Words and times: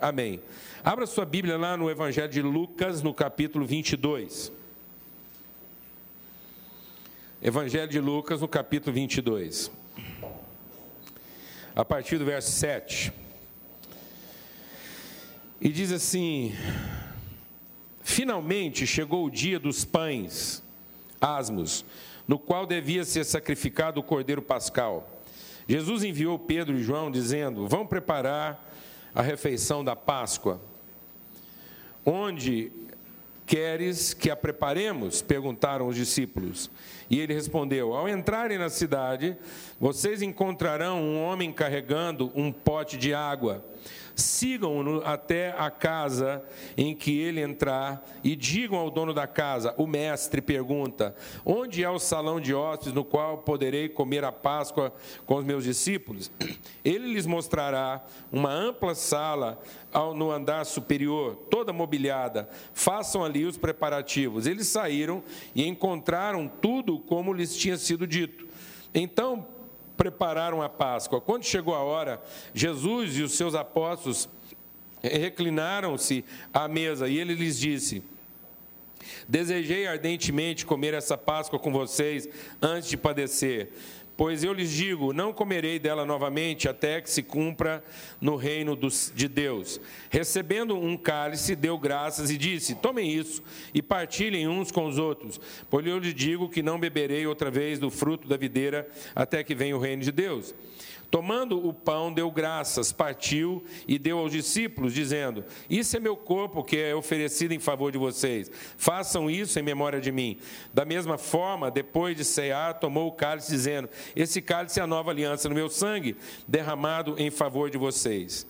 Amém. 0.00 0.40
Abra 0.84 1.06
sua 1.08 1.24
Bíblia 1.24 1.58
lá 1.58 1.76
no 1.76 1.90
Evangelho 1.90 2.28
de 2.28 2.40
Lucas, 2.40 3.02
no 3.02 3.12
capítulo 3.12 3.66
22. 3.66 4.52
Evangelho 7.42 7.88
de 7.88 7.98
Lucas, 7.98 8.40
no 8.40 8.46
capítulo 8.46 8.94
22. 8.94 9.72
A 11.74 11.84
partir 11.84 12.16
do 12.16 12.24
verso 12.24 12.52
7. 12.52 13.12
E 15.60 15.68
diz 15.68 15.90
assim: 15.90 16.54
Finalmente 18.00 18.86
chegou 18.86 19.26
o 19.26 19.30
dia 19.30 19.58
dos 19.58 19.84
pães, 19.84 20.62
asmos, 21.20 21.84
no 22.24 22.38
qual 22.38 22.66
devia 22.66 23.04
ser 23.04 23.24
sacrificado 23.24 23.98
o 23.98 24.04
cordeiro 24.04 24.42
pascal. 24.42 25.20
Jesus 25.66 26.04
enviou 26.04 26.38
Pedro 26.38 26.76
e 26.76 26.84
João, 26.84 27.10
dizendo: 27.10 27.66
Vão 27.66 27.84
preparar 27.84 28.67
a 29.18 29.22
refeição 29.22 29.82
da 29.82 29.96
Páscoa. 29.96 30.60
Onde 32.06 32.70
queres 33.44 34.14
que 34.14 34.30
a 34.30 34.36
preparemos? 34.36 35.20
perguntaram 35.20 35.88
os 35.88 35.96
discípulos. 35.96 36.70
E 37.10 37.18
ele 37.18 37.34
respondeu: 37.34 37.94
Ao 37.94 38.08
entrarem 38.08 38.58
na 38.58 38.70
cidade, 38.70 39.36
vocês 39.80 40.22
encontrarão 40.22 41.02
um 41.02 41.20
homem 41.20 41.52
carregando 41.52 42.30
um 42.32 42.52
pote 42.52 42.96
de 42.96 43.12
água 43.12 43.64
sigam-no 44.20 45.02
até 45.04 45.54
a 45.56 45.70
casa 45.70 46.42
em 46.76 46.94
que 46.94 47.18
ele 47.18 47.40
entrar 47.40 48.04
e 48.22 48.34
digam 48.34 48.78
ao 48.78 48.90
dono 48.90 49.14
da 49.14 49.26
casa: 49.26 49.74
O 49.76 49.86
mestre 49.86 50.42
pergunta: 50.42 51.14
Onde 51.44 51.82
é 51.82 51.90
o 51.90 51.98
salão 51.98 52.40
de 52.40 52.54
hóspedes 52.54 52.92
no 52.92 53.04
qual 53.04 53.38
poderei 53.38 53.88
comer 53.88 54.24
a 54.24 54.32
Páscoa 54.32 54.92
com 55.24 55.36
os 55.36 55.44
meus 55.44 55.64
discípulos? 55.64 56.30
Ele 56.84 57.12
lhes 57.12 57.26
mostrará 57.26 58.04
uma 58.32 58.52
ampla 58.52 58.94
sala 58.94 59.60
no 60.14 60.30
andar 60.30 60.66
superior, 60.66 61.36
toda 61.50 61.72
mobiliada. 61.72 62.48
Façam 62.74 63.24
ali 63.24 63.44
os 63.44 63.56
preparativos. 63.56 64.46
Eles 64.46 64.66
saíram 64.66 65.22
e 65.54 65.66
encontraram 65.66 66.48
tudo 66.48 66.98
como 66.98 67.32
lhes 67.32 67.56
tinha 67.56 67.76
sido 67.76 68.06
dito. 68.06 68.46
Então 68.94 69.46
prepararam 69.98 70.62
a 70.62 70.68
Páscoa. 70.68 71.20
Quando 71.20 71.44
chegou 71.44 71.74
a 71.74 71.82
hora, 71.82 72.22
Jesus 72.54 73.18
e 73.18 73.22
os 73.22 73.32
seus 73.32 73.54
apóstolos 73.54 74.28
reclinaram-se 75.02 76.24
à 76.54 76.66
mesa 76.68 77.08
e 77.08 77.18
ele 77.18 77.34
lhes 77.34 77.58
disse: 77.58 78.02
Desejei 79.28 79.86
ardentemente 79.86 80.64
comer 80.64 80.94
essa 80.94 81.18
Páscoa 81.18 81.58
com 81.58 81.72
vocês 81.72 82.28
antes 82.62 82.88
de 82.88 82.96
padecer. 82.96 83.72
Pois 84.18 84.42
eu 84.42 84.52
lhes 84.52 84.72
digo: 84.72 85.12
não 85.12 85.32
comerei 85.32 85.78
dela 85.78 86.04
novamente 86.04 86.68
até 86.68 87.00
que 87.00 87.08
se 87.08 87.22
cumpra 87.22 87.84
no 88.20 88.34
reino 88.34 88.74
dos, 88.74 89.12
de 89.14 89.28
Deus. 89.28 89.80
Recebendo 90.10 90.76
um 90.76 90.96
cálice, 90.96 91.54
deu 91.54 91.78
graças 91.78 92.28
e 92.28 92.36
disse: 92.36 92.74
Tomem 92.74 93.12
isso 93.12 93.40
e 93.72 93.80
partilhem 93.80 94.48
uns 94.48 94.72
com 94.72 94.88
os 94.88 94.98
outros, 94.98 95.40
pois 95.70 95.86
eu 95.86 96.00
lhes 96.00 96.12
digo 96.12 96.48
que 96.48 96.64
não 96.64 96.80
beberei 96.80 97.28
outra 97.28 97.48
vez 97.48 97.78
do 97.78 97.92
fruto 97.92 98.26
da 98.26 98.36
videira 98.36 98.88
até 99.14 99.44
que 99.44 99.54
venha 99.54 99.76
o 99.76 99.80
reino 99.80 100.02
de 100.02 100.10
Deus. 100.10 100.52
Tomando 101.10 101.66
o 101.66 101.72
pão, 101.72 102.12
deu 102.12 102.30
graças, 102.30 102.92
partiu 102.92 103.64
e 103.86 103.98
deu 103.98 104.18
aos 104.18 104.30
discípulos, 104.30 104.92
dizendo: 104.92 105.42
Isso 105.68 105.96
é 105.96 106.00
meu 106.00 106.14
corpo 106.14 106.62
que 106.62 106.76
é 106.76 106.94
oferecido 106.94 107.52
em 107.54 107.58
favor 107.58 107.90
de 107.90 107.96
vocês. 107.96 108.50
Façam 108.76 109.30
isso 109.30 109.58
em 109.58 109.62
memória 109.62 110.02
de 110.02 110.12
mim. 110.12 110.38
Da 110.72 110.84
mesma 110.84 111.16
forma, 111.16 111.70
depois 111.70 112.14
de 112.14 112.26
cear, 112.26 112.78
tomou 112.78 113.08
o 113.08 113.12
cálice, 113.12 113.50
dizendo: 113.50 113.88
Esse 114.14 114.42
cálice 114.42 114.80
é 114.80 114.82
a 114.82 114.86
nova 114.86 115.10
aliança 115.10 115.48
no 115.48 115.54
meu 115.54 115.70
sangue, 115.70 116.14
derramado 116.46 117.14
em 117.16 117.30
favor 117.30 117.70
de 117.70 117.78
vocês. 117.78 118.46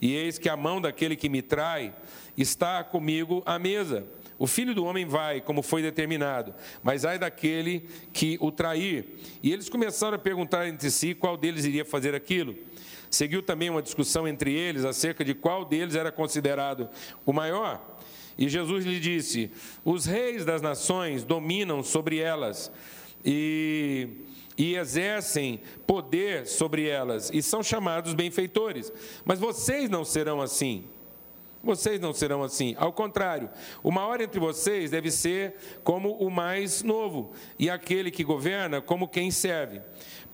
E 0.00 0.14
eis 0.14 0.36
que 0.36 0.50
a 0.50 0.56
mão 0.56 0.82
daquele 0.82 1.16
que 1.16 1.30
me 1.30 1.40
trai 1.40 1.94
está 2.36 2.84
comigo 2.84 3.42
à 3.46 3.58
mesa. 3.58 4.06
O 4.38 4.46
filho 4.46 4.74
do 4.74 4.84
homem 4.84 5.06
vai, 5.06 5.40
como 5.40 5.62
foi 5.62 5.82
determinado, 5.82 6.54
mas 6.82 7.04
ai 7.04 7.18
daquele 7.18 7.88
que 8.12 8.36
o 8.40 8.50
trair. 8.50 9.04
E 9.42 9.52
eles 9.52 9.68
começaram 9.68 10.16
a 10.16 10.18
perguntar 10.18 10.66
entre 10.66 10.90
si 10.90 11.14
qual 11.14 11.36
deles 11.36 11.64
iria 11.64 11.84
fazer 11.84 12.14
aquilo. 12.14 12.56
Seguiu 13.10 13.42
também 13.42 13.68
uma 13.68 13.82
discussão 13.82 14.26
entre 14.26 14.52
eles 14.52 14.84
acerca 14.84 15.24
de 15.24 15.34
qual 15.34 15.64
deles 15.64 15.94
era 15.94 16.10
considerado 16.10 16.88
o 17.26 17.32
maior. 17.32 17.98
E 18.38 18.48
Jesus 18.48 18.84
lhe 18.84 18.98
disse: 18.98 19.50
Os 19.84 20.06
reis 20.06 20.44
das 20.44 20.62
nações 20.62 21.22
dominam 21.22 21.82
sobre 21.82 22.18
elas 22.18 22.72
e, 23.24 24.08
e 24.56 24.76
exercem 24.76 25.60
poder 25.86 26.46
sobre 26.46 26.88
elas, 26.88 27.30
e 27.32 27.42
são 27.42 27.62
chamados 27.62 28.14
benfeitores. 28.14 28.92
Mas 29.24 29.38
vocês 29.38 29.90
não 29.90 30.04
serão 30.04 30.40
assim. 30.40 30.84
Vocês 31.62 32.00
não 32.00 32.12
serão 32.12 32.42
assim. 32.42 32.74
Ao 32.78 32.92
contrário, 32.92 33.48
o 33.82 33.90
maior 33.90 34.20
entre 34.20 34.40
vocês 34.40 34.90
deve 34.90 35.10
ser 35.10 35.54
como 35.84 36.14
o 36.14 36.30
mais 36.30 36.82
novo, 36.82 37.32
e 37.58 37.70
aquele 37.70 38.10
que 38.10 38.24
governa 38.24 38.80
como 38.80 39.08
quem 39.08 39.30
serve. 39.30 39.80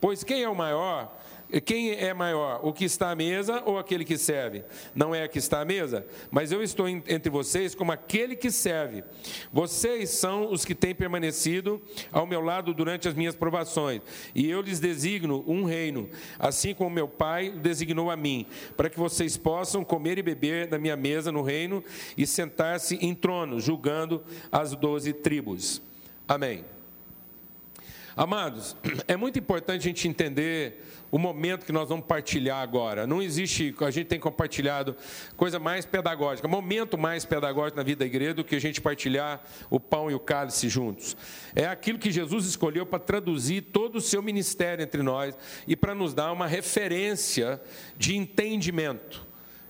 Pois 0.01 0.25
quem 0.25 0.43
é 0.43 0.49
o 0.49 0.55
maior 0.55 1.17
quem 1.65 1.93
é 1.93 2.13
maior, 2.13 2.61
o 2.63 2.75
que 2.75 2.85
está 2.85 3.11
à 3.11 3.15
mesa 3.15 3.63
ou 3.65 3.79
aquele 3.79 4.05
que 4.05 4.19
serve? 4.19 4.63
Não 4.95 5.15
é 5.15 5.23
a 5.23 5.29
que 5.29 5.39
está 5.39 5.63
à 5.63 5.65
mesa, 5.65 6.07
mas 6.31 6.53
eu 6.53 6.63
estou 6.63 6.87
entre 6.87 7.31
vocês 7.31 7.75
como 7.75 7.91
aquele 7.91 8.37
que 8.37 8.51
serve. 8.51 9.03
Vocês 9.51 10.11
são 10.11 10.53
os 10.53 10.67
que 10.67 10.75
têm 10.75 10.95
permanecido 10.95 11.81
ao 12.13 12.27
meu 12.27 12.43
lado 12.43 12.75
durante 12.75 13.09
as 13.09 13.15
minhas 13.15 13.35
provações, 13.35 14.03
e 14.35 14.49
eu 14.51 14.61
lhes 14.61 14.79
designo 14.79 15.43
um 15.47 15.65
reino, 15.65 16.11
assim 16.39 16.75
como 16.75 16.91
meu 16.91 17.09
Pai 17.09 17.51
designou 17.51 18.11
a 18.11 18.17
mim, 18.17 18.45
para 18.77 18.91
que 18.91 18.99
vocês 18.99 19.39
possam 19.39 19.83
comer 19.83 20.19
e 20.19 20.23
beber 20.23 20.67
da 20.67 20.79
minha 20.79 20.97
mesa 20.97 21.33
no 21.33 21.41
reino 21.41 21.83
e 22.17 22.27
sentar-se 22.27 22.97
em 22.97 23.15
trono, 23.15 23.59
julgando 23.59 24.23
as 24.53 24.75
doze 24.77 25.15
tribos. 25.15 25.81
Amém. 26.27 26.65
Amados, 28.15 28.77
é 29.07 29.17
muito 29.17 29.39
importante 29.39 29.83
a 29.83 29.85
gente 29.85 30.09
entender 30.09 30.85
o 31.11 31.19
momento 31.19 31.65
que 31.65 31.73
nós 31.73 31.89
vamos 31.89 32.07
partilhar 32.07 32.61
agora. 32.61 33.07
Não 33.07 33.23
existe, 33.23 33.75
a 33.81 33.91
gente 33.91 34.07
tem 34.07 34.21
compartilhado 34.21 34.97
coisa 35.37 35.59
mais 35.59 35.87
pedagógica, 35.87 36.49
momento 36.49 36.99
mais 36.99 37.25
pedagógico 37.25 37.77
na 37.77 37.83
vida 37.83 38.01
da 38.01 38.07
igreja 38.07 38.35
do 38.35 38.45
que 38.45 38.57
a 38.57 38.61
gente 38.61 38.81
partilhar 38.81 39.43
o 39.71 39.79
pão 39.79 40.11
e 40.11 40.15
o 40.15 40.21
cálice 40.21 40.69
juntos. 40.69 41.17
É 41.55 41.67
aquilo 41.67 41.99
que 41.99 42.11
Jesus 42.11 42.47
escolheu 42.47 42.85
para 42.85 42.99
traduzir 42.99 43.63
todo 43.63 43.97
o 43.97 44.01
seu 44.01 44.23
ministério 44.23 44.83
entre 44.83 45.03
nós 45.03 45.37
e 45.67 45.77
para 45.77 45.95
nos 45.95 46.15
dar 46.15 46.33
uma 46.33 46.47
referência 46.47 47.61
de 47.97 48.17
entendimento 48.17 49.28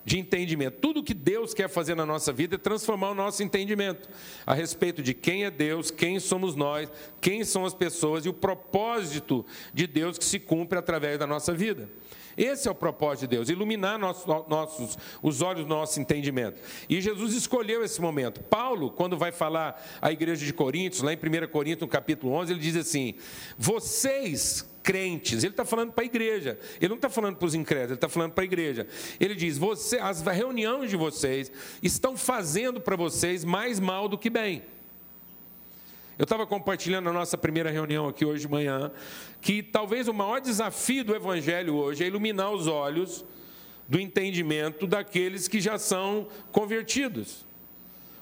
de 0.09 0.19
entendimento. 0.19 0.79
Tudo 0.81 1.03
que 1.03 1.13
Deus 1.13 1.53
quer 1.53 1.69
fazer 1.69 1.95
na 1.95 2.07
nossa 2.07 2.33
vida 2.33 2.55
é 2.55 2.59
transformar 2.59 3.11
o 3.11 3.15
nosso 3.15 3.43
entendimento 3.43 4.09
a 4.47 4.55
respeito 4.55 5.03
de 5.03 5.13
quem 5.13 5.45
é 5.45 5.51
Deus, 5.51 5.91
quem 5.91 6.19
somos 6.19 6.57
nós, 6.57 6.91
quem 7.21 7.45
são 7.45 7.67
as 7.67 7.75
pessoas 7.75 8.25
e 8.25 8.29
o 8.29 8.33
propósito 8.33 9.45
de 9.73 9.87
Deus 9.87 10.17
que 10.17 10.25
se 10.25 10.39
cumpre 10.39 10.79
através 10.79 11.19
da 11.19 11.27
nossa 11.27 11.53
vida. 11.53 11.91
Esse 12.39 12.69
é 12.69 12.71
o 12.71 12.75
propósito 12.75 13.29
de 13.29 13.37
Deus, 13.37 13.51
iluminar 13.51 13.99
nossos, 13.99 14.97
os 15.21 15.43
olhos 15.43 15.65
do 15.65 15.69
nosso 15.69 16.01
entendimento. 16.01 16.59
E 16.89 17.01
Jesus 17.03 17.35
escolheu 17.35 17.85
esse 17.85 18.01
momento. 18.01 18.41
Paulo, 18.41 18.91
quando 18.91 19.19
vai 19.19 19.33
falar 19.33 19.85
à 20.01 20.11
igreja 20.11 20.47
de 20.47 20.55
Coríntios, 20.55 21.03
lá 21.03 21.13
em 21.13 21.17
1 21.17 21.49
Coríntios, 21.49 21.83
no 21.83 21.89
capítulo 21.89 22.33
11, 22.33 22.53
ele 22.53 22.61
diz 22.61 22.77
assim: 22.77 23.15
Vocês 23.59 24.65
crentes, 24.89 25.45
ele 25.45 25.53
está 25.53 25.67
falando 25.67 25.93
para 25.93 26.03
a 26.03 26.07
igreja, 26.07 26.59
ele 26.81 26.89
não 26.89 26.97
está 26.97 27.11
falando 27.11 27.37
para 27.37 27.45
os 27.45 27.55
incrédulos, 27.55 27.91
ele 27.91 27.97
está 27.97 28.09
falando 28.09 28.33
para 28.33 28.43
a 28.43 28.47
igreja. 28.47 28.87
Ele 29.21 29.35
diz: 29.35 29.59
você, 29.59 29.99
as 29.99 30.23
reuniões 30.23 30.89
de 30.89 30.97
vocês 30.97 31.53
estão 31.83 32.17
fazendo 32.17 32.81
para 32.81 32.97
vocês 32.97 33.45
mais 33.45 33.79
mal 33.79 34.09
do 34.09 34.17
que 34.17 34.31
bem. 34.31 34.63
Eu 36.19 36.23
estava 36.23 36.47
compartilhando 36.47 37.05
na 37.05 37.13
nossa 37.13 37.37
primeira 37.37 37.71
reunião 37.71 38.09
aqui 38.09 38.25
hoje 38.25 38.41
de 38.41 38.49
manhã 38.49 38.91
que 39.43 39.63
talvez 39.63 40.09
o 40.09 40.15
maior 40.15 40.41
desafio 40.41 41.05
do 41.05 41.15
Evangelho 41.15 41.75
hoje 41.75 42.03
é 42.03 42.07
iluminar 42.07 42.51
os 42.51 42.67
olhos 42.67 43.27
do 43.87 44.01
entendimento 44.01 44.87
daqueles 44.87 45.47
que 45.47 45.61
já 45.61 45.79
são 45.79 46.29
convertidos. 46.51 47.47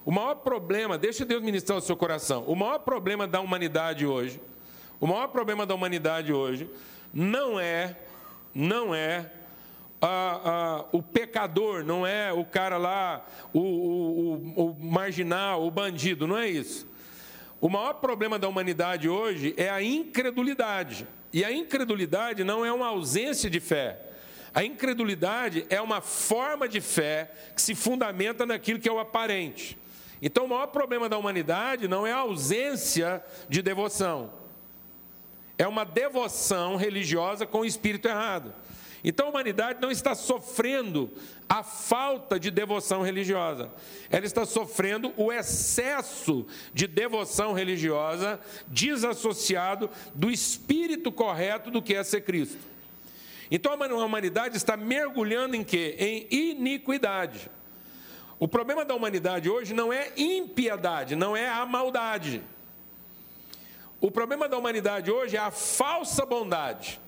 O 0.04 0.10
maior 0.10 0.34
problema, 0.34 0.98
deixa 0.98 1.24
Deus 1.24 1.44
ministrar 1.44 1.78
o 1.78 1.80
seu 1.80 1.96
coração, 1.96 2.42
o 2.42 2.56
maior 2.56 2.80
problema 2.80 3.24
da 3.24 3.40
humanidade 3.40 4.04
hoje 4.04 4.40
o 5.00 5.06
maior 5.06 5.28
problema 5.28 5.66
da 5.66 5.74
humanidade 5.74 6.32
hoje 6.32 6.70
não 7.12 7.60
é, 7.60 7.96
não 8.54 8.94
é 8.94 9.30
o 10.92 11.02
pecador, 11.02 11.84
não 11.84 12.06
é 12.06 12.32
o 12.32 12.44
cara 12.44 12.76
lá, 12.76 13.26
o, 13.52 13.60
o, 13.60 14.70
o 14.70 14.76
marginal, 14.78 15.66
o 15.66 15.70
bandido, 15.70 16.26
não 16.26 16.38
é 16.38 16.48
isso. 16.48 16.86
O 17.60 17.68
maior 17.68 17.94
problema 17.94 18.38
da 18.38 18.48
humanidade 18.48 19.08
hoje 19.08 19.54
é 19.56 19.68
a 19.70 19.82
incredulidade. 19.82 21.06
E 21.32 21.44
a 21.44 21.50
incredulidade 21.50 22.44
não 22.44 22.64
é 22.64 22.72
uma 22.72 22.86
ausência 22.88 23.50
de 23.50 23.60
fé. 23.60 24.00
A 24.54 24.64
incredulidade 24.64 25.66
é 25.68 25.80
uma 25.80 26.00
forma 26.00 26.68
de 26.68 26.80
fé 26.80 27.30
que 27.54 27.60
se 27.60 27.74
fundamenta 27.74 28.46
naquilo 28.46 28.78
que 28.78 28.88
é 28.88 28.92
o 28.92 28.98
aparente. 28.98 29.76
Então, 30.20 30.46
o 30.46 30.48
maior 30.48 30.68
problema 30.68 31.08
da 31.08 31.18
humanidade 31.18 31.88
não 31.88 32.06
é 32.06 32.12
a 32.12 32.18
ausência 32.18 33.22
de 33.48 33.60
devoção 33.60 34.45
é 35.58 35.66
uma 35.66 35.84
devoção 35.84 36.76
religiosa 36.76 37.46
com 37.46 37.60
o 37.60 37.64
espírito 37.64 38.08
errado. 38.08 38.52
Então 39.04 39.26
a 39.26 39.30
humanidade 39.30 39.80
não 39.80 39.90
está 39.90 40.14
sofrendo 40.14 41.10
a 41.48 41.62
falta 41.62 42.40
de 42.40 42.50
devoção 42.50 43.02
religiosa, 43.02 43.70
ela 44.10 44.26
está 44.26 44.44
sofrendo 44.44 45.12
o 45.16 45.32
excesso 45.32 46.44
de 46.74 46.88
devoção 46.88 47.52
religiosa 47.52 48.40
desassociado 48.66 49.88
do 50.12 50.28
espírito 50.28 51.12
correto 51.12 51.70
do 51.70 51.80
que 51.80 51.94
é 51.94 52.02
ser 52.02 52.22
Cristo. 52.22 52.58
Então 53.48 53.72
a 53.72 54.04
humanidade 54.04 54.56
está 54.56 54.76
mergulhando 54.76 55.54
em 55.54 55.62
quê? 55.62 55.94
Em 55.98 56.26
iniquidade. 56.30 57.48
O 58.40 58.48
problema 58.48 58.84
da 58.84 58.94
humanidade 58.94 59.48
hoje 59.48 59.72
não 59.72 59.92
é 59.92 60.12
impiedade, 60.16 61.14
não 61.14 61.36
é 61.36 61.48
a 61.48 61.64
maldade. 61.64 62.42
O 64.00 64.10
problema 64.10 64.48
da 64.48 64.58
humanidade 64.58 65.10
hoje 65.10 65.36
é 65.36 65.40
a 65.40 65.50
falsa 65.50 66.26
bondade. 66.26 67.00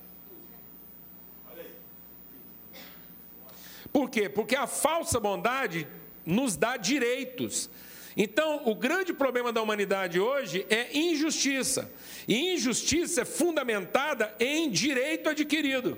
Por 3.93 4.11
quê? 4.11 4.29
Porque 4.29 4.57
a 4.57 4.67
falsa 4.67 5.19
bondade 5.19 5.87
nos 6.25 6.57
dá 6.57 6.77
direitos. 6.77 7.71
Então, 8.17 8.63
o 8.65 8.75
grande 8.75 9.13
problema 9.13 9.53
da 9.53 9.63
humanidade 9.63 10.19
hoje 10.19 10.67
é 10.69 10.97
injustiça. 10.97 11.91
E 12.27 12.55
injustiça 12.55 13.23
é 13.23 13.25
fundamentada 13.25 14.35
em 14.41 14.71
direito 14.71 15.29
adquirido. 15.29 15.97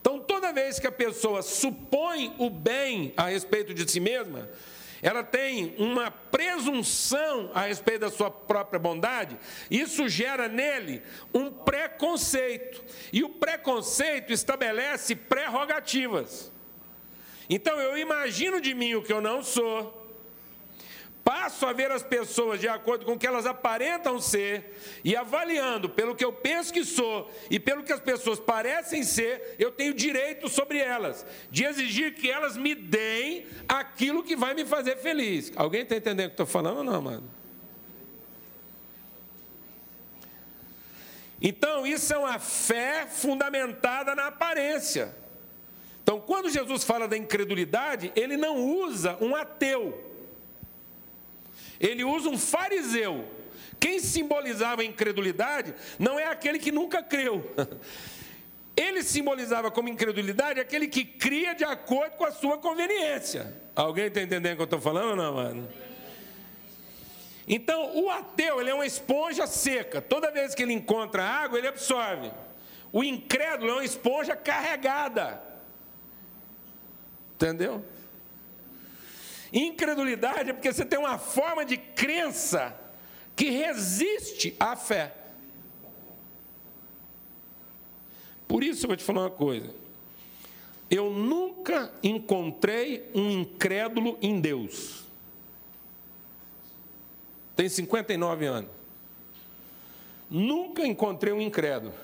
Então, 0.00 0.18
toda 0.18 0.52
vez 0.52 0.78
que 0.78 0.86
a 0.86 0.92
pessoa 0.92 1.42
supõe 1.42 2.34
o 2.38 2.50
bem 2.50 3.12
a 3.16 3.28
respeito 3.28 3.72
de 3.72 3.88
si 3.88 4.00
mesma, 4.00 4.48
ela 5.02 5.22
tem 5.22 5.74
uma 5.78 6.10
presunção 6.10 7.50
a 7.54 7.62
respeito 7.62 8.00
da 8.00 8.10
sua 8.10 8.30
própria 8.30 8.78
bondade, 8.78 9.38
isso 9.70 10.08
gera 10.08 10.48
nele 10.48 11.02
um 11.32 11.50
preconceito. 11.50 12.84
E 13.12 13.22
o 13.24 13.30
preconceito 13.30 14.32
estabelece 14.32 15.14
prerrogativas. 15.14 16.52
Então 17.48 17.80
eu 17.80 17.98
imagino 17.98 18.60
de 18.60 18.74
mim 18.74 18.94
o 18.94 19.02
que 19.02 19.12
eu 19.12 19.20
não 19.20 19.42
sou, 19.42 19.99
passo 21.24 21.66
a 21.66 21.72
ver 21.72 21.90
as 21.90 22.02
pessoas 22.02 22.60
de 22.60 22.68
acordo 22.68 23.04
com 23.04 23.12
o 23.12 23.18
que 23.18 23.26
elas 23.26 23.46
aparentam 23.46 24.20
ser, 24.20 24.76
e 25.04 25.14
avaliando 25.14 25.88
pelo 25.88 26.14
que 26.14 26.24
eu 26.24 26.32
penso 26.32 26.72
que 26.72 26.84
sou 26.84 27.30
e 27.50 27.58
pelo 27.58 27.82
que 27.82 27.92
as 27.92 28.00
pessoas 28.00 28.40
parecem 28.40 29.02
ser, 29.02 29.56
eu 29.58 29.70
tenho 29.70 29.94
direito 29.94 30.48
sobre 30.48 30.78
elas, 30.78 31.26
de 31.50 31.64
exigir 31.64 32.14
que 32.14 32.30
elas 32.30 32.56
me 32.56 32.74
deem 32.74 33.46
aquilo 33.68 34.22
que 34.22 34.36
vai 34.36 34.54
me 34.54 34.64
fazer 34.64 34.96
feliz. 34.96 35.52
Alguém 35.56 35.82
está 35.82 35.96
entendendo 35.96 36.26
o 36.26 36.30
que 36.30 36.34
estou 36.34 36.46
falando 36.46 36.78
ou 36.78 36.84
não, 36.84 37.00
mano? 37.02 37.30
Então, 41.42 41.86
isso 41.86 42.12
é 42.12 42.18
uma 42.18 42.38
fé 42.38 43.06
fundamentada 43.06 44.14
na 44.14 44.26
aparência. 44.26 45.14
Então, 46.02 46.20
quando 46.20 46.50
Jesus 46.50 46.84
fala 46.84 47.08
da 47.08 47.16
incredulidade, 47.16 48.12
ele 48.14 48.36
não 48.36 48.56
usa 48.56 49.16
um 49.20 49.34
ateu 49.34 50.09
ele 51.80 52.04
usa 52.04 52.28
um 52.28 52.38
fariseu. 52.38 53.26
Quem 53.80 53.98
simbolizava 53.98 54.82
a 54.82 54.84
incredulidade 54.84 55.74
não 55.98 56.20
é 56.20 56.26
aquele 56.26 56.58
que 56.58 56.70
nunca 56.70 57.02
creu. 57.02 57.50
Ele 58.76 59.02
simbolizava 59.02 59.70
como 59.70 59.88
incredulidade 59.88 60.58
aquele 60.58 60.86
que 60.86 61.04
cria 61.04 61.54
de 61.54 61.64
acordo 61.64 62.16
com 62.16 62.24
a 62.24 62.30
sua 62.30 62.56
conveniência. 62.56 63.54
Alguém 63.74 64.06
está 64.06 64.22
entendendo 64.22 64.52
o 64.52 64.56
que 64.56 64.62
eu 64.62 64.64
estou 64.64 64.80
falando 64.80 65.10
ou 65.10 65.16
não, 65.16 65.34
mano? 65.34 65.68
Então, 67.46 67.98
o 67.98 68.08
ateu 68.08 68.60
ele 68.60 68.70
é 68.70 68.74
uma 68.74 68.86
esponja 68.86 69.46
seca. 69.46 70.00
Toda 70.00 70.30
vez 70.30 70.54
que 70.54 70.62
ele 70.62 70.72
encontra 70.72 71.22
água, 71.22 71.58
ele 71.58 71.68
absorve. 71.68 72.30
O 72.92 73.02
incrédulo 73.02 73.70
é 73.70 73.74
uma 73.74 73.84
esponja 73.84 74.36
carregada. 74.36 75.42
Entendeu? 77.34 77.84
Incredulidade 79.52 80.50
é 80.50 80.52
porque 80.52 80.72
você 80.72 80.84
tem 80.84 80.98
uma 80.98 81.18
forma 81.18 81.64
de 81.64 81.76
crença 81.76 82.74
que 83.34 83.50
resiste 83.50 84.54
à 84.60 84.76
fé. 84.76 85.14
Por 88.46 88.62
isso 88.62 88.84
eu 88.84 88.88
vou 88.88 88.96
te 88.96 89.04
falar 89.04 89.22
uma 89.22 89.30
coisa. 89.30 89.74
Eu 90.90 91.10
nunca 91.10 91.92
encontrei 92.02 93.08
um 93.14 93.30
incrédulo 93.30 94.18
em 94.20 94.40
Deus. 94.40 95.04
Tem 97.54 97.68
59 97.68 98.46
anos. 98.46 98.70
Nunca 100.28 100.86
encontrei 100.86 101.32
um 101.32 101.40
incrédulo. 101.40 101.94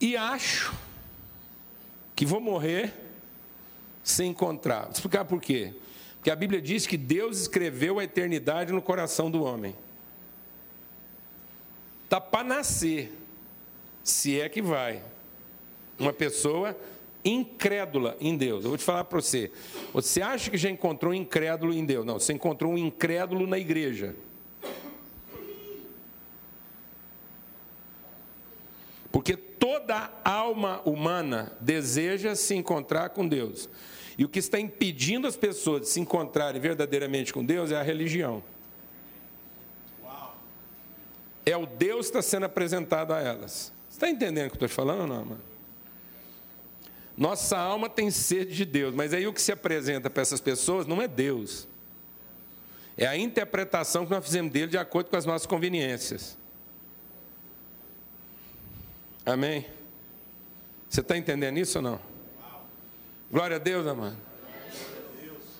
E 0.00 0.16
acho 0.16 0.74
que 2.16 2.24
vou 2.24 2.40
morrer 2.40 3.09
se 4.10 4.24
encontrar. 4.24 4.82
Vou 4.82 4.92
explicar 4.92 5.24
por 5.24 5.40
quê. 5.40 5.74
Porque 6.16 6.30
a 6.30 6.36
Bíblia 6.36 6.60
diz 6.60 6.86
que 6.86 6.96
Deus 6.96 7.40
escreveu 7.40 7.98
a 7.98 8.04
eternidade 8.04 8.72
no 8.72 8.82
coração 8.82 9.30
do 9.30 9.42
homem. 9.42 9.74
Está 12.04 12.20
para 12.20 12.44
nascer, 12.44 13.12
se 14.02 14.40
é 14.40 14.48
que 14.48 14.60
vai. 14.60 15.02
Uma 15.98 16.12
pessoa 16.12 16.76
incrédula 17.24 18.16
em 18.20 18.36
Deus. 18.36 18.64
Eu 18.64 18.70
vou 18.70 18.78
te 18.78 18.84
falar 18.84 19.04
para 19.04 19.20
você. 19.20 19.50
Você 19.92 20.20
acha 20.20 20.50
que 20.50 20.58
já 20.58 20.68
encontrou 20.68 21.12
um 21.12 21.14
incrédulo 21.14 21.72
em 21.72 21.84
Deus? 21.84 22.04
Não, 22.04 22.18
você 22.18 22.32
encontrou 22.32 22.72
um 22.72 22.78
incrédulo 22.78 23.46
na 23.46 23.58
igreja. 23.58 24.14
Porque 29.12 29.36
toda 29.36 30.10
alma 30.24 30.80
humana 30.84 31.52
deseja 31.60 32.34
se 32.34 32.54
encontrar 32.54 33.10
com 33.10 33.26
Deus. 33.26 33.68
E 34.20 34.24
o 34.26 34.28
que 34.28 34.38
está 34.38 34.60
impedindo 34.60 35.26
as 35.26 35.34
pessoas 35.34 35.80
de 35.80 35.88
se 35.88 35.98
encontrarem 35.98 36.60
verdadeiramente 36.60 37.32
com 37.32 37.42
Deus 37.42 37.72
é 37.72 37.76
a 37.76 37.82
religião. 37.82 38.44
É 41.46 41.56
o 41.56 41.64
Deus 41.64 42.10
que 42.10 42.18
está 42.18 42.20
sendo 42.20 42.44
apresentado 42.44 43.14
a 43.14 43.20
elas. 43.22 43.72
Você 43.88 43.96
está 43.96 44.10
entendendo 44.10 44.48
o 44.48 44.50
que 44.50 44.62
eu 44.62 44.66
estou 44.66 44.68
falando 44.68 45.00
ou 45.00 45.06
não, 45.06 45.24
mano? 45.24 45.40
Nossa 47.16 47.56
alma 47.56 47.88
tem 47.88 48.10
sede 48.10 48.54
de 48.54 48.66
Deus, 48.66 48.94
mas 48.94 49.14
aí 49.14 49.26
o 49.26 49.32
que 49.32 49.40
se 49.40 49.52
apresenta 49.52 50.10
para 50.10 50.20
essas 50.20 50.38
pessoas 50.38 50.86
não 50.86 51.00
é 51.00 51.08
Deus. 51.08 51.66
É 52.98 53.06
a 53.06 53.16
interpretação 53.16 54.04
que 54.04 54.10
nós 54.10 54.22
fizemos 54.22 54.52
dele 54.52 54.66
de 54.66 54.76
acordo 54.76 55.08
com 55.08 55.16
as 55.16 55.24
nossas 55.24 55.46
conveniências. 55.46 56.36
Amém? 59.24 59.64
Você 60.90 61.00
está 61.00 61.16
entendendo 61.16 61.56
isso 61.56 61.78
ou 61.78 61.82
não? 61.82 62.09
Glória 63.30 63.56
a 63.56 63.60
Deus, 63.60 63.86
amado. 63.86 64.16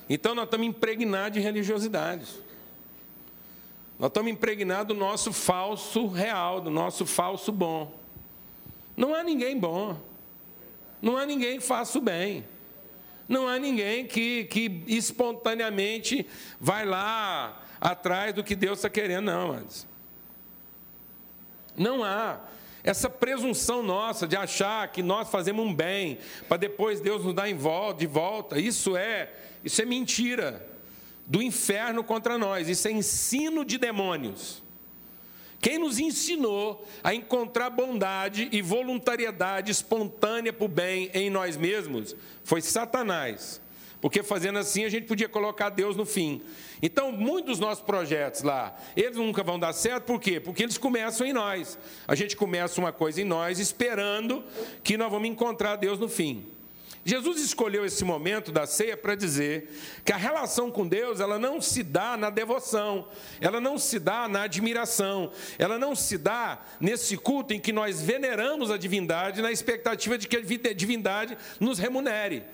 Então 0.09 0.35
nós 0.35 0.47
estamos 0.47 0.67
impregnados 0.67 1.35
de 1.35 1.41
religiosidade. 1.41 2.27
Nós 3.97 4.09
estamos 4.09 4.33
impregnados 4.33 4.89
do 4.89 4.99
nosso 4.99 5.33
falso 5.33 6.09
real, 6.09 6.61
do 6.61 6.69
nosso 6.69 7.07
falso 7.07 7.53
bom. 7.53 7.97
Não 8.97 9.15
há 9.15 9.23
ninguém 9.23 9.57
bom. 9.57 9.97
Não 11.01 11.17
há 11.17 11.25
ninguém 11.25 11.59
que 11.59 11.65
faça 11.65 11.97
o 11.99 12.01
bem. 12.01 12.45
Não 13.29 13.47
há 13.47 13.57
ninguém 13.57 14.05
que, 14.05 14.45
que 14.47 14.83
espontaneamente 14.89 16.27
vai 16.59 16.85
lá 16.85 17.63
atrás 17.81 18.35
do 18.35 18.43
que 18.43 18.57
Deus 18.57 18.81
está 18.81 18.91
querendo, 18.91 19.27
não, 19.27 19.53
amados. 19.53 19.87
Não 21.77 22.03
há. 22.03 22.41
Essa 22.83 23.11
presunção 23.11 23.83
nossa 23.83 24.27
de 24.27 24.37
achar 24.37 24.89
que 24.89 25.03
nós 25.03 25.29
fazemos 25.29 25.65
um 25.65 25.75
bem 25.75 26.19
para 26.49 26.57
depois 26.57 27.01
Deus 27.01 27.25
nos 27.25 27.35
dar 27.35 27.49
em 27.49 27.55
volta, 27.55 28.01
de 28.01 28.07
volta, 28.07 28.59
isso 28.59 28.97
é, 28.97 29.31
isso 29.65 29.83
é 29.83 29.85
mentira 29.85 30.67
do 31.27 31.41
inferno 31.41 32.03
contra 32.03 32.37
nós. 32.37 32.69
Isso 32.69 32.89
é 32.89 32.91
ensino 32.91 33.65
de 33.65 33.79
demônios. 33.79 34.63
Quem 35.61 35.79
nos 35.79 35.99
ensinou 35.99 36.85
a 37.05 37.15
encontrar 37.15 37.71
bondade 37.71 38.49
e 38.51 38.63
voluntariedade 38.63 39.71
espontânea 39.71 40.53
para 40.53 40.65
o 40.65 40.69
bem 40.69 41.11
em 41.13 41.29
nós 41.29 41.57
mesmos 41.57 42.17
foi 42.43 42.63
Satanás. 42.63 43.61
Porque 44.01 44.23
fazendo 44.23 44.59
assim 44.59 44.85
a 44.85 44.89
gente 44.89 45.07
podia 45.07 45.29
colocar 45.29 45.69
Deus 45.69 45.97
no 45.97 46.07
fim. 46.07 46.43
Então, 46.81 47.13
muitos 47.13 47.51
dos 47.51 47.59
nossos 47.59 47.85
projetos 47.85 48.43
lá, 48.43 48.75
eles 48.97 49.17
nunca 49.17 49.43
vão 49.43 49.59
dar 49.59 49.73
certo, 49.73 50.05
por 50.05 50.21
quê? 50.21 50.41
Porque 50.41 50.63
eles 50.63 50.79
começam 50.79 51.27
em 51.27 51.33
nós. 51.33 51.79
A 52.09 52.15
gente 52.15 52.37
começa 52.37 52.81
uma 52.81 52.93
coisa 52.93 53.21
em 53.21 53.25
nós, 53.25 53.59
esperando 53.59 54.43
que 54.83 54.97
nós 54.97 55.11
vamos 55.11 55.29
encontrar 55.29 55.77
Deus 55.77 55.99
no 55.99 56.09
fim. 56.09 56.47
Jesus 57.03 57.41
escolheu 57.41 57.85
esse 57.85 58.05
momento 58.05 58.53
da 58.53 58.67
ceia 58.67 58.95
para 58.95 59.15
dizer 59.15 59.71
que 60.05 60.13
a 60.13 60.19
relação 60.19 60.71
com 60.71 60.87
Deus, 60.87 61.19
ela 61.19 61.39
não 61.39 61.61
se 61.61 61.83
dá 61.83 62.15
na 62.17 62.29
devoção, 62.29 63.09
ela 63.41 63.59
não 63.59 63.79
se 63.79 63.99
dá 63.99 64.29
na 64.29 64.43
admiração, 64.43 65.33
ela 65.59 65.79
não 65.79 65.97
se 65.97 66.19
dá 66.19 66.61
nesse 66.79 67.17
culto 67.17 67.55
em 67.55 67.61
que 67.61 67.73
nós 67.73 68.03
veneramos 68.03 68.71
a 68.71 68.77
divindade 68.77 69.41
na 69.41 69.51
expectativa 69.51 70.19
de 70.19 70.29
que 70.29 70.37
a 70.37 70.75
divindade 70.75 71.39
nos 71.59 71.79
remunere. 71.79 72.45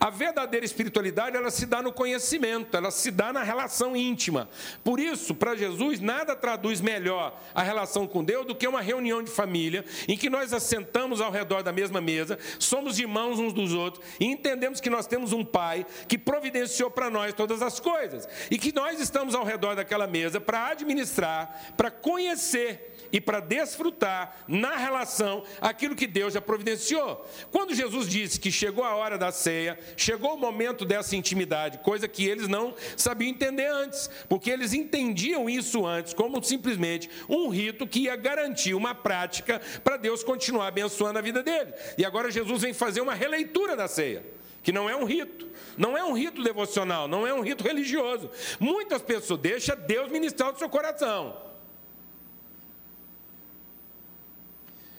A 0.00 0.08
verdadeira 0.08 0.64
espiritualidade, 0.64 1.36
ela 1.36 1.50
se 1.50 1.66
dá 1.66 1.82
no 1.82 1.92
conhecimento, 1.92 2.74
ela 2.74 2.90
se 2.90 3.10
dá 3.10 3.34
na 3.34 3.42
relação 3.42 3.94
íntima. 3.94 4.48
Por 4.82 4.98
isso, 4.98 5.34
para 5.34 5.54
Jesus, 5.54 6.00
nada 6.00 6.34
traduz 6.34 6.80
melhor 6.80 7.38
a 7.54 7.62
relação 7.62 8.06
com 8.06 8.24
Deus 8.24 8.46
do 8.46 8.54
que 8.54 8.66
uma 8.66 8.80
reunião 8.80 9.22
de 9.22 9.30
família 9.30 9.84
em 10.08 10.16
que 10.16 10.30
nós 10.30 10.54
assentamos 10.54 11.20
ao 11.20 11.30
redor 11.30 11.62
da 11.62 11.70
mesma 11.70 12.00
mesa, 12.00 12.38
somos 12.58 12.98
irmãos 12.98 13.38
uns 13.38 13.52
dos 13.52 13.74
outros 13.74 14.02
e 14.18 14.24
entendemos 14.24 14.80
que 14.80 14.88
nós 14.88 15.06
temos 15.06 15.34
um 15.34 15.44
Pai 15.44 15.84
que 16.08 16.16
providenciou 16.16 16.90
para 16.90 17.10
nós 17.10 17.34
todas 17.34 17.60
as 17.60 17.78
coisas 17.78 18.26
e 18.50 18.56
que 18.56 18.72
nós 18.72 19.00
estamos 19.00 19.34
ao 19.34 19.44
redor 19.44 19.74
daquela 19.74 20.06
mesa 20.06 20.40
para 20.40 20.68
administrar, 20.68 21.74
para 21.76 21.90
conhecer 21.90 22.90
e 23.12 23.20
para 23.20 23.40
desfrutar 23.40 24.36
na 24.46 24.76
relação 24.76 25.44
aquilo 25.60 25.96
que 25.96 26.06
Deus 26.06 26.34
já 26.34 26.40
providenciou. 26.40 27.26
Quando 27.50 27.74
Jesus 27.74 28.08
disse 28.08 28.38
que 28.38 28.50
chegou 28.50 28.84
a 28.84 28.94
hora 28.94 29.18
da 29.18 29.32
ceia, 29.32 29.78
chegou 29.96 30.34
o 30.34 30.38
momento 30.38 30.84
dessa 30.84 31.16
intimidade, 31.16 31.78
coisa 31.78 32.08
que 32.08 32.26
eles 32.26 32.48
não 32.48 32.74
sabiam 32.96 33.30
entender 33.30 33.66
antes, 33.66 34.10
porque 34.28 34.50
eles 34.50 34.72
entendiam 34.72 35.48
isso 35.48 35.86
antes 35.86 36.14
como 36.14 36.42
simplesmente 36.42 37.10
um 37.28 37.48
rito 37.48 37.86
que 37.86 38.00
ia 38.00 38.16
garantir 38.16 38.74
uma 38.74 38.94
prática 38.94 39.60
para 39.82 39.96
Deus 39.96 40.22
continuar 40.22 40.68
abençoando 40.68 41.18
a 41.18 41.22
vida 41.22 41.42
dele. 41.42 41.72
E 41.96 42.04
agora 42.04 42.30
Jesus 42.30 42.62
vem 42.62 42.72
fazer 42.72 43.00
uma 43.00 43.14
releitura 43.14 43.76
da 43.76 43.88
ceia 43.88 44.24
que 44.62 44.72
não 44.72 44.88
é 44.88 44.94
um 44.94 45.04
rito, 45.04 45.48
não 45.76 45.96
é 45.96 46.04
um 46.04 46.12
rito 46.12 46.42
devocional, 46.42 47.08
não 47.08 47.26
é 47.26 47.32
um 47.32 47.40
rito 47.40 47.64
religioso. 47.64 48.30
Muitas 48.58 49.00
pessoas 49.00 49.40
deixam 49.40 49.76
Deus 49.86 50.10
ministrar 50.10 50.52
o 50.52 50.58
seu 50.58 50.68
coração. 50.68 51.49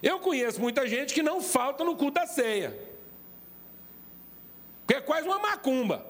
Eu 0.01 0.19
conheço 0.19 0.59
muita 0.59 0.87
gente 0.87 1.13
que 1.13 1.21
não 1.21 1.41
falta 1.41 1.83
no 1.83 1.95
culto 1.95 2.19
da 2.19 2.25
ceia. 2.27 2.77
Que 4.87 4.95
é 4.95 5.01
quase 5.01 5.27
uma 5.27 5.39
macumba. 5.39 6.05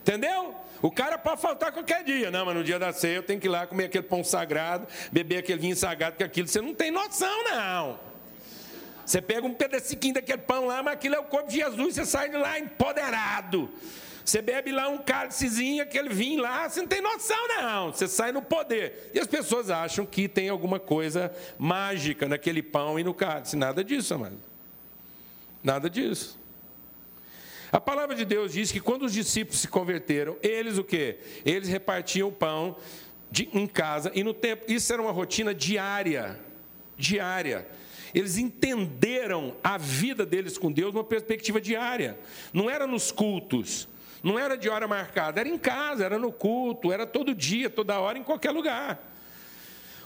Entendeu? 0.00 0.54
O 0.82 0.90
cara 0.90 1.18
pode 1.18 1.40
faltar 1.40 1.72
qualquer 1.72 2.04
dia. 2.04 2.30
Não, 2.30 2.44
mas 2.44 2.54
no 2.54 2.64
dia 2.64 2.78
da 2.78 2.92
ceia 2.92 3.16
eu 3.16 3.22
tenho 3.22 3.40
que 3.40 3.46
ir 3.46 3.50
lá 3.50 3.66
comer 3.66 3.84
aquele 3.84 4.04
pão 4.04 4.24
sagrado, 4.24 4.86
beber 5.12 5.38
aquele 5.38 5.60
vinho 5.60 5.76
sagrado, 5.76 6.16
que 6.16 6.24
aquilo 6.24 6.48
você 6.48 6.60
não 6.60 6.74
tem 6.74 6.90
noção, 6.90 7.44
não. 7.44 8.00
Você 9.04 9.20
pega 9.20 9.46
um 9.46 9.52
pedacinho 9.54 10.14
daquele 10.14 10.38
pão 10.38 10.66
lá, 10.66 10.82
mas 10.82 10.94
aquilo 10.94 11.16
é 11.16 11.18
o 11.18 11.24
corpo 11.24 11.48
de 11.48 11.56
Jesus, 11.56 11.94
você 11.94 12.06
sai 12.06 12.28
de 12.28 12.36
lá 12.36 12.58
empoderado. 12.58 13.68
Você 14.30 14.40
bebe 14.40 14.70
lá 14.70 14.88
um 14.88 14.98
cálicezinho, 14.98 15.82
aquele 15.82 16.08
vinho 16.08 16.40
lá, 16.40 16.68
você 16.68 16.80
não 16.80 16.86
tem 16.86 17.02
noção, 17.02 17.48
não. 17.48 17.92
Você 17.92 18.06
sai 18.06 18.30
no 18.30 18.40
poder. 18.40 19.10
E 19.12 19.18
as 19.18 19.26
pessoas 19.26 19.70
acham 19.70 20.06
que 20.06 20.28
tem 20.28 20.48
alguma 20.48 20.78
coisa 20.78 21.34
mágica 21.58 22.28
naquele 22.28 22.62
pão 22.62 22.96
e 22.96 23.02
no 23.02 23.12
cálice. 23.12 23.56
Nada 23.56 23.82
disso, 23.82 24.14
amado. 24.14 24.38
Nada 25.64 25.90
disso. 25.90 26.38
A 27.72 27.80
palavra 27.80 28.14
de 28.14 28.24
Deus 28.24 28.52
diz 28.52 28.70
que 28.70 28.78
quando 28.78 29.02
os 29.02 29.12
discípulos 29.12 29.58
se 29.58 29.66
converteram, 29.66 30.36
eles 30.44 30.78
o 30.78 30.84
quê? 30.84 31.18
Eles 31.44 31.68
repartiam 31.68 32.28
o 32.28 32.32
pão 32.32 32.76
de, 33.32 33.48
em 33.52 33.66
casa 33.66 34.12
e 34.14 34.22
no 34.22 34.32
tempo. 34.32 34.70
Isso 34.70 34.92
era 34.92 35.02
uma 35.02 35.10
rotina 35.10 35.52
diária. 35.52 36.38
Diária. 36.96 37.66
Eles 38.14 38.38
entenderam 38.38 39.56
a 39.60 39.76
vida 39.76 40.24
deles 40.24 40.56
com 40.56 40.70
Deus 40.70 40.94
numa 40.94 41.02
perspectiva 41.02 41.60
diária. 41.60 42.16
Não 42.52 42.70
era 42.70 42.86
nos 42.86 43.10
cultos, 43.10 43.88
não 44.22 44.38
era 44.38 44.56
de 44.56 44.68
hora 44.68 44.86
marcada, 44.86 45.40
era 45.40 45.48
em 45.48 45.58
casa, 45.58 46.04
era 46.04 46.18
no 46.18 46.32
culto, 46.32 46.92
era 46.92 47.06
todo 47.06 47.34
dia, 47.34 47.70
toda 47.70 47.98
hora, 47.98 48.18
em 48.18 48.22
qualquer 48.22 48.50
lugar. 48.50 48.98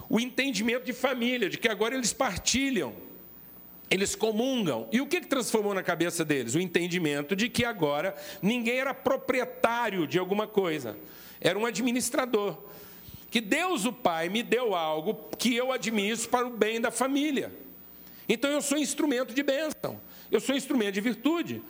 O 0.09 0.19
entendimento 0.19 0.85
de 0.85 0.93
família, 0.93 1.49
de 1.49 1.57
que 1.57 1.67
agora 1.67 1.95
eles 1.95 2.13
partilham, 2.13 2.93
eles 3.89 4.15
comungam. 4.15 4.87
E 4.91 5.01
o 5.01 5.07
que, 5.07 5.21
transformou 5.21 5.73
na 5.73 5.83
cabeça 5.83 6.23
deles? 6.23 6.55
O 6.55 6.59
entendimento 6.59 7.35
de 7.35 7.49
que 7.49 7.65
agora 7.65 8.15
ninguém 8.41 8.77
era 8.77 8.93
proprietário 8.93 10.07
de 10.07 10.17
alguma 10.17 10.47
coisa, 10.47 10.97
era 11.39 11.57
um 11.57 11.65
administrador. 11.65 12.57
Que 13.29 13.41
Deus, 13.41 13.85
o 13.85 13.91
Pai, 13.91 14.29
me 14.29 14.41
deu 14.41 14.75
algo 14.75 15.29
que 15.37 15.53
eu 15.55 15.71
administro 15.71 16.29
para 16.29 16.47
o 16.47 16.51
bem 16.51 16.79
da 16.79 16.89
família. 16.89 17.51
Então 18.29 18.49
eu 18.49 18.61
sou 18.61 18.77
instrumento 18.77 19.33
de 19.33 19.43
bênção, 19.43 19.99
eu 20.31 20.39
sou 20.39 20.55
instrumento 20.55 20.93
de 20.93 21.01
virtude. 21.01 21.61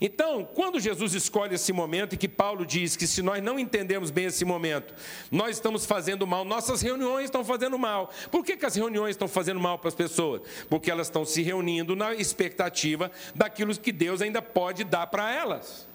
Então, 0.00 0.44
quando 0.54 0.78
Jesus 0.78 1.12
escolhe 1.14 1.56
esse 1.56 1.72
momento, 1.72 2.14
e 2.14 2.16
que 2.16 2.28
Paulo 2.28 2.64
diz 2.64 2.94
que 2.94 3.06
se 3.06 3.20
nós 3.20 3.42
não 3.42 3.58
entendemos 3.58 4.10
bem 4.10 4.26
esse 4.26 4.44
momento, 4.44 4.94
nós 5.30 5.56
estamos 5.56 5.84
fazendo 5.84 6.24
mal, 6.26 6.44
nossas 6.44 6.80
reuniões 6.80 7.24
estão 7.24 7.44
fazendo 7.44 7.76
mal. 7.76 8.10
Por 8.30 8.44
que, 8.44 8.56
que 8.56 8.64
as 8.64 8.76
reuniões 8.76 9.10
estão 9.10 9.26
fazendo 9.26 9.58
mal 9.58 9.78
para 9.78 9.88
as 9.88 9.94
pessoas? 9.94 10.42
Porque 10.68 10.90
elas 10.90 11.08
estão 11.08 11.24
se 11.24 11.42
reunindo 11.42 11.96
na 11.96 12.14
expectativa 12.14 13.10
daquilo 13.34 13.76
que 13.76 13.90
Deus 13.90 14.22
ainda 14.22 14.40
pode 14.40 14.84
dar 14.84 15.08
para 15.08 15.32
elas. 15.32 15.88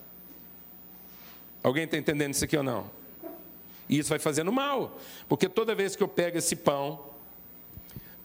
Alguém 1.64 1.86
está 1.86 1.98
entendendo 1.98 2.34
isso 2.34 2.44
aqui 2.44 2.58
ou 2.58 2.64
não? 2.64 2.92
E 3.88 4.00
isso 4.00 4.10
vai 4.10 4.20
fazendo 4.20 4.52
mal, 4.52 4.98
porque 5.30 5.48
toda 5.48 5.74
vez 5.74 5.96
que 5.96 6.04
eu 6.04 6.08
pego 6.08 6.38
esse 6.38 6.56
pão, 6.56 7.06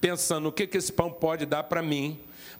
pensando 0.00 0.48
o 0.48 0.52
que, 0.52 0.66
que 0.66 0.76
esse 0.76 0.92
pão 0.92 1.10
pode 1.10 1.46
dar 1.46 1.64
para 1.64 1.82
mim, 1.82 2.18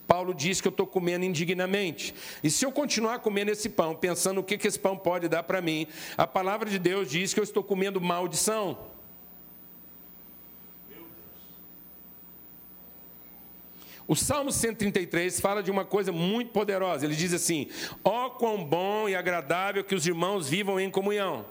Paulo 0.08 0.32
diz 0.32 0.58
que 0.58 0.66
eu 0.66 0.70
estou 0.70 0.86
comendo 0.86 1.26
indignamente. 1.26 2.14
E 2.42 2.50
se 2.50 2.64
eu 2.64 2.72
continuar 2.72 3.18
comendo 3.18 3.50
esse 3.50 3.68
pão, 3.68 3.94
pensando 3.94 4.40
o 4.40 4.42
que, 4.42 4.56
que 4.56 4.66
esse 4.66 4.78
pão 4.78 4.96
pode 4.96 5.28
dar 5.28 5.42
para 5.42 5.60
mim, 5.60 5.86
a 6.16 6.26
palavra 6.26 6.70
de 6.70 6.78
Deus 6.78 7.10
diz 7.10 7.34
que 7.34 7.38
eu 7.38 7.44
estou 7.44 7.62
comendo 7.62 8.00
maldição. 8.00 8.78
O 14.06 14.16
Salmo 14.16 14.50
133 14.50 15.38
fala 15.38 15.62
de 15.62 15.70
uma 15.70 15.84
coisa 15.84 16.10
muito 16.10 16.52
poderosa. 16.52 17.04
Ele 17.04 17.14
diz 17.14 17.34
assim: 17.34 17.68
Ó 18.02 18.26
oh, 18.26 18.30
quão 18.30 18.64
bom 18.64 19.10
e 19.10 19.14
agradável 19.14 19.84
que 19.84 19.94
os 19.94 20.06
irmãos 20.06 20.48
vivam 20.48 20.80
em 20.80 20.90
comunhão. 20.90 21.44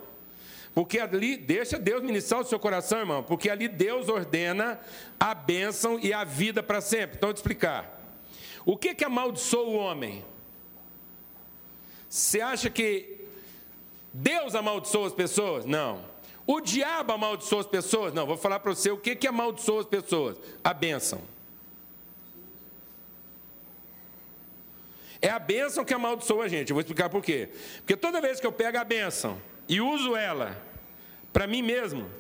Porque 0.74 1.00
ali, 1.00 1.38
deixa 1.38 1.78
Deus 1.78 2.02
ministrar 2.02 2.42
o 2.42 2.44
seu 2.44 2.60
coração, 2.60 3.00
irmão, 3.00 3.22
porque 3.22 3.52
ali 3.52 3.68
Deus 3.68 4.10
ordena 4.10 4.80
a 5.20 5.36
bênção 5.36 6.00
e 6.00 6.12
a 6.12 6.24
vida 6.24 6.64
para 6.64 6.82
sempre. 6.82 7.18
Então, 7.18 7.30
eu 7.30 7.34
vou 7.34 7.34
te 7.36 7.38
explicar. 7.38 7.97
O 8.68 8.76
que 8.76 8.94
que 8.94 9.06
amaldiçoa 9.06 9.64
o 9.64 9.76
homem? 9.76 10.26
Você 12.10 12.42
acha 12.42 12.70
que 12.70 13.26
Deus 14.14 14.56
amaldiçoa 14.56 15.08
as 15.08 15.14
pessoas? 15.14 15.64
Não. 15.64 16.04
O 16.46 16.60
diabo 16.60 17.14
amaldiçoa 17.14 17.62
as 17.62 17.66
pessoas? 17.66 18.14
Não. 18.14 18.26
Vou 18.26 18.36
falar 18.36 18.60
para 18.60 18.76
você 18.76 18.92
o 18.92 18.98
que 18.98 19.16
que 19.16 19.26
amaldiçoa 19.26 19.80
as 19.80 19.88
pessoas? 19.88 20.38
A 20.62 20.74
bênção. 20.74 21.22
É 25.22 25.30
a 25.30 25.40
bênção 25.40 25.86
que 25.86 25.94
amaldiçoa 25.94 26.44
a 26.44 26.48
gente. 26.50 26.72
Eu 26.72 26.76
vou 26.76 26.82
explicar 26.82 27.10
por 27.10 27.24
quê. 27.24 27.48
Porque 27.78 27.96
toda 27.96 28.20
vez 28.20 28.42
que 28.42 28.46
eu 28.46 28.52
pego 28.52 28.78
a 28.78 28.84
bênção 28.84 29.42
e 29.70 29.80
uso 29.80 30.14
ela 30.14 30.62
para 31.32 31.48
mim 31.48 31.62
mesmo, 31.62 32.12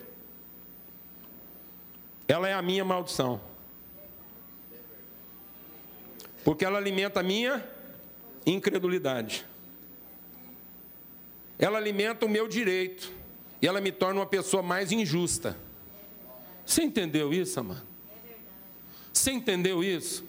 ela 2.25 2.47
é 2.47 2.53
a 2.53 2.61
minha 2.61 2.85
maldição 2.85 3.41
porque 6.47 6.63
ela 6.63 6.77
alimenta 6.77 7.19
a 7.19 7.23
minha 7.23 7.61
incredulidade. 8.45 9.45
Ela 11.59 11.77
alimenta 11.77 12.25
o 12.25 12.29
meu 12.29 12.47
direito 12.47 13.11
e 13.61 13.67
ela 13.67 13.81
me 13.81 13.91
torna 13.91 14.21
uma 14.21 14.25
pessoa 14.25 14.63
mais 14.63 14.93
injusta. 14.93 15.57
Você 16.65 16.83
entendeu 16.83 17.33
isso, 17.33 17.59
amado? 17.59 17.83
Você 19.11 19.29
entendeu 19.29 19.83
isso? 19.83 20.23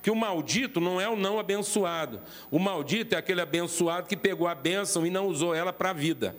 Que 0.00 0.10
o 0.10 0.16
maldito 0.16 0.80
não 0.80 0.98
é 0.98 1.10
o 1.10 1.14
não 1.14 1.38
abençoado. 1.38 2.22
O 2.50 2.58
maldito 2.58 3.14
é 3.14 3.18
aquele 3.18 3.42
abençoado 3.42 4.08
que 4.08 4.16
pegou 4.16 4.48
a 4.48 4.54
bênção 4.54 5.04
e 5.04 5.10
não 5.10 5.26
usou 5.26 5.54
ela 5.54 5.74
para 5.74 5.90
a 5.90 5.92
vida. 5.92 6.34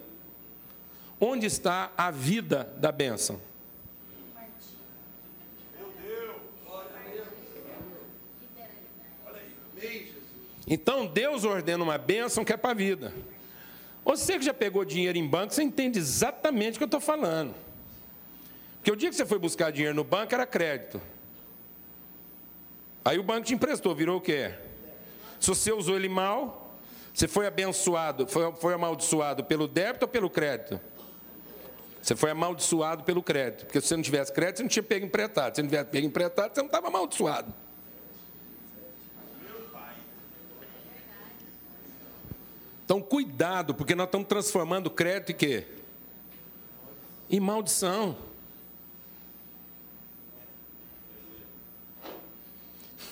Onde 1.20 1.46
está 1.46 1.92
a 1.96 2.10
vida 2.10 2.74
da 2.78 2.92
bênção? 2.92 3.40
Então 10.72 11.06
Deus 11.06 11.44
ordena 11.44 11.84
uma 11.84 11.98
bênção 11.98 12.46
que 12.46 12.54
é 12.54 12.56
para 12.56 12.72
a 12.72 12.74
vida. 12.74 13.14
Você 14.06 14.40
que 14.40 14.46
já 14.46 14.54
pegou 14.54 14.86
dinheiro 14.86 15.18
em 15.18 15.28
banco, 15.28 15.54
você 15.54 15.62
entende 15.62 16.00
exatamente 16.00 16.76
o 16.76 16.78
que 16.78 16.84
eu 16.84 16.86
estou 16.86 17.02
falando. 17.02 17.54
Porque 18.78 18.90
o 18.90 18.96
dia 18.96 19.10
que 19.10 19.16
você 19.18 19.26
foi 19.26 19.38
buscar 19.38 19.70
dinheiro 19.70 19.94
no 19.94 20.06
banco 20.06 20.34
era 20.34 20.46
crédito. 20.46 21.02
Aí 23.04 23.20
o 23.20 23.24
banco 23.24 23.48
te 23.48 23.54
emprestou, 23.54 23.94
virou 23.94 24.20
o 24.20 24.22
quê? 24.22 24.54
Se 25.42 25.50
você 25.50 25.74
usou 25.74 25.98
ele 25.98 26.08
mal, 26.08 26.74
você 27.14 27.28
foi 27.28 27.48
abençoado, 27.48 28.26
foi, 28.26 28.50
foi 28.54 28.74
amaldiçoado 28.74 29.44
pelo 29.44 29.68
débito 29.68 30.06
ou 30.06 30.10
pelo 30.10 30.30
crédito? 30.30 30.80
Você 32.02 32.16
foi 32.16 32.32
amaldiçoado 32.32 33.04
pelo 33.04 33.22
crédito. 33.22 33.66
Porque 33.66 33.82
se 33.82 33.88
você 33.88 33.98
não 33.98 34.04
tivesse 34.04 34.32
crédito, 34.32 34.58
você 34.58 34.64
não 34.64 34.70
tinha 34.70 34.84
pego 34.84 35.06
empretado. 35.06 35.54
Se 35.54 35.56
você 35.58 35.64
não 35.64 35.70
tivesse 35.70 35.90
pego 35.90 36.08
empretado, 36.08 36.56
você 36.56 36.62
não 36.62 36.68
estava 36.68 36.88
amaldiçoado. 36.88 37.54
Então, 42.92 43.02
cuidado, 43.02 43.74
porque 43.74 43.96
nós 43.96 44.08
estamos 44.08 44.28
transformando 44.28 44.92
crédito 44.92 45.32
em 45.32 45.36
quê? 45.36 45.66
Em 47.30 47.40
maldição. 47.40 48.18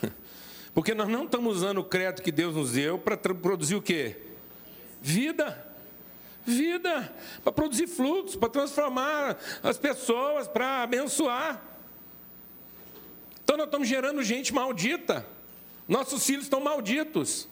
Porque 0.76 0.94
nós 0.94 1.08
não 1.08 1.24
estamos 1.24 1.56
usando 1.56 1.78
o 1.78 1.86
crédito 1.86 2.22
que 2.22 2.30
Deus 2.30 2.56
nos 2.56 2.74
deu 2.74 3.00
para 3.00 3.16
produzir 3.16 3.76
o 3.76 3.82
quê? 3.82 4.18
Vida. 5.02 5.66
Vida. 6.46 7.16
Para 7.42 7.54
produzir 7.54 7.88
fluxo, 7.88 8.38
para 8.38 8.50
transformar 8.50 9.38
as 9.64 9.78
pessoas, 9.78 10.46
para 10.46 10.84
abençoar. 10.84 11.64
Então 13.42 13.56
nós 13.56 13.68
estamos 13.68 13.88
gerando 13.88 14.22
gente 14.24 14.54
maldita. 14.54 15.26
Nossos 15.88 16.26
filhos 16.26 16.44
estão 16.44 16.60
malditos. 16.60 17.48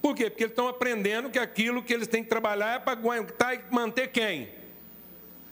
Por 0.00 0.14
quê? 0.14 0.30
Porque 0.30 0.44
eles 0.44 0.52
estão 0.52 0.68
aprendendo 0.68 1.30
que 1.30 1.38
aquilo 1.38 1.82
que 1.82 1.92
eles 1.92 2.08
têm 2.08 2.22
que 2.22 2.28
trabalhar 2.28 2.76
é 2.76 2.78
para 2.78 2.92
aguentar 2.92 3.54
e 3.54 3.62
manter 3.70 4.08
quem? 4.08 4.48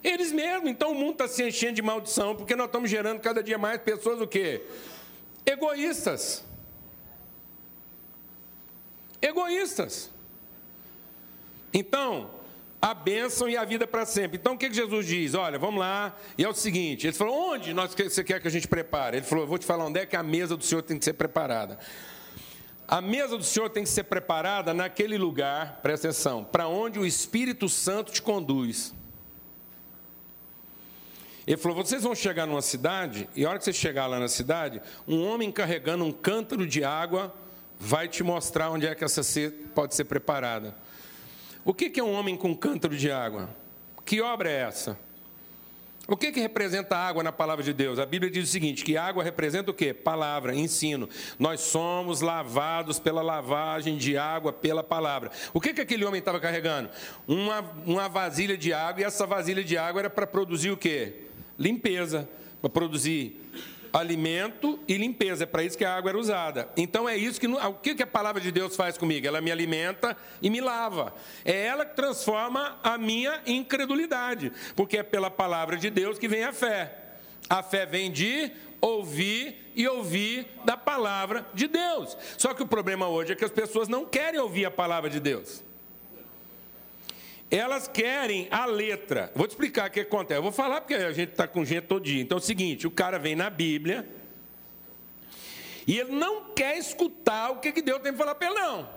Eles 0.02 0.32
mesmos. 0.32 0.70
Então 0.70 0.92
o 0.92 0.94
mundo 0.94 1.12
está 1.12 1.28
se 1.28 1.42
enchendo 1.46 1.74
de 1.74 1.82
maldição, 1.82 2.34
porque 2.34 2.56
nós 2.56 2.66
estamos 2.66 2.88
gerando 2.88 3.20
cada 3.20 3.42
dia 3.42 3.58
mais 3.58 3.80
pessoas 3.80 4.20
o 4.20 4.26
quê? 4.26 4.62
Egoístas. 5.44 6.44
Egoístas. 9.20 10.10
Então, 11.72 12.30
a 12.80 12.94
bênção 12.94 13.48
e 13.48 13.56
a 13.56 13.64
vida 13.64 13.86
para 13.86 14.06
sempre. 14.06 14.38
Então 14.38 14.54
o 14.54 14.58
que 14.58 14.72
Jesus 14.72 15.06
diz? 15.06 15.34
Olha, 15.34 15.58
vamos 15.58 15.80
lá. 15.80 16.16
E 16.36 16.44
é 16.44 16.48
o 16.48 16.54
seguinte: 16.54 17.06
ele 17.06 17.16
falou, 17.16 17.52
onde 17.52 17.74
nós, 17.74 17.94
você 17.94 18.22
quer 18.22 18.40
que 18.40 18.48
a 18.48 18.50
gente 18.50 18.68
prepare? 18.68 19.18
Ele 19.18 19.26
falou, 19.26 19.44
eu 19.44 19.48
vou 19.48 19.58
te 19.58 19.66
falar 19.66 19.84
onde 19.84 20.00
é 20.00 20.06
que 20.06 20.16
a 20.16 20.22
mesa 20.22 20.56
do 20.56 20.64
Senhor 20.64 20.82
tem 20.82 20.98
que 20.98 21.04
ser 21.04 21.14
preparada. 21.14 21.78
A 22.90 23.02
mesa 23.02 23.36
do 23.36 23.44
Senhor 23.44 23.68
tem 23.68 23.82
que 23.84 23.90
ser 23.90 24.04
preparada 24.04 24.72
naquele 24.72 25.18
lugar, 25.18 25.80
presta 25.82 26.08
atenção, 26.08 26.42
para 26.42 26.66
onde 26.66 26.98
o 26.98 27.04
Espírito 27.04 27.68
Santo 27.68 28.10
te 28.10 28.22
conduz. 28.22 28.94
Ele 31.46 31.58
falou: 31.58 31.84
vocês 31.84 32.02
vão 32.02 32.14
chegar 32.14 32.46
numa 32.46 32.62
cidade, 32.62 33.28
e 33.36 33.44
a 33.44 33.50
hora 33.50 33.58
que 33.58 33.64
você 33.66 33.74
chegar 33.74 34.06
lá 34.06 34.18
na 34.18 34.26
cidade, 34.26 34.80
um 35.06 35.22
homem 35.22 35.52
carregando 35.52 36.02
um 36.02 36.10
cântaro 36.10 36.66
de 36.66 36.82
água 36.82 37.34
vai 37.78 38.08
te 38.08 38.22
mostrar 38.22 38.70
onde 38.70 38.86
é 38.86 38.94
que 38.94 39.04
essa 39.04 39.20
pode 39.74 39.94
ser 39.94 40.04
preparada. 40.04 40.74
O 41.66 41.74
que 41.74 42.00
é 42.00 42.02
um 42.02 42.14
homem 42.14 42.38
com 42.38 42.56
cântaro 42.56 42.96
de 42.96 43.10
água? 43.10 43.50
Que 44.06 44.22
obra 44.22 44.50
é 44.50 44.62
essa? 44.62 44.98
O 46.10 46.16
que, 46.16 46.32
que 46.32 46.40
representa 46.40 46.96
água 46.96 47.22
na 47.22 47.30
palavra 47.30 47.62
de 47.62 47.74
Deus? 47.74 47.98
A 47.98 48.06
Bíblia 48.06 48.30
diz 48.30 48.48
o 48.48 48.50
seguinte: 48.50 48.82
que 48.82 48.96
água 48.96 49.22
representa 49.22 49.70
o 49.70 49.74
quê? 49.74 49.92
Palavra, 49.92 50.54
ensino. 50.54 51.06
Nós 51.38 51.60
somos 51.60 52.22
lavados 52.22 52.98
pela 52.98 53.20
lavagem 53.20 53.98
de 53.98 54.16
água 54.16 54.50
pela 54.50 54.82
palavra. 54.82 55.30
O 55.52 55.60
que, 55.60 55.74
que 55.74 55.82
aquele 55.82 56.06
homem 56.06 56.18
estava 56.18 56.40
carregando? 56.40 56.88
Uma, 57.26 57.60
uma 57.84 58.08
vasilha 58.08 58.56
de 58.56 58.72
água, 58.72 59.02
e 59.02 59.04
essa 59.04 59.26
vasilha 59.26 59.62
de 59.62 59.76
água 59.76 60.00
era 60.00 60.08
para 60.08 60.26
produzir 60.26 60.70
o 60.70 60.78
quê? 60.78 61.26
Limpeza, 61.58 62.26
para 62.62 62.70
produzir 62.70 63.38
alimento 63.92 64.78
e 64.86 64.96
limpeza. 64.96 65.44
É 65.44 65.46
para 65.46 65.62
isso 65.62 65.76
que 65.76 65.84
a 65.84 65.94
água 65.94 66.10
era 66.10 66.18
usada. 66.18 66.68
Então 66.76 67.08
é 67.08 67.16
isso 67.16 67.40
que 67.40 67.46
o 67.46 67.74
que 67.74 68.02
a 68.02 68.06
palavra 68.06 68.40
de 68.40 68.50
Deus 68.50 68.76
faz 68.76 68.96
comigo? 68.98 69.26
Ela 69.26 69.40
me 69.40 69.50
alimenta 69.50 70.16
e 70.40 70.50
me 70.50 70.60
lava. 70.60 71.14
É 71.44 71.66
ela 71.66 71.84
que 71.84 71.96
transforma 71.96 72.78
a 72.82 72.98
minha 72.98 73.40
incredulidade, 73.46 74.52
porque 74.74 74.98
é 74.98 75.02
pela 75.02 75.30
palavra 75.30 75.76
de 75.76 75.90
Deus 75.90 76.18
que 76.18 76.28
vem 76.28 76.44
a 76.44 76.52
fé. 76.52 77.04
A 77.48 77.62
fé 77.62 77.86
vem 77.86 78.10
de 78.10 78.50
ouvir 78.80 79.72
e 79.74 79.86
ouvir 79.88 80.46
da 80.64 80.76
palavra 80.76 81.46
de 81.54 81.66
Deus. 81.66 82.16
Só 82.36 82.54
que 82.54 82.62
o 82.62 82.66
problema 82.66 83.08
hoje 83.08 83.32
é 83.32 83.36
que 83.36 83.44
as 83.44 83.50
pessoas 83.50 83.88
não 83.88 84.04
querem 84.04 84.40
ouvir 84.40 84.64
a 84.64 84.70
palavra 84.70 85.10
de 85.10 85.20
Deus. 85.20 85.64
Elas 87.50 87.88
querem 87.88 88.46
a 88.50 88.66
letra. 88.66 89.32
Vou 89.34 89.46
te 89.46 89.50
explicar 89.50 89.88
o 89.88 89.92
que 89.92 90.00
acontece. 90.00 90.38
Eu 90.38 90.42
vou 90.42 90.52
falar 90.52 90.82
porque 90.82 90.94
a 90.94 91.12
gente 91.12 91.30
está 91.30 91.48
com 91.48 91.64
gente 91.64 91.84
todo 91.84 92.04
dia. 92.04 92.20
Então 92.20 92.36
é 92.36 92.40
o 92.40 92.44
seguinte: 92.44 92.86
o 92.86 92.90
cara 92.90 93.18
vem 93.18 93.34
na 93.34 93.48
Bíblia 93.48 94.06
e 95.86 95.98
ele 95.98 96.12
não 96.12 96.52
quer 96.52 96.76
escutar 96.76 97.50
o 97.50 97.60
que, 97.60 97.72
que 97.72 97.80
Deus 97.80 98.02
tem 98.02 98.12
para 98.12 98.18
falar 98.18 98.34
para 98.34 98.48
ele, 98.48 98.60
não. 98.60 98.88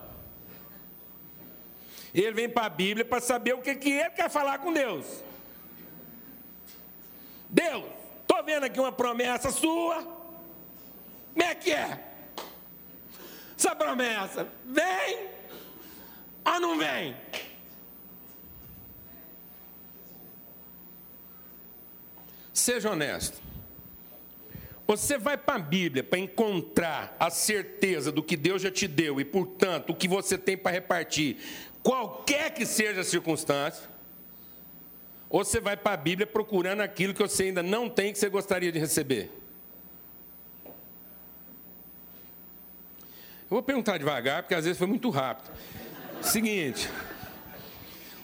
Ele 2.14 2.32
vem 2.34 2.50
para 2.50 2.66
a 2.66 2.70
Bíblia 2.70 3.06
para 3.06 3.22
saber 3.22 3.54
o 3.54 3.62
que, 3.62 3.74
que 3.76 3.92
ele 3.92 4.10
quer 4.10 4.30
falar 4.30 4.58
com 4.58 4.74
Deus. 4.74 5.06
Deus, 7.50 7.86
estou 8.20 8.44
vendo 8.44 8.66
aqui 8.66 8.78
uma 8.78 8.92
promessa 8.92 9.50
sua. 9.52 10.04
Como 11.34 11.44
é 11.44 11.56
que 11.56 11.72
é? 11.72 12.04
Essa 13.58 13.74
promessa 13.74 14.50
vem 14.66 15.30
ou 16.44 16.60
não 16.60 16.78
vem? 16.78 17.16
Seja 22.54 22.92
honesto. 22.92 23.42
Você 24.88 25.18
vai 25.18 25.38
para 25.38 25.56
a 25.56 25.60
Bíblia 25.60 26.04
para 26.04 26.20
encontrar 26.20 27.16
a 27.18 27.30
certeza 27.30 28.12
do 28.12 28.22
que 28.22 28.36
Deus 28.36 28.62
já 28.62 28.70
te 28.70 28.88
deu 28.88 29.22
e, 29.22 29.26
portanto, 29.26 29.92
o 29.92 29.96
que 29.96 30.08
você 30.08 30.38
tem 30.38 30.58
para 30.58 30.72
repartir, 30.72 31.38
qualquer 31.82 32.54
que 32.54 32.66
seja 32.66 33.02
a 33.02 33.04
circunstância, 33.04 33.90
ou 35.30 35.46
você 35.46 35.62
vai 35.62 35.78
para 35.78 35.94
a 35.94 35.98
Bíblia 35.98 36.28
procurando 36.28 36.82
aquilo 36.82 37.14
que 37.14 37.22
você 37.22 37.44
ainda 37.44 37.64
não 37.64 37.90
tem 37.90 38.12
que 38.12 38.20
você 38.20 38.28
gostaria 38.28 38.70
de 38.70 38.80
receber? 38.80 39.32
Eu 43.44 43.56
vou 43.56 43.64
perguntar 43.64 43.98
devagar, 43.98 44.44
porque 44.44 44.56
às 44.56 44.66
vezes 44.66 44.78
foi 44.78 44.88
muito 44.88 45.10
rápido. 45.10 45.56
Seguinte, 46.22 46.90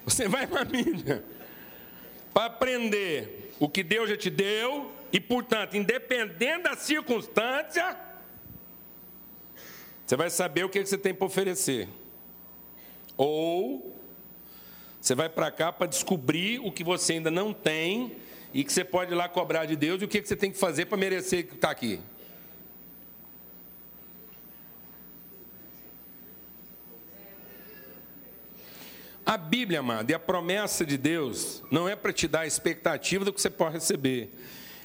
você 0.03 0.27
vai 0.27 0.45
para 0.47 0.61
a 0.61 0.65
Bíblia 0.65 1.23
para 2.33 2.45
aprender 2.45 3.46
o 3.59 3.67
que 3.67 3.83
Deus 3.83 4.09
já 4.09 4.17
te 4.17 4.29
deu, 4.29 4.91
e, 5.11 5.19
portanto, 5.19 5.75
independente 5.75 6.63
da 6.63 6.75
circunstância, 6.75 7.97
você 10.05 10.15
vai 10.15 10.29
saber 10.29 10.63
o 10.63 10.69
que 10.69 10.85
você 10.85 10.97
tem 10.97 11.13
para 11.13 11.25
oferecer. 11.25 11.87
Ou 13.15 13.95
você 14.99 15.15
vai 15.15 15.29
para 15.29 15.49
cá 15.51 15.71
para 15.71 15.87
descobrir 15.87 16.59
o 16.59 16.71
que 16.71 16.83
você 16.83 17.13
ainda 17.13 17.31
não 17.31 17.53
tem 17.53 18.17
e 18.53 18.63
que 18.63 18.71
você 18.71 18.83
pode 18.83 19.11
ir 19.11 19.15
lá 19.15 19.27
cobrar 19.27 19.65
de 19.65 19.75
Deus 19.75 20.01
e 20.01 20.05
o 20.05 20.07
que 20.07 20.21
você 20.21 20.35
tem 20.35 20.51
que 20.51 20.57
fazer 20.57 20.85
para 20.85 20.97
merecer 20.97 21.45
estar 21.45 21.57
tá 21.57 21.69
aqui. 21.69 21.99
A 29.27 29.35
Bíblia, 29.35 29.81
amado, 29.81 30.09
e 30.09 30.13
a 30.13 30.19
promessa 30.19 30.85
de 30.85 30.97
Deus 30.97 31.61
não 31.69 31.85
é 31.85 31.97
para 31.97 32.13
te 32.13 32.29
dar 32.29 32.39
a 32.39 32.47
expectativa 32.47 33.25
do 33.25 33.33
que 33.33 33.41
você 33.41 33.49
pode 33.49 33.73
receber, 33.73 34.33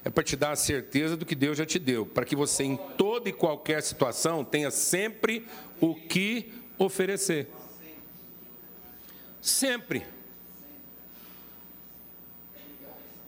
é 0.05 0.11
para 0.11 0.25
te 0.25 0.35
dar 0.35 0.51
a 0.51 0.57
certeza 0.57 1.17
do 1.17 1.25
que 1.25 1.37
Deus 1.37 1.57
já 1.57 1.65
te 1.65 1.79
deu, 1.79 2.05
para 2.05 2.25
que 2.25 2.35
você, 2.35 2.65
em 2.65 2.77
toda 2.99 3.29
e 3.29 3.33
qualquer 3.33 3.81
situação, 3.85 4.45
tenha 4.45 4.73
sempre 4.73 5.47
o 5.81 5.95
que 5.95 6.53
oferecer. 6.77 7.47
Sempre. 9.41 10.05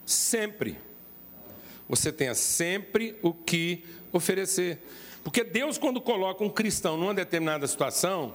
Sempre. 0.05 0.77
Você 1.87 2.11
tenha 2.11 2.35
sempre 2.35 3.17
o 3.21 3.33
que 3.33 3.85
oferecer. 4.11 4.79
Porque 5.23 5.45
Deus, 5.45 5.77
quando 5.77 6.01
coloca 6.01 6.43
um 6.43 6.49
cristão 6.49 6.97
numa 6.97 7.13
determinada 7.13 7.65
situação, 7.67 8.33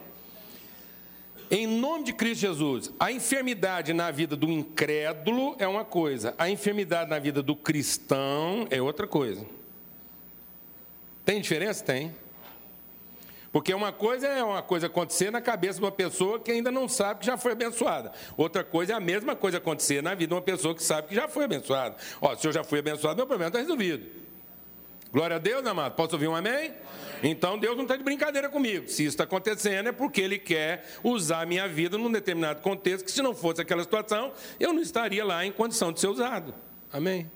em 1.51 1.67
nome 1.67 2.05
de 2.05 2.13
Cristo 2.13 2.43
Jesus, 2.43 2.93
a 2.99 3.11
enfermidade 3.11 3.93
na 3.93 4.11
vida 4.11 4.37
do 4.37 4.49
incrédulo 4.49 5.57
é 5.59 5.67
uma 5.67 5.85
coisa, 5.85 6.35
a 6.39 6.49
enfermidade 6.49 7.11
na 7.11 7.19
vida 7.19 7.43
do 7.43 7.57
cristão 7.57 8.67
é 8.71 8.81
outra 8.81 9.07
coisa. 9.07 9.45
Tem 11.25 11.41
diferença? 11.41 11.85
Tem. 11.85 12.15
Porque 13.53 13.75
uma 13.75 13.93
coisa 13.93 14.29
é 14.29 14.45
uma 14.45 14.63
coisa 14.63 14.87
acontecer 14.87 15.33
na 15.33 15.41
cabeça 15.41 15.81
de 15.81 15.85
uma 15.85 15.91
pessoa 15.91 16.39
que 16.39 16.53
ainda 16.53 16.71
não 16.71 16.89
sabe 16.89 17.21
que 17.21 17.27
já 17.27 17.37
foi 17.37 17.53
abençoada. 17.53 18.13
Outra 18.37 18.63
coisa 18.63 18.93
é 18.93 18.97
a 18.97 19.01
mesma 19.01 19.35
coisa 19.35 19.59
acontecer 19.59 20.03
na 20.03 20.15
vida 20.15 20.29
de 20.29 20.35
uma 20.35 20.43
pessoa 20.43 20.73
que 20.73 20.83
sabe 20.83 21.09
que 21.09 21.15
já 21.17 21.27
foi 21.27 21.45
abençoada. 21.45 21.97
Ó, 22.21 22.37
se 22.37 22.47
eu 22.47 22.53
já 22.53 22.63
fui 22.63 22.79
abençoado, 22.79 23.17
meu 23.17 23.27
problema 23.27 23.49
está 23.49 23.59
resolvido. 23.59 24.07
Glória 25.13 25.37
a 25.37 25.39
Deus, 25.39 25.67
amado. 25.67 25.95
Posso 25.97 26.15
ouvir 26.15 26.29
um 26.29 26.37
amém? 26.37 26.73
Então 27.23 27.59
Deus 27.59 27.77
não 27.77 27.83
está 27.83 27.97
de 27.97 28.05
brincadeira 28.05 28.49
comigo. 28.49 28.89
Se 28.89 29.03
isso 29.03 29.15
está 29.15 29.25
acontecendo 29.25 29.89
é 29.89 29.93
porque 29.93 30.21
Ele 30.21 30.39
quer 30.39 30.89
usar 31.03 31.43
a 31.43 31.47
minha 31.47 31.67
vida 31.67 31.99
num 31.99 32.11
determinado 32.11 32.63
contexto, 32.63 33.05
que 33.05 33.11
se 33.11 33.21
não 33.21 33.35
fosse 33.35 33.61
aquela 33.61 33.83
situação, 33.83 34.33
eu 34.59 34.73
não 34.73 34.81
estaria 34.81 35.25
lá 35.25 35.45
em 35.45 35.51
condição 35.51 35.93
de 35.93 36.01
ser 36.01 36.07
usado. 36.07 36.55
Amém? 36.93 37.31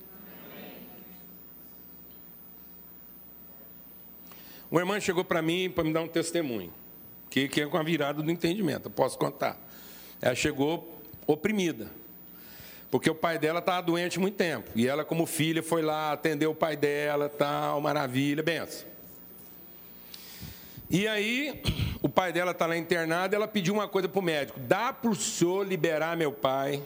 Uma 4.70 4.80
irmã 4.80 4.98
chegou 5.00 5.24
para 5.24 5.42
mim 5.42 5.70
para 5.70 5.84
me 5.84 5.92
dar 5.92 6.00
um 6.00 6.08
testemunho, 6.08 6.72
que, 7.28 7.48
que 7.48 7.60
é 7.60 7.66
com 7.66 7.76
a 7.76 7.82
virada 7.82 8.22
do 8.22 8.30
entendimento, 8.30 8.86
eu 8.86 8.90
posso 8.90 9.18
contar. 9.18 9.58
Ela 10.20 10.34
chegou 10.34 11.00
oprimida, 11.26 11.90
porque 12.94 13.10
o 13.10 13.14
pai 13.14 13.40
dela 13.40 13.58
estava 13.58 13.82
doente 13.82 14.20
muito 14.20 14.36
tempo, 14.36 14.70
e 14.72 14.86
ela, 14.86 15.04
como 15.04 15.26
filha, 15.26 15.64
foi 15.64 15.82
lá 15.82 16.12
atender 16.12 16.46
o 16.46 16.54
pai 16.54 16.76
dela, 16.76 17.28
tal, 17.28 17.80
maravilha, 17.80 18.40
benção. 18.40 18.86
E 20.88 21.08
aí, 21.08 21.60
o 22.00 22.08
pai 22.08 22.32
dela 22.32 22.52
está 22.52 22.66
lá 22.66 22.76
internado, 22.76 23.34
ela 23.34 23.48
pediu 23.48 23.74
uma 23.74 23.88
coisa 23.88 24.08
para 24.08 24.20
o 24.20 24.22
médico: 24.22 24.60
dá 24.60 24.92
para 24.92 25.10
o 25.10 25.14
senhor 25.16 25.66
liberar 25.66 26.16
meu 26.16 26.30
pai, 26.30 26.80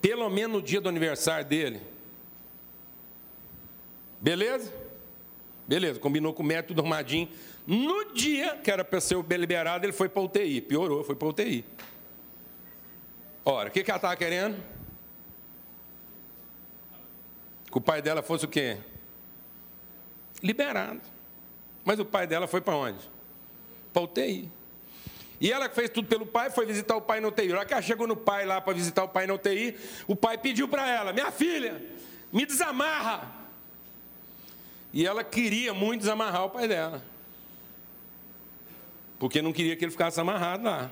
pelo 0.00 0.30
menos 0.30 0.56
no 0.56 0.62
dia 0.62 0.80
do 0.80 0.88
aniversário 0.88 1.44
dele. 1.44 1.82
Beleza? 4.22 4.72
Beleza, 5.68 6.00
combinou 6.00 6.32
com 6.32 6.42
o 6.42 6.46
médico, 6.46 6.68
tudo 6.68 6.80
arrumadinho. 6.80 7.28
No 7.66 8.14
dia 8.14 8.56
que 8.56 8.70
era 8.70 8.82
para 8.82 9.02
ser 9.02 9.22
liberado, 9.38 9.84
ele 9.84 9.92
foi 9.92 10.08
para 10.08 10.22
UTI. 10.22 10.62
Piorou, 10.62 11.04
foi 11.04 11.14
para 11.14 11.28
UTI. 11.28 11.62
Ora, 13.48 13.68
o 13.68 13.72
que, 13.72 13.84
que 13.84 13.90
ela 13.92 13.98
estava 13.98 14.16
querendo? 14.16 14.60
Que 17.70 17.78
o 17.78 17.80
pai 17.80 18.02
dela 18.02 18.20
fosse 18.20 18.44
o 18.44 18.48
quê? 18.48 18.78
Liberado. 20.42 21.00
Mas 21.84 22.00
o 22.00 22.04
pai 22.04 22.26
dela 22.26 22.48
foi 22.48 22.60
para 22.60 22.74
onde? 22.74 22.98
Para 23.92 24.02
UTI. 24.02 24.50
E 25.40 25.52
ela 25.52 25.68
que 25.68 25.76
fez 25.76 25.88
tudo 25.90 26.08
pelo 26.08 26.26
pai, 26.26 26.50
foi 26.50 26.66
visitar 26.66 26.96
o 26.96 27.00
pai 27.00 27.20
na 27.20 27.28
UTI. 27.28 27.52
Na 27.52 27.64
que 27.64 27.72
ela 27.72 27.82
chegou 27.82 28.08
no 28.08 28.16
pai 28.16 28.44
lá 28.44 28.60
para 28.60 28.72
visitar 28.72 29.04
o 29.04 29.08
pai 29.08 29.28
na 29.28 29.34
UTI, 29.34 29.78
o 30.08 30.16
pai 30.16 30.36
pediu 30.36 30.66
para 30.66 30.90
ela: 30.90 31.12
Minha 31.12 31.30
filha, 31.30 31.80
me 32.32 32.44
desamarra. 32.44 33.30
E 34.92 35.06
ela 35.06 35.22
queria 35.22 35.72
muito 35.72 36.00
desamarrar 36.00 36.46
o 36.46 36.50
pai 36.50 36.66
dela. 36.66 37.00
Porque 39.20 39.40
não 39.40 39.52
queria 39.52 39.76
que 39.76 39.84
ele 39.84 39.92
ficasse 39.92 40.20
amarrado 40.20 40.64
lá. 40.64 40.90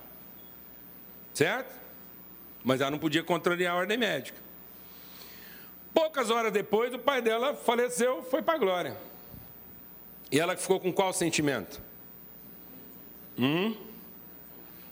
Certo? 1.32 1.83
Mas 2.64 2.80
ela 2.80 2.90
não 2.90 2.98
podia 2.98 3.22
contrariar 3.22 3.74
a 3.74 3.76
ordem 3.76 3.98
médica. 3.98 4.38
Poucas 5.92 6.30
horas 6.30 6.50
depois, 6.50 6.92
o 6.94 6.98
pai 6.98 7.20
dela 7.22 7.54
faleceu, 7.54 8.22
foi 8.24 8.42
para 8.42 8.54
a 8.54 8.58
glória. 8.58 8.96
E 10.32 10.40
ela 10.40 10.56
ficou 10.56 10.80
com 10.80 10.92
qual 10.92 11.12
sentimento? 11.12 11.80
Hum? 13.38 13.76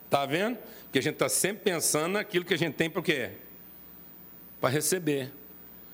Tá 0.08 0.26
vendo? 0.26 0.58
Porque 0.84 0.98
a 0.98 1.02
gente 1.02 1.14
está 1.14 1.28
sempre 1.28 1.64
pensando 1.64 2.12
naquilo 2.12 2.44
que 2.44 2.54
a 2.54 2.58
gente 2.58 2.74
tem 2.74 2.90
para 2.90 3.00
o 3.00 3.02
quê? 3.02 3.30
Para 4.60 4.68
receber. 4.68 5.32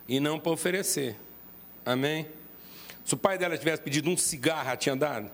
E 0.09 0.19
não 0.19 0.41
para 0.41 0.53
oferecer. 0.53 1.17
Amém? 1.87 2.29
Se 3.05 3.14
o 3.14 3.17
pai 3.17 3.38
dela 3.38 3.57
tivesse 3.57 3.81
pedido 3.81 4.11
um 4.11 4.17
cigarro, 4.17 4.69
ela 4.69 4.77
tinha 4.77 4.97
dado? 4.97 5.31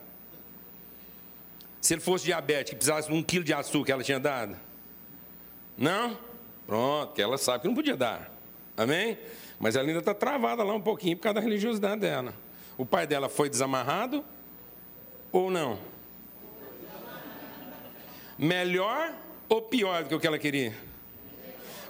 Se 1.81 1.95
ele 1.95 2.01
fosse 2.01 2.25
diabético 2.25 2.77
e 2.77 2.79
precisasse 2.79 3.09
de 3.09 3.15
um 3.15 3.23
quilo 3.23 3.45
de 3.45 3.53
açúcar, 3.53 3.95
ela 3.95 4.05
tinha 4.05 4.21
dado? 4.21 4.57
Não? 5.77 6.17
Pronto, 6.67 7.13
que 7.13 7.23
ela 7.23 7.39
sabe 7.39 7.63
que 7.63 7.69
não 7.69 7.75
podia 7.75 7.97
dar. 7.97 8.31
Amém? 8.77 9.19
Mas 9.59 9.77
ela 9.77 9.87
ainda 9.87 10.01
está 10.01 10.15
travada 10.15 10.63
lá 10.63 10.75
um 10.75 10.81
pouquinho 10.81 11.17
por 11.17 11.25
causa 11.25 11.35
da 11.35 11.41
religiosidade 11.41 12.01
dela. 12.01 12.35
O 12.77 12.85
pai 12.85 13.07
dela 13.07 13.29
foi 13.29 13.49
desamarrado 13.49 14.25
ou 15.31 15.51
não? 15.51 15.79
melhor 18.39 19.13
ou 19.49 19.63
pior 19.63 20.03
do 20.03 20.09
que 20.09 20.15
o 20.15 20.21
que 20.21 20.27
ela 20.27 20.39
queria? 20.39 20.75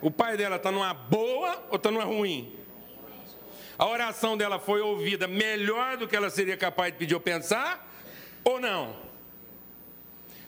O 0.01 0.11
pai 0.11 0.37
dela 0.37 0.57
está 0.57 0.71
numa 0.71 0.93
boa 0.93 1.65
ou 1.71 1.77
está 1.77 1.91
numa 1.91 2.05
ruim? 2.05 2.53
A 3.79 3.87
oração 3.87 4.37
dela 4.37 4.59
foi 4.59 4.81
ouvida 4.81 5.27
melhor 5.27 5.97
do 5.97 6.07
que 6.07 6.15
ela 6.15 6.31
seria 6.31 6.57
capaz 6.57 6.93
de 6.93 6.99
pedir 6.99 7.15
ou 7.15 7.21
pensar? 7.21 7.91
Ou 8.45 8.61
não? 8.61 8.97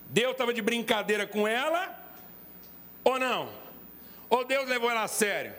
Deus 0.09 0.33
estava 0.33 0.53
de 0.53 0.63
brincadeira 0.63 1.27
com 1.27 1.49
ela? 1.49 1.99
Ou 3.03 3.19
não? 3.19 3.49
Ou 4.29 4.45
Deus 4.45 4.69
levou 4.69 4.91
ela 4.91 5.05
a 5.05 5.09
sério? 5.09 5.55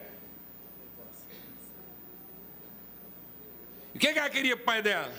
O 3.95 3.99
que, 3.99 4.13
que 4.13 4.19
ela 4.19 4.29
queria 4.29 4.55
para 4.55 4.61
o 4.61 4.65
pai 4.65 4.81
dela? 4.81 5.13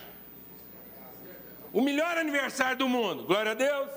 O 1.72 1.82
melhor 1.82 2.16
aniversário 2.16 2.76
do 2.78 2.88
mundo. 2.88 3.24
Glória 3.24 3.52
a 3.52 3.54
Deus. 3.54 3.90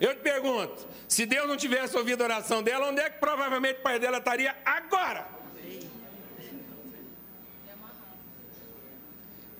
Eu 0.00 0.14
te 0.16 0.20
pergunto, 0.20 0.88
se 1.06 1.26
Deus 1.26 1.46
não 1.46 1.56
tivesse 1.56 1.96
ouvido 1.96 2.22
a 2.22 2.24
oração 2.24 2.62
dela, 2.62 2.88
onde 2.88 3.00
é 3.00 3.10
que 3.10 3.18
provavelmente 3.18 3.80
o 3.80 3.82
pai 3.82 3.98
dela 3.98 4.18
estaria 4.18 4.56
agora? 4.64 5.26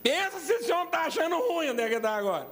Pensa 0.03 0.41
se 0.41 0.53
esse 0.55 0.73
homem 0.73 0.87
está 0.87 1.03
achando 1.03 1.39
ruim 1.39 1.71
onde 1.71 1.83
é 1.83 1.89
que 1.89 1.95
está 1.95 2.17
agora. 2.17 2.49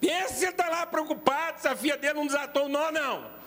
Pensa 0.00 0.34
se 0.34 0.44
ele 0.44 0.52
está 0.52 0.68
lá 0.68 0.86
preocupado, 0.86 1.60
se 1.60 1.68
a 1.68 1.76
filha 1.76 1.96
dele 1.96 2.14
não 2.14 2.26
desatou 2.26 2.64
o 2.64 2.68
nó, 2.68 2.90
não. 2.90 3.39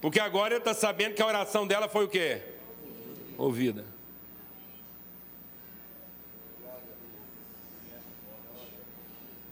Porque 0.00 0.20
agora 0.20 0.54
ele 0.54 0.60
está 0.60 0.74
sabendo 0.74 1.14
que 1.14 1.22
a 1.22 1.26
oração 1.26 1.66
dela 1.66 1.88
foi 1.88 2.04
o 2.04 2.08
quê? 2.08 2.42
Ouvida. 3.36 3.84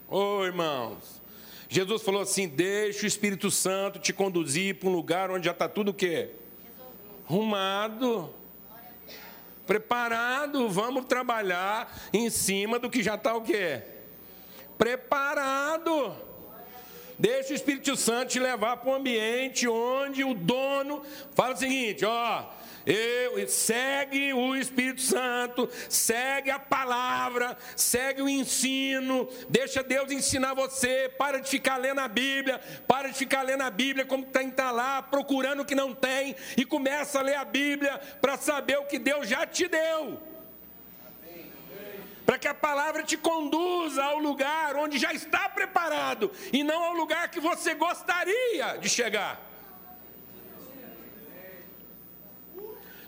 Ô 0.08 0.38
oh, 0.38 0.44
irmãos, 0.44 1.20
Jesus 1.68 2.02
falou 2.02 2.20
assim: 2.22 2.46
deixa 2.46 3.04
o 3.04 3.06
Espírito 3.06 3.50
Santo 3.50 3.98
te 3.98 4.12
conduzir 4.12 4.76
para 4.76 4.88
um 4.88 4.92
lugar 4.92 5.30
onde 5.30 5.46
já 5.46 5.52
está 5.52 5.68
tudo 5.68 5.90
o 5.90 5.94
quê? 5.94 6.30
Arrumado. 7.28 8.32
Preparado, 9.66 10.68
vamos 10.68 11.06
trabalhar 11.06 11.92
em 12.12 12.30
cima 12.30 12.78
do 12.78 12.88
que 12.88 13.02
já 13.02 13.16
está 13.16 13.34
o 13.34 13.42
quê? 13.42 13.82
Preparado. 14.78 16.25
Deixa 17.18 17.52
o 17.52 17.56
Espírito 17.56 17.96
Santo 17.96 18.32
te 18.32 18.38
levar 18.38 18.76
para 18.76 18.90
um 18.90 18.94
ambiente 18.94 19.66
onde 19.66 20.22
o 20.22 20.34
dono 20.34 21.02
fala 21.34 21.54
o 21.54 21.56
seguinte: 21.56 22.04
ó, 22.04 22.44
eu, 22.86 23.48
segue 23.48 24.32
o 24.34 24.54
Espírito 24.54 25.00
Santo, 25.00 25.68
segue 25.88 26.50
a 26.50 26.58
palavra, 26.58 27.56
segue 27.74 28.20
o 28.20 28.28
ensino, 28.28 29.28
deixa 29.48 29.82
Deus 29.82 30.12
ensinar 30.12 30.54
você, 30.54 31.10
para 31.18 31.40
de 31.40 31.48
ficar 31.48 31.78
lendo 31.78 32.00
a 32.00 32.06
Bíblia, 32.06 32.60
para 32.86 33.08
de 33.08 33.14
ficar 33.14 33.42
lendo 33.42 33.62
a 33.62 33.70
Bíblia 33.70 34.04
como 34.04 34.24
tem 34.26 34.48
estar 34.48 34.70
lá, 34.70 35.02
procurando 35.02 35.62
o 35.62 35.64
que 35.64 35.74
não 35.74 35.94
tem, 35.94 36.36
e 36.56 36.64
começa 36.64 37.18
a 37.18 37.22
ler 37.22 37.36
a 37.36 37.44
Bíblia 37.44 37.98
para 38.20 38.36
saber 38.36 38.78
o 38.78 38.84
que 38.84 38.98
Deus 38.98 39.26
já 39.26 39.46
te 39.46 39.66
deu. 39.66 40.35
Para 42.26 42.38
que 42.38 42.48
a 42.48 42.54
palavra 42.54 43.04
te 43.04 43.16
conduza 43.16 44.02
ao 44.02 44.18
lugar 44.18 44.74
onde 44.74 44.98
já 44.98 45.12
está 45.12 45.48
preparado, 45.48 46.32
e 46.52 46.64
não 46.64 46.82
ao 46.82 46.92
lugar 46.92 47.30
que 47.30 47.38
você 47.38 47.72
gostaria 47.72 48.76
de 48.78 48.88
chegar. 48.88 49.40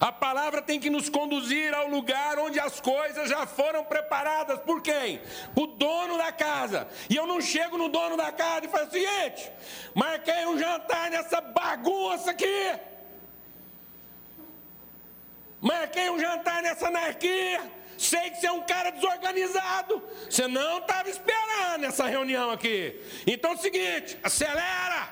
A 0.00 0.12
palavra 0.12 0.62
tem 0.62 0.78
que 0.78 0.88
nos 0.88 1.08
conduzir 1.08 1.74
ao 1.74 1.88
lugar 1.88 2.38
onde 2.38 2.60
as 2.60 2.80
coisas 2.80 3.28
já 3.28 3.44
foram 3.46 3.82
preparadas. 3.84 4.60
Por 4.60 4.80
quem? 4.80 5.20
Por 5.52 5.66
dono 5.66 6.16
da 6.16 6.30
casa. 6.30 6.86
E 7.10 7.16
eu 7.16 7.26
não 7.26 7.40
chego 7.40 7.76
no 7.76 7.88
dono 7.88 8.16
da 8.16 8.30
casa 8.30 8.66
e 8.66 8.68
falo 8.68 8.86
o 8.86 8.90
seguinte: 8.90 9.50
marquei 9.92 10.46
um 10.46 10.56
jantar 10.56 11.10
nessa 11.10 11.40
bagunça 11.40 12.30
aqui. 12.30 12.78
Marquei 15.60 16.08
um 16.08 16.20
jantar 16.20 16.62
nessa 16.62 16.86
anarquia. 16.86 17.77
Sei 17.98 18.30
que 18.30 18.40
você 18.40 18.46
é 18.46 18.52
um 18.52 18.62
cara 18.62 18.90
desorganizado. 18.90 20.00
Você 20.30 20.46
não 20.46 20.78
estava 20.78 21.10
esperando 21.10 21.84
essa 21.84 22.06
reunião 22.06 22.50
aqui. 22.52 23.00
Então 23.26 23.50
é 23.50 23.54
o 23.54 23.58
seguinte: 23.58 24.16
acelera. 24.22 25.10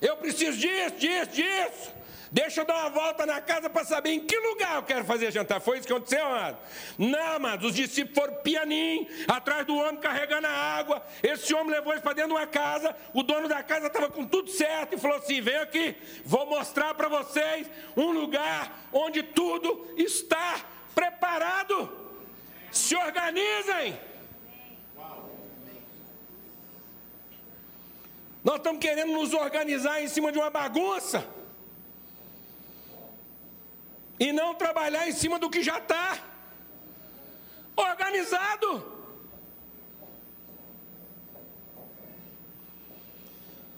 Eu 0.00 0.16
preciso 0.16 0.56
disso, 0.56 0.96
disso, 0.96 1.30
disso. 1.30 1.95
Deixa 2.36 2.60
eu 2.60 2.66
dar 2.66 2.80
uma 2.80 2.90
volta 2.90 3.24
na 3.24 3.40
casa 3.40 3.70
para 3.70 3.82
saber 3.82 4.10
em 4.10 4.20
que 4.20 4.36
lugar 4.38 4.76
eu 4.76 4.82
quero 4.82 5.06
fazer 5.06 5.32
jantar. 5.32 5.58
Foi 5.58 5.78
isso 5.78 5.86
que 5.86 5.92
aconteceu, 5.94 6.22
amado? 6.22 6.58
Não, 6.98 7.32
amado. 7.32 7.66
Os 7.66 7.74
discípulos 7.74 8.14
foram 8.14 8.42
pianinho, 8.42 9.06
atrás 9.26 9.64
do 9.64 9.74
homem 9.74 9.96
carregando 9.96 10.46
a 10.46 10.50
água. 10.50 11.02
Esse 11.22 11.54
homem 11.54 11.72
levou 11.72 11.94
eles 11.94 12.02
para 12.02 12.12
dentro 12.12 12.32
de 12.32 12.36
uma 12.36 12.46
casa. 12.46 12.94
O 13.14 13.22
dono 13.22 13.48
da 13.48 13.62
casa 13.62 13.86
estava 13.86 14.10
com 14.10 14.26
tudo 14.26 14.50
certo 14.50 14.96
e 14.96 14.98
falou 14.98 15.16
assim: 15.16 15.40
vem 15.40 15.56
aqui, 15.56 15.96
vou 16.26 16.44
mostrar 16.44 16.92
para 16.92 17.08
vocês 17.08 17.70
um 17.96 18.10
lugar 18.10 18.86
onde 18.92 19.22
tudo 19.22 19.94
está 19.96 20.60
preparado. 20.94 21.90
Se 22.70 22.94
organizem. 22.94 23.98
Nós 28.44 28.56
estamos 28.56 28.78
querendo 28.78 29.12
nos 29.12 29.32
organizar 29.32 30.02
em 30.02 30.08
cima 30.08 30.30
de 30.30 30.36
uma 30.36 30.50
bagunça 30.50 31.35
e 34.18 34.32
não 34.32 34.54
trabalhar 34.54 35.08
em 35.08 35.12
cima 35.12 35.38
do 35.38 35.50
que 35.50 35.62
já 35.62 35.78
está 35.78 36.18
organizado. 37.76 38.96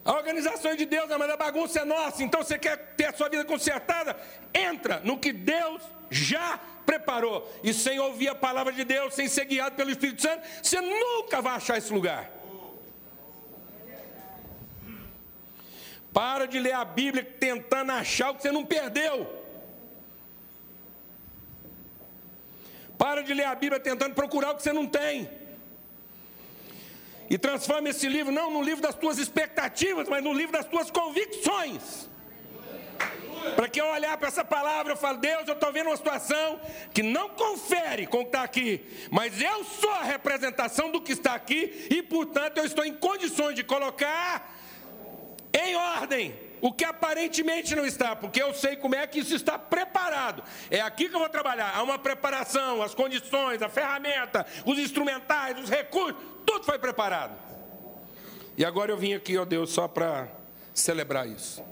A 0.05 0.13
organização 0.13 0.71
é 0.71 0.77
de 0.77 0.87
Deus, 0.87 1.07
mas 1.07 1.31
a 1.31 1.37
bagunça 1.37 1.81
é 1.81 1.85
nossa. 1.85 2.23
Então 2.23 2.43
você 2.43 2.59
quer 2.59 2.95
ter 2.97 3.07
a 3.07 3.13
sua 3.13 3.29
vida 3.29 3.45
consertada? 3.45 4.17
Entra 4.55 5.01
no 5.05 5.19
que 5.19 5.33
Deus 5.35 5.83
já 6.09 6.59
preparou. 6.87 7.47
E 7.63 7.75
sem 7.75 7.99
ouvir 8.01 8.29
a 8.29 8.35
palavra 8.35 8.73
de 8.73 8.85
Deus, 8.85 9.13
sem 9.13 9.29
ser 9.29 9.45
guiado 9.45 9.77
pelo 9.77 9.91
Espírito 9.91 10.23
Santo, 10.23 10.47
você 10.63 10.81
nunca 10.81 11.43
vai 11.43 11.57
achar 11.57 11.77
esse 11.77 11.93
lugar. 11.93 12.31
Para 16.11 16.47
de 16.47 16.59
ler 16.59 16.73
a 16.73 16.87
Bíblia 16.87 17.23
tentando 17.23 17.93
achar 17.93 18.31
o 18.31 18.35
que 18.35 18.41
você 18.41 18.51
não 18.51 18.65
perdeu. 18.65 19.48
Para 22.99 23.23
de 23.23 23.33
ler 23.33 23.45
a 23.45 23.55
Bíblia 23.55 23.81
tentando 23.81 24.15
procurar 24.15 24.51
o 24.51 24.57
que 24.57 24.63
você 24.63 24.73
não 24.73 24.87
tem. 24.87 25.31
E 27.31 27.39
transforma 27.39 27.89
esse 27.91 28.09
livro 28.09 28.33
não 28.33 28.51
no 28.51 28.61
livro 28.61 28.83
das 28.83 28.95
tuas 28.95 29.19
expectativas, 29.19 30.09
mas 30.09 30.23
no 30.23 30.33
livro 30.33 30.53
das 30.53 30.67
tuas 30.67 30.91
convicções. 30.91 32.09
Para 33.55 33.69
que 33.69 33.81
eu 33.81 33.87
olhar 33.87 34.17
para 34.17 34.29
essa 34.29 34.45
palavra, 34.45 34.93
eu 34.93 34.97
falo, 34.97 35.19
Deus, 35.19 35.47
eu 35.47 35.55
estou 35.55 35.73
vendo 35.73 35.87
uma 35.87 35.97
situação 35.97 36.61
que 36.93 37.03
não 37.03 37.31
confere 37.31 38.07
com 38.07 38.19
o 38.19 38.23
que 38.23 38.29
está 38.31 38.43
aqui, 38.43 38.85
mas 39.11 39.41
eu 39.41 39.63
sou 39.65 39.91
a 39.93 40.03
representação 40.03 40.91
do 40.91 41.01
que 41.01 41.13
está 41.13 41.35
aqui 41.35 41.87
e, 41.89 42.03
portanto, 42.03 42.59
eu 42.59 42.65
estou 42.65 42.85
em 42.85 42.95
condições 42.95 43.55
de 43.55 43.63
colocar 43.63 44.59
em 45.53 45.77
ordem 45.77 46.48
o 46.61 46.73
que 46.73 46.85
aparentemente 46.85 47.75
não 47.75 47.87
está, 47.87 48.17
porque 48.17 48.43
eu 48.43 48.53
sei 48.53 48.77
como 48.77 48.95
é 48.95 49.07
que 49.07 49.21
isso 49.21 49.35
está 49.35 49.59
preparado. 49.59 50.43
É 50.71 50.81
aqui 50.81 51.09
que 51.09 51.15
eu 51.15 51.21
vou 51.21 51.29
trabalhar. 51.29 51.73
Há 51.75 51.83
uma 51.83 51.99
preparação, 51.99 52.83
as 52.83 52.95
condições, 52.95 53.63
a 53.63 53.69
ferramenta, 53.69 54.47
os 54.65 54.79
instrumentais, 54.79 55.59
os 55.59 55.71
recursos, 55.71 56.21
tudo 56.47 56.65
foi 56.65 56.79
preparado. 56.79 57.37
E 58.57 58.65
agora 58.65 58.91
eu 58.91 58.97
vim 58.97 59.15
aqui, 59.15 59.39
ó 59.39 59.45
Deus, 59.45 59.71
só 59.71 59.87
para 59.87 60.29
celebrar 60.75 61.29
isso. 61.29 61.63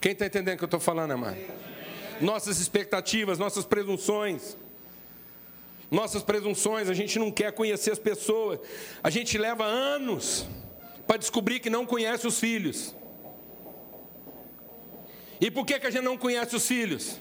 Quem 0.00 0.12
está 0.12 0.26
entendendo 0.26 0.54
o 0.54 0.58
que 0.58 0.64
eu 0.64 0.66
estou 0.66 0.80
falando, 0.80 1.12
amado? 1.12 1.36
Nossas 2.20 2.58
expectativas, 2.58 3.38
nossas 3.38 3.64
presunções. 3.64 4.56
Nossas 5.90 6.22
presunções, 6.22 6.88
a 6.88 6.94
gente 6.94 7.18
não 7.18 7.30
quer 7.30 7.52
conhecer 7.52 7.92
as 7.92 7.98
pessoas. 7.98 8.58
A 9.02 9.10
gente 9.10 9.38
leva 9.38 9.64
anos 9.64 10.46
para 11.06 11.16
descobrir 11.16 11.60
que 11.60 11.70
não 11.70 11.86
conhece 11.86 12.26
os 12.26 12.40
filhos. 12.40 12.94
E 15.40 15.50
por 15.50 15.66
que, 15.66 15.78
que 15.78 15.86
a 15.86 15.90
gente 15.90 16.04
não 16.04 16.16
conhece 16.16 16.56
os 16.56 16.66
filhos? 16.66 17.20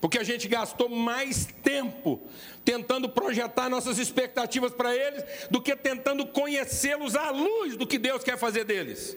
Porque 0.00 0.18
a 0.18 0.24
gente 0.24 0.48
gastou 0.48 0.88
mais 0.88 1.46
tempo 1.62 2.20
tentando 2.64 3.08
projetar 3.08 3.68
nossas 3.68 3.98
expectativas 3.98 4.72
para 4.72 4.96
eles 4.96 5.22
do 5.50 5.60
que 5.60 5.76
tentando 5.76 6.26
conhecê-los 6.26 7.14
à 7.14 7.30
luz 7.30 7.76
do 7.76 7.86
que 7.86 7.98
Deus 7.98 8.24
quer 8.24 8.38
fazer 8.38 8.64
deles. 8.64 9.16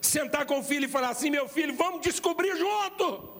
Sentar 0.00 0.46
com 0.46 0.60
o 0.60 0.62
filho 0.62 0.84
e 0.84 0.88
falar 0.88 1.10
assim: 1.10 1.30
meu 1.30 1.48
filho, 1.48 1.74
vamos 1.74 2.02
descobrir 2.02 2.56
junto, 2.56 3.32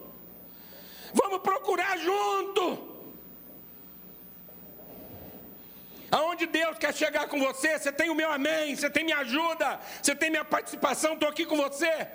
vamos 1.14 1.40
procurar 1.40 1.96
junto. 1.98 2.91
Aonde 6.12 6.44
Deus 6.44 6.76
quer 6.76 6.92
chegar 6.94 7.26
com 7.26 7.40
você, 7.40 7.78
você 7.78 7.90
tem 7.90 8.10
o 8.10 8.14
meu 8.14 8.30
amém, 8.30 8.76
você 8.76 8.90
tem 8.90 9.02
minha 9.02 9.16
ajuda, 9.20 9.80
você 10.02 10.14
tem 10.14 10.28
minha 10.28 10.44
participação, 10.44 11.14
estou 11.14 11.26
aqui 11.26 11.46
com 11.46 11.56
você. 11.56 12.06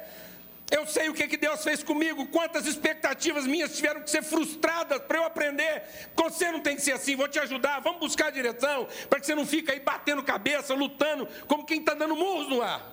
Eu 0.69 0.85
sei 0.85 1.09
o 1.09 1.15
que, 1.15 1.27
que 1.27 1.35
Deus 1.35 1.63
fez 1.63 1.81
comigo, 1.81 2.27
quantas 2.27 2.67
expectativas 2.67 3.47
minhas 3.47 3.75
tiveram 3.75 4.01
que 4.03 4.11
ser 4.11 4.21
frustradas 4.21 5.01
para 5.01 5.17
eu 5.17 5.23
aprender. 5.23 5.81
Você 6.15 6.51
não 6.51 6.59
tem 6.59 6.75
que 6.75 6.83
ser 6.83 6.91
assim, 6.91 7.15
vou 7.15 7.27
te 7.27 7.39
ajudar, 7.39 7.79
vamos 7.79 7.99
buscar 7.99 8.27
a 8.27 8.29
direção, 8.29 8.87
para 9.09 9.19
que 9.19 9.25
você 9.25 9.33
não 9.33 9.47
fique 9.47 9.71
aí 9.71 9.79
batendo 9.79 10.21
cabeça, 10.21 10.75
lutando, 10.75 11.27
como 11.47 11.65
quem 11.65 11.79
está 11.79 11.95
dando 11.95 12.15
murros 12.15 12.49
no 12.49 12.61
ar. 12.61 12.85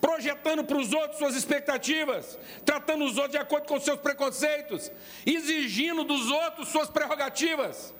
Projetando 0.00 0.64
para 0.64 0.78
os 0.78 0.94
outros 0.94 1.18
suas 1.18 1.36
expectativas, 1.36 2.38
tratando 2.64 3.04
os 3.04 3.18
outros 3.18 3.32
de 3.32 3.38
acordo 3.38 3.66
com 3.66 3.78
seus 3.78 4.00
preconceitos, 4.00 4.90
exigindo 5.26 6.04
dos 6.04 6.30
outros 6.30 6.68
suas 6.68 6.88
prerrogativas. 6.88 7.92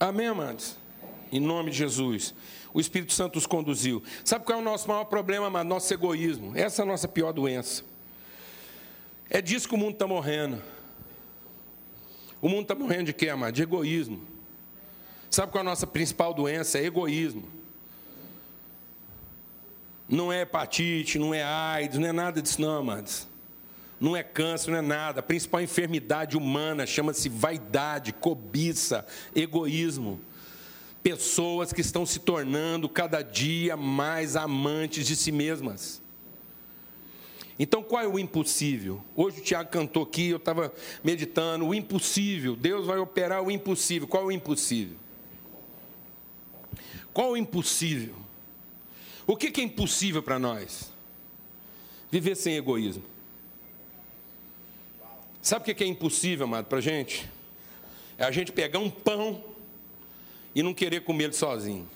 Amém, 0.00 0.28
amados? 0.28 0.78
Em 1.30 1.38
nome 1.38 1.70
de 1.70 1.76
Jesus. 1.76 2.34
O 2.72 2.80
Espírito 2.80 3.12
Santo 3.12 3.38
os 3.38 3.46
conduziu. 3.46 4.02
Sabe 4.24 4.46
qual 4.46 4.58
é 4.58 4.62
o 4.62 4.64
nosso 4.64 4.88
maior 4.88 5.04
problema, 5.04 5.48
amado? 5.48 5.68
Nosso 5.68 5.92
egoísmo. 5.92 6.56
Essa 6.56 6.80
é 6.80 6.82
a 6.84 6.86
nossa 6.86 7.06
pior 7.06 7.34
doença. 7.34 7.84
É 9.28 9.42
disso 9.42 9.68
que 9.68 9.74
o 9.74 9.78
mundo 9.78 9.92
está 9.92 10.06
morrendo. 10.06 10.60
O 12.40 12.48
mundo 12.48 12.62
está 12.62 12.74
morrendo 12.74 13.04
de 13.04 13.12
quê, 13.12 13.28
amado? 13.28 13.52
De 13.52 13.62
egoísmo. 13.62 14.22
Sabe 15.30 15.52
qual 15.52 15.60
é 15.60 15.66
a 15.66 15.70
nossa 15.70 15.86
principal 15.86 16.32
doença? 16.32 16.78
É 16.78 16.84
egoísmo. 16.86 17.44
Não 20.08 20.32
é 20.32 20.40
hepatite, 20.40 21.18
não 21.18 21.34
é 21.34 21.44
AIDS, 21.44 21.98
não 21.98 22.08
é 22.08 22.12
nada 22.12 22.40
disso, 22.40 22.60
não, 22.60 22.78
amados 22.78 23.29
não 24.00 24.16
é 24.16 24.22
câncer, 24.22 24.70
não 24.70 24.78
é 24.78 24.82
nada. 24.82 25.20
A 25.20 25.22
principal 25.22 25.60
enfermidade 25.60 26.36
humana 26.36 26.86
chama-se 26.86 27.28
vaidade, 27.28 28.14
cobiça, 28.14 29.06
egoísmo. 29.36 30.18
Pessoas 31.02 31.72
que 31.72 31.82
estão 31.82 32.06
se 32.06 32.18
tornando 32.18 32.88
cada 32.88 33.20
dia 33.20 33.76
mais 33.76 34.36
amantes 34.36 35.06
de 35.06 35.14
si 35.14 35.30
mesmas. 35.30 36.00
Então, 37.58 37.82
qual 37.82 38.02
é 38.02 38.08
o 38.08 38.18
impossível? 38.18 39.04
Hoje 39.14 39.40
o 39.40 39.42
Tiago 39.42 39.68
cantou 39.68 40.02
aqui, 40.02 40.30
eu 40.30 40.38
estava 40.38 40.72
meditando, 41.04 41.66
o 41.66 41.74
impossível. 41.74 42.56
Deus 42.56 42.86
vai 42.86 42.96
operar 42.96 43.42
o 43.42 43.50
impossível. 43.50 44.08
Qual 44.08 44.22
é 44.22 44.26
o 44.26 44.32
impossível? 44.32 44.96
Qual 47.12 47.28
é 47.28 47.30
o 47.32 47.36
impossível? 47.36 48.14
O 49.26 49.36
que 49.36 49.60
é 49.60 49.64
impossível 49.64 50.22
para 50.22 50.38
nós? 50.38 50.90
Viver 52.10 52.34
sem 52.34 52.56
egoísmo. 52.56 53.09
Sabe 55.50 55.68
o 55.68 55.74
que 55.74 55.82
é 55.82 55.86
impossível, 55.88 56.44
amado, 56.44 56.66
para 56.66 56.78
a 56.78 56.80
gente? 56.80 57.28
É 58.16 58.22
a 58.22 58.30
gente 58.30 58.52
pegar 58.52 58.78
um 58.78 58.88
pão 58.88 59.42
e 60.54 60.62
não 60.62 60.72
querer 60.72 61.00
comer 61.00 61.24
ele 61.24 61.32
sozinho. 61.32 61.90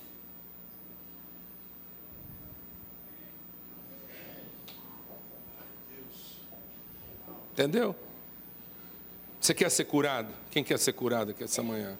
Entendeu? 7.52 7.94
Você 9.40 9.54
quer 9.54 9.70
ser 9.70 9.84
curado? 9.84 10.34
Quem 10.50 10.64
quer 10.64 10.76
ser 10.76 10.92
curado 10.94 11.30
aqui 11.30 11.44
essa 11.44 11.62
manhã? 11.62 11.96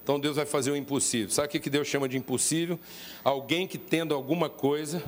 Então 0.00 0.20
Deus 0.20 0.36
vai 0.36 0.46
fazer 0.46 0.70
o 0.70 0.76
impossível. 0.76 1.28
Sabe 1.28 1.58
o 1.58 1.60
que 1.60 1.68
Deus 1.68 1.88
chama 1.88 2.08
de 2.08 2.16
impossível? 2.16 2.78
Alguém 3.24 3.66
que 3.66 3.78
tendo 3.78 4.14
alguma 4.14 4.48
coisa 4.48 5.02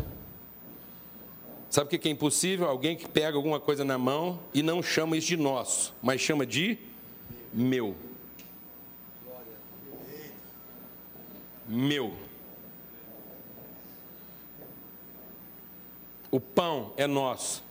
Sabe 1.70 1.94
o 1.94 1.98
que 1.98 2.08
é 2.08 2.10
impossível? 2.10 2.68
Alguém 2.68 2.96
que 2.96 3.08
pega 3.08 3.36
alguma 3.36 3.60
coisa 3.60 3.84
na 3.84 3.98
mão 3.98 4.38
e 4.54 4.62
não 4.62 4.82
chama 4.82 5.16
isso 5.16 5.28
de 5.28 5.36
nosso, 5.36 5.94
mas 6.02 6.20
chama 6.20 6.46
de 6.46 6.78
meu. 7.52 7.96
Meu. 11.66 12.14
O 16.30 16.38
pão 16.38 16.92
é 16.96 17.06
nosso. 17.06 17.64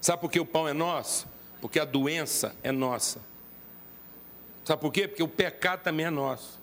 Sabe 0.00 0.20
por 0.20 0.30
que 0.30 0.40
o 0.40 0.46
pão 0.46 0.68
é 0.68 0.72
nosso? 0.72 1.28
Porque 1.60 1.78
a 1.78 1.84
doença 1.84 2.56
é 2.62 2.72
nossa. 2.72 3.20
Sabe 4.64 4.80
por 4.80 4.92
quê? 4.92 5.06
Porque 5.06 5.22
o 5.22 5.28
pecado 5.28 5.82
também 5.82 6.06
é 6.06 6.10
nosso. 6.10 6.60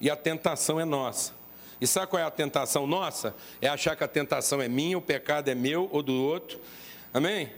E 0.00 0.10
a 0.10 0.16
tentação 0.16 0.80
é 0.80 0.84
nossa. 0.84 1.32
E 1.80 1.86
sabe 1.86 2.06
qual 2.06 2.20
é 2.22 2.24
a 2.24 2.30
tentação 2.30 2.86
nossa? 2.86 3.34
É 3.60 3.68
achar 3.68 3.96
que 3.96 4.04
a 4.04 4.08
tentação 4.08 4.60
é 4.62 4.68
minha, 4.68 4.96
o 4.96 5.02
pecado 5.02 5.48
é 5.48 5.54
meu 5.54 5.88
ou 5.92 6.02
do 6.02 6.14
outro. 6.14 6.60
Amém? 7.12 7.52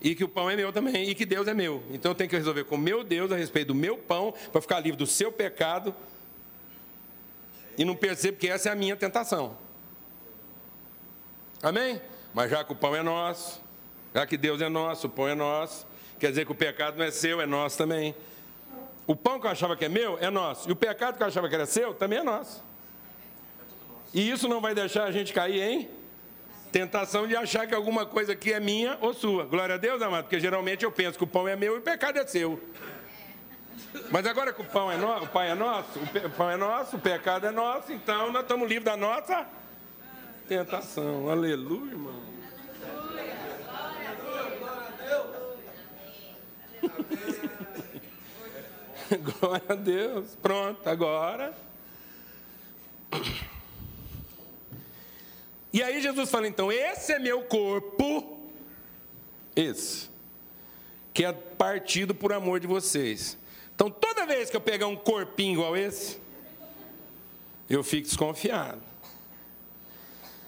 E 0.00 0.14
que 0.14 0.22
o 0.22 0.28
pão 0.28 0.50
é 0.50 0.56
meu 0.56 0.72
também, 0.72 1.08
e 1.08 1.14
que 1.14 1.24
Deus 1.24 1.48
é 1.48 1.54
meu. 1.54 1.82
Então 1.90 2.10
eu 2.10 2.14
tenho 2.14 2.28
que 2.28 2.36
resolver 2.36 2.64
com 2.64 2.76
meu 2.76 3.02
Deus 3.02 3.32
a 3.32 3.36
respeito 3.36 3.68
do 3.68 3.74
meu 3.74 3.96
pão, 3.96 4.34
para 4.52 4.60
ficar 4.60 4.80
livre 4.80 4.98
do 4.98 5.06
seu 5.06 5.32
pecado. 5.32 5.94
E 7.76 7.84
não 7.84 7.96
percebo 7.96 8.38
que 8.38 8.48
essa 8.48 8.68
é 8.68 8.72
a 8.72 8.74
minha 8.74 8.96
tentação. 8.96 9.56
Amém? 11.62 12.00
Mas 12.34 12.50
já 12.50 12.62
que 12.62 12.72
o 12.72 12.76
pão 12.76 12.94
é 12.94 13.02
nosso, 13.02 13.62
já 14.14 14.26
que 14.26 14.36
Deus 14.36 14.60
é 14.60 14.68
nosso, 14.68 15.06
o 15.06 15.10
pão 15.10 15.26
é 15.26 15.34
nosso, 15.34 15.86
quer 16.18 16.28
dizer 16.28 16.44
que 16.44 16.52
o 16.52 16.54
pecado 16.54 16.98
não 16.98 17.04
é 17.04 17.10
seu, 17.10 17.40
é 17.40 17.46
nosso 17.46 17.78
também. 17.78 18.14
O 19.06 19.16
pão 19.16 19.40
que 19.40 19.46
eu 19.46 19.50
achava 19.50 19.76
que 19.76 19.86
é 19.86 19.88
meu 19.88 20.18
é 20.18 20.28
nosso, 20.30 20.68
e 20.68 20.72
o 20.72 20.76
pecado 20.76 21.16
que 21.16 21.22
eu 21.22 21.26
achava 21.26 21.48
que 21.48 21.54
era 21.54 21.66
seu 21.66 21.94
também 21.94 22.18
é 22.18 22.22
nosso. 22.22 22.62
E 24.14 24.30
isso 24.30 24.46
não 24.46 24.60
vai 24.60 24.74
deixar 24.74 25.04
a 25.04 25.10
gente 25.10 25.32
cair 25.32 25.60
em 25.60 25.88
tentação 26.70 27.26
de 27.26 27.34
achar 27.34 27.66
que 27.66 27.74
alguma 27.74 28.06
coisa 28.06 28.32
aqui 28.32 28.52
é 28.52 28.60
minha 28.60 28.96
ou 29.00 29.12
sua. 29.12 29.44
Glória 29.44 29.74
a 29.74 29.78
Deus, 29.78 30.00
amado, 30.00 30.24
porque 30.24 30.38
geralmente 30.38 30.84
eu 30.84 30.92
penso 30.92 31.18
que 31.18 31.24
o 31.24 31.26
pão 31.26 31.48
é 31.48 31.56
meu 31.56 31.74
e 31.74 31.78
o 31.78 31.82
pecado 31.82 32.18
é 32.18 32.26
seu. 32.26 32.62
Mas 34.10 34.24
agora 34.24 34.52
que 34.52 34.62
o 34.62 34.64
pão 34.64 34.90
é 34.90 34.96
nosso, 34.96 35.24
o 35.24 35.28
pai 35.28 35.50
é 35.50 35.54
nosso, 35.54 35.98
o 35.98 36.30
pão 36.30 36.50
é 36.50 36.56
nosso, 36.56 36.96
o 36.96 37.00
pecado 37.00 37.46
é 37.46 37.50
nosso, 37.50 37.92
então 37.92 38.30
nós 38.30 38.42
estamos 38.42 38.68
livres 38.68 38.84
da 38.84 38.96
nossa 38.96 39.46
tentação. 40.46 41.28
Aleluia, 41.28 41.90
irmão. 41.90 42.22
Glória 49.40 49.64
a 49.68 49.74
Deus. 49.74 50.36
Pronto, 50.40 50.88
agora. 50.88 51.52
E 55.74 55.82
aí 55.82 56.00
Jesus 56.00 56.30
fala: 56.30 56.46
então, 56.46 56.70
esse 56.70 57.12
é 57.12 57.18
meu 57.18 57.42
corpo, 57.42 58.38
esse, 59.56 60.08
que 61.12 61.24
é 61.24 61.32
partido 61.32 62.14
por 62.14 62.32
amor 62.32 62.60
de 62.60 62.68
vocês. 62.68 63.36
Então, 63.74 63.90
toda 63.90 64.24
vez 64.24 64.48
que 64.48 64.56
eu 64.56 64.60
pegar 64.60 64.86
um 64.86 64.94
corpinho 64.94 65.54
igual 65.54 65.76
esse, 65.76 66.20
eu 67.68 67.82
fico 67.82 68.06
desconfiado. 68.06 68.80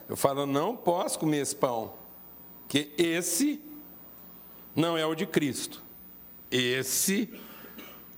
Eu 0.09 0.17
falo: 0.17 0.47
não 0.47 0.77
posso 0.77 1.19
comer 1.19 1.39
esse 1.39 1.57
pão, 1.57 1.95
que 2.69 2.93
esse 2.97 3.61
não 4.77 4.97
é 4.97 5.05
o 5.05 5.17
de 5.17 5.27
Cristo. 5.27 5.83
Esse 6.53 7.29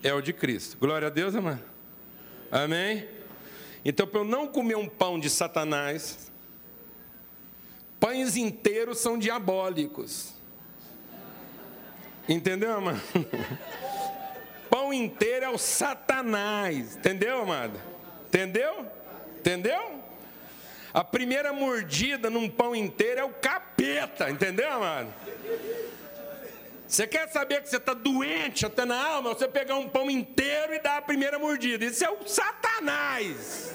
é 0.03 0.13
o 0.13 0.21
de 0.21 0.35
Cristo. 0.35 0.77
Glória 0.77 1.09
a 1.09 1.11
Deus, 1.11 1.35
amém? 1.35 1.59
Amém? 2.51 3.09
Então, 3.83 4.07
para 4.07 4.21
eu 4.21 4.25
não 4.25 4.47
comer 4.47 4.77
um 4.77 4.87
pão 4.87 5.19
de 5.19 5.31
Satanás, 5.31 6.29
pães 7.99 8.37
inteiros 8.37 8.99
são 8.99 9.19
diabólicos. 9.19 10.35
Entendeu, 12.29 12.81
mano? 12.81 13.01
Pão 14.69 14.93
inteiro 14.93 15.47
é 15.47 15.49
o 15.49 15.59
Satanás. 15.59 16.97
Entendeu, 16.97 17.41
amada? 17.43 17.81
Entendeu? 18.27 18.87
Entendeu? 19.39 20.03
A 20.93 21.03
primeira 21.03 21.53
mordida 21.53 22.29
num 22.29 22.49
pão 22.49 22.75
inteiro 22.75 23.21
é 23.21 23.25
o 23.25 23.31
capeta. 23.31 24.31
Entendeu, 24.31 24.71
amado? 24.71 25.13
Você 26.87 27.07
quer 27.07 27.29
saber 27.29 27.63
que 27.63 27.69
você 27.69 27.77
está 27.77 27.93
doente 27.93 28.65
até 28.65 28.85
na 28.85 29.01
alma? 29.01 29.35
Você 29.35 29.47
pegar 29.47 29.77
um 29.77 29.89
pão 29.89 30.11
inteiro 30.11 30.75
e 30.75 30.81
dar 30.81 30.97
a 30.97 31.03
primeira 31.03 31.39
mordida. 31.39 31.85
Isso 31.85 32.05
é 32.05 32.11
o 32.11 32.27
Satanás. 32.27 33.75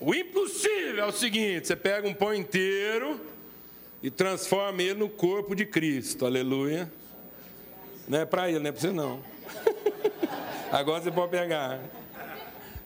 O 0.00 0.14
impossível 0.14 1.04
é 1.04 1.06
o 1.06 1.12
seguinte: 1.12 1.66
você 1.66 1.76
pega 1.76 2.08
um 2.08 2.14
pão 2.14 2.34
inteiro 2.34 3.20
e 4.02 4.10
transforma 4.10 4.82
ele 4.82 4.94
no 4.94 5.08
corpo 5.10 5.54
de 5.54 5.66
Cristo. 5.66 6.24
Aleluia. 6.24 6.90
Não 8.08 8.18
é 8.18 8.24
para 8.24 8.48
ele, 8.48 8.58
não 8.58 8.68
é 8.68 8.72
para 8.72 8.80
você 8.80 8.90
não. 8.90 9.22
Agora 10.72 11.02
você 11.02 11.10
pode 11.12 11.30
pegar. 11.30 11.80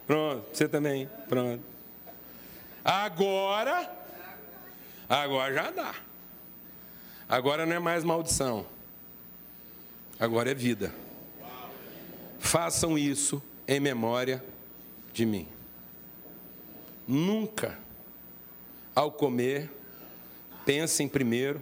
Pronto, 0.07 0.44
você 0.53 0.68
também. 0.68 1.09
Pronto. 1.29 1.62
Agora, 2.85 3.90
agora 5.09 5.55
já 5.55 5.70
dá. 5.70 5.94
Agora 7.27 7.64
não 7.64 7.74
é 7.74 7.79
mais 7.79 8.05
maldição. 8.05 8.66
Agora 10.20 10.50
é 10.50 10.55
vida. 10.55 10.94
Façam 12.38 12.98
isso 12.98 13.42
em 13.66 13.81
memória 13.81 14.44
de 15.14 15.24
mim. 15.24 15.48
Nunca, 17.07 17.79
ao 18.95 19.12
comer, 19.12 19.71
pensem 20.64 21.09
primeiro 21.09 21.61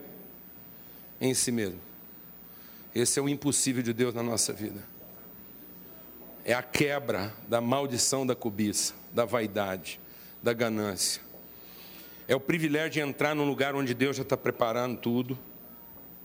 em 1.21 1.35
si 1.35 1.51
mesmo. 1.51 1.81
Esse 2.95 3.19
é 3.19 3.23
o 3.23 3.29
impossível 3.29 3.83
de 3.83 3.93
Deus 3.93 4.15
na 4.15 4.23
nossa 4.23 4.53
vida. 4.53 4.83
É 6.45 6.53
a 6.53 6.63
quebra 6.63 7.33
da 7.49 7.61
maldição 7.61 8.27
da 8.27 8.35
cobiça, 8.35 8.95
da 9.13 9.25
vaidade, 9.25 10.01
da 10.43 10.53
ganância. 10.53 11.23
É 12.27 12.35
o 12.35 12.41
privilégio 12.41 12.91
de 12.91 13.01
entrar 13.01 13.35
num 13.35 13.47
lugar 13.47 13.75
onde 13.75 13.95
Deus 13.95 14.17
já 14.17 14.23
está 14.23 14.37
preparando 14.37 14.99
tudo 14.99 15.39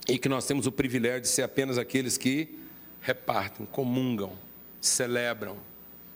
e 0.08 0.17
que 0.17 0.30
nós 0.30 0.45
temos 0.45 0.65
o 0.65 0.71
privilégio 0.71 1.21
de 1.21 1.27
ser 1.27 1.43
apenas 1.43 1.77
aqueles 1.77 2.17
que 2.17 2.58
repartem, 3.01 3.65
comungam, 3.65 4.34
celebram, 4.82 5.58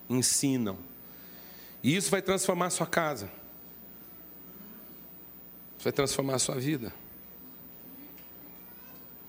ensinam. 0.09 0.77
E 1.83 1.95
isso 1.95 2.11
vai 2.11 2.21
transformar 2.21 2.67
a 2.67 2.69
sua 2.69 2.87
casa. 2.87 3.25
Isso 5.77 5.83
vai 5.83 5.93
transformar 5.93 6.35
a 6.35 6.39
sua 6.39 6.55
vida. 6.55 6.93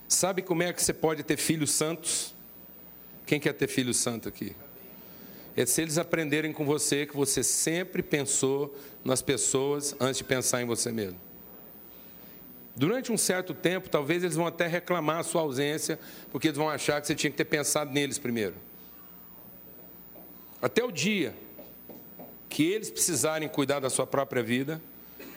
Sabe 0.07 0.43
como 0.43 0.62
é 0.62 0.73
que 0.73 0.83
você 0.83 0.93
pode 0.93 1.23
ter 1.23 1.38
filhos 1.38 1.71
santos? 1.71 2.35
Quem 3.25 3.41
quer 3.41 3.55
ter 3.55 3.67
filho 3.67 3.95
santo 3.95 4.29
aqui? 4.29 4.55
É 5.57 5.65
se 5.65 5.81
eles 5.81 5.97
aprenderem 5.99 6.53
com 6.53 6.65
você 6.65 7.07
que 7.07 7.17
você 7.17 7.43
sempre 7.43 8.03
pensou 8.03 8.77
nas 9.05 9.23
pessoas 9.23 9.95
antes 9.99 10.19
de 10.19 10.25
pensar 10.25 10.62
em 10.62 10.67
você 10.67 10.93
mesmo. 10.93 11.19
Durante 12.75 13.12
um 13.12 13.19
certo 13.19 13.53
tempo, 13.53 13.88
talvez 13.88 14.23
eles 14.23 14.37
vão 14.37 14.47
até 14.47 14.67
reclamar 14.67 15.19
a 15.19 15.23
sua 15.23 15.43
ausência, 15.43 15.99
porque 16.31 16.49
eles 16.49 16.57
vão 16.57 16.71
achar 16.71 17.01
que 17.01 17.07
você 17.07 17.15
tinha 17.15 17.31
que 17.31 17.37
ter 17.37 17.45
pensado 17.45 17.93
neles 17.93 18.19
primeiro. 18.19 18.55
Até 20.61 20.83
o 20.83 20.91
dia 20.91 21.35
que 22.53 22.71
eles 22.71 22.91
precisarem 22.91 23.49
cuidar 23.49 23.81
da 23.81 23.88
sua 23.88 24.07
própria 24.07 24.43
vida, 24.43 24.79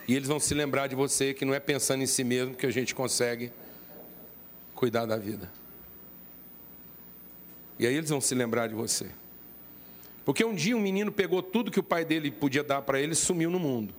e 0.05 0.13
eles 0.13 0.27
vão 0.27 0.37
se 0.37 0.53
lembrar 0.53 0.87
de 0.87 0.95
você 0.95 1.33
que 1.33 1.45
não 1.45 1.53
é 1.53 1.61
pensando 1.61 2.03
em 2.03 2.05
si 2.05 2.25
mesmo 2.25 2.53
que 2.53 2.65
a 2.65 2.69
gente 2.69 2.93
consegue 2.93 3.53
cuidar 4.75 5.05
da 5.05 5.15
vida. 5.15 5.49
E 7.79 7.87
aí 7.87 7.95
eles 7.95 8.09
vão 8.09 8.19
se 8.19 8.35
lembrar 8.35 8.67
de 8.67 8.75
você. 8.75 9.09
Porque 10.25 10.43
um 10.43 10.53
dia 10.53 10.75
um 10.75 10.81
menino 10.81 11.09
pegou 11.09 11.41
tudo 11.41 11.71
que 11.71 11.79
o 11.79 11.83
pai 11.83 12.03
dele 12.03 12.29
podia 12.29 12.65
dar 12.65 12.81
para 12.81 12.99
ele 12.99 13.13
e 13.13 13.15
sumiu 13.15 13.49
no 13.49 13.59
mundo 13.59 13.93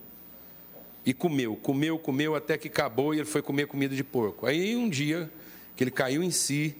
e 1.03 1.11
comeu, 1.11 1.55
comeu, 1.55 1.97
comeu 1.97 2.35
até 2.35 2.55
que 2.55 2.67
acabou 2.67 3.15
e 3.15 3.17
ele 3.17 3.25
foi 3.25 3.41
comer 3.41 3.65
comida 3.65 3.95
de 3.95 4.03
porco. 4.03 4.45
Aí 4.45 4.75
um 4.75 4.87
dia 4.87 5.31
que 5.75 5.83
ele 5.83 5.91
caiu 5.91 6.21
em 6.21 6.29
si, 6.29 6.77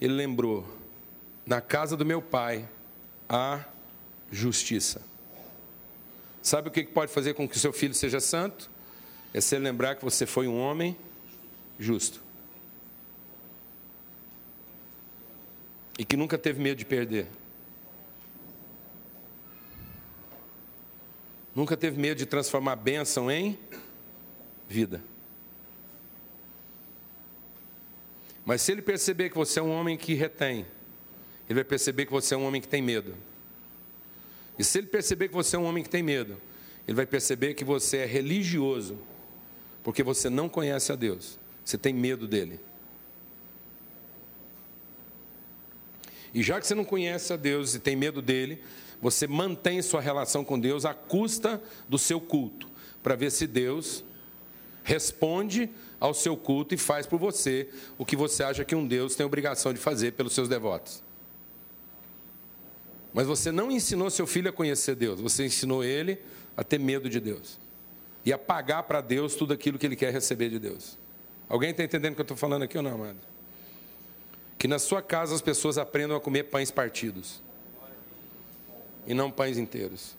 ele 0.00 0.14
lembrou: 0.14 0.66
na 1.46 1.60
casa 1.60 1.96
do 1.96 2.04
meu 2.04 2.20
pai 2.20 2.68
há 3.28 3.64
justiça. 4.32 5.00
Sabe 6.46 6.68
o 6.68 6.70
que 6.70 6.84
pode 6.84 7.10
fazer 7.10 7.34
com 7.34 7.48
que 7.48 7.58
seu 7.58 7.72
filho 7.72 7.92
seja 7.92 8.20
santo? 8.20 8.70
É 9.34 9.40
se 9.40 9.58
lembrar 9.58 9.96
que 9.96 10.04
você 10.04 10.24
foi 10.24 10.46
um 10.46 10.56
homem 10.60 10.96
justo. 11.76 12.22
E 15.98 16.04
que 16.04 16.16
nunca 16.16 16.38
teve 16.38 16.62
medo 16.62 16.78
de 16.78 16.84
perder. 16.84 17.26
Nunca 21.52 21.76
teve 21.76 22.00
medo 22.00 22.18
de 22.18 22.26
transformar 22.26 22.74
a 22.74 22.76
bênção 22.76 23.28
em 23.28 23.58
vida. 24.68 25.02
Mas 28.44 28.62
se 28.62 28.70
ele 28.70 28.82
perceber 28.82 29.30
que 29.30 29.36
você 29.36 29.58
é 29.58 29.62
um 29.64 29.72
homem 29.72 29.96
que 29.96 30.14
retém, 30.14 30.64
ele 31.48 31.56
vai 31.56 31.64
perceber 31.64 32.06
que 32.06 32.12
você 32.12 32.34
é 32.34 32.38
um 32.38 32.46
homem 32.46 32.60
que 32.60 32.68
tem 32.68 32.80
medo. 32.80 33.16
E 34.58 34.64
se 34.64 34.78
ele 34.78 34.86
perceber 34.86 35.28
que 35.28 35.34
você 35.34 35.56
é 35.56 35.58
um 35.58 35.64
homem 35.64 35.82
que 35.82 35.90
tem 35.90 36.02
medo, 36.02 36.40
ele 36.86 36.94
vai 36.94 37.06
perceber 37.06 37.54
que 37.54 37.64
você 37.64 37.98
é 37.98 38.06
religioso, 38.06 38.98
porque 39.82 40.02
você 40.02 40.30
não 40.30 40.48
conhece 40.48 40.92
a 40.92 40.96
Deus, 40.96 41.38
você 41.64 41.76
tem 41.76 41.92
medo 41.92 42.26
dele. 42.26 42.60
E 46.32 46.42
já 46.42 46.60
que 46.60 46.66
você 46.66 46.74
não 46.74 46.84
conhece 46.84 47.32
a 47.32 47.36
Deus 47.36 47.74
e 47.74 47.80
tem 47.80 47.96
medo 47.96 48.20
dele, 48.20 48.62
você 49.00 49.26
mantém 49.26 49.80
sua 49.82 50.00
relação 50.00 50.44
com 50.44 50.58
Deus 50.58 50.84
à 50.84 50.94
custa 50.94 51.62
do 51.88 51.98
seu 51.98 52.20
culto, 52.20 52.68
para 53.02 53.14
ver 53.14 53.30
se 53.30 53.46
Deus 53.46 54.04
responde 54.82 55.68
ao 55.98 56.14
seu 56.14 56.36
culto 56.36 56.74
e 56.74 56.78
faz 56.78 57.06
por 57.06 57.18
você 57.18 57.68
o 57.98 58.04
que 58.04 58.14
você 58.14 58.42
acha 58.44 58.64
que 58.64 58.74
um 58.74 58.86
Deus 58.86 59.16
tem 59.16 59.26
obrigação 59.26 59.72
de 59.72 59.80
fazer 59.80 60.12
pelos 60.12 60.32
seus 60.32 60.48
devotos. 60.48 61.02
Mas 63.16 63.26
você 63.26 63.50
não 63.50 63.70
ensinou 63.70 64.10
seu 64.10 64.26
filho 64.26 64.50
a 64.50 64.52
conhecer 64.52 64.94
Deus, 64.94 65.18
você 65.18 65.46
ensinou 65.46 65.82
ele 65.82 66.18
a 66.54 66.62
ter 66.62 66.78
medo 66.78 67.08
de 67.08 67.18
Deus 67.18 67.58
e 68.26 68.30
a 68.30 68.36
pagar 68.36 68.82
para 68.82 69.00
Deus 69.00 69.34
tudo 69.34 69.54
aquilo 69.54 69.78
que 69.78 69.86
ele 69.86 69.96
quer 69.96 70.12
receber 70.12 70.50
de 70.50 70.58
Deus. 70.58 70.98
Alguém 71.48 71.70
está 71.70 71.82
entendendo 71.82 72.12
o 72.12 72.14
que 72.16 72.20
eu 72.20 72.24
estou 72.24 72.36
falando 72.36 72.64
aqui 72.64 72.76
ou 72.76 72.82
não, 72.82 72.92
amado? 72.92 73.16
Que 74.58 74.68
na 74.68 74.78
sua 74.78 75.00
casa 75.00 75.34
as 75.34 75.40
pessoas 75.40 75.78
aprendam 75.78 76.14
a 76.14 76.20
comer 76.20 76.42
pães 76.42 76.70
partidos 76.70 77.40
e 79.06 79.14
não 79.14 79.30
pães 79.30 79.56
inteiros. 79.56 80.14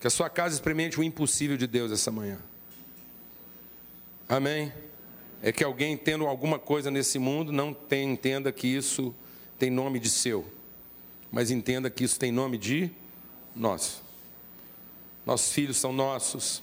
Que 0.00 0.08
a 0.08 0.10
sua 0.10 0.28
casa 0.28 0.56
experimente 0.56 0.98
o 0.98 1.04
impossível 1.04 1.56
de 1.56 1.68
Deus 1.68 1.92
essa 1.92 2.10
manhã. 2.10 2.40
Amém? 4.28 4.72
É 5.40 5.52
que 5.52 5.62
alguém 5.62 5.96
tendo 5.96 6.26
alguma 6.26 6.58
coisa 6.58 6.90
nesse 6.90 7.16
mundo 7.16 7.52
não 7.52 7.72
tem, 7.72 8.10
entenda 8.10 8.50
que 8.50 8.66
isso 8.66 9.14
tem 9.56 9.70
nome 9.70 10.00
de 10.00 10.10
seu, 10.10 10.44
mas 11.34 11.50
entenda 11.50 11.90
que 11.90 12.04
isso 12.04 12.16
tem 12.16 12.30
nome 12.30 12.56
de 12.56 12.88
nosso. 13.56 14.04
Nossos 15.26 15.52
filhos 15.52 15.76
são 15.76 15.92
nossos. 15.92 16.62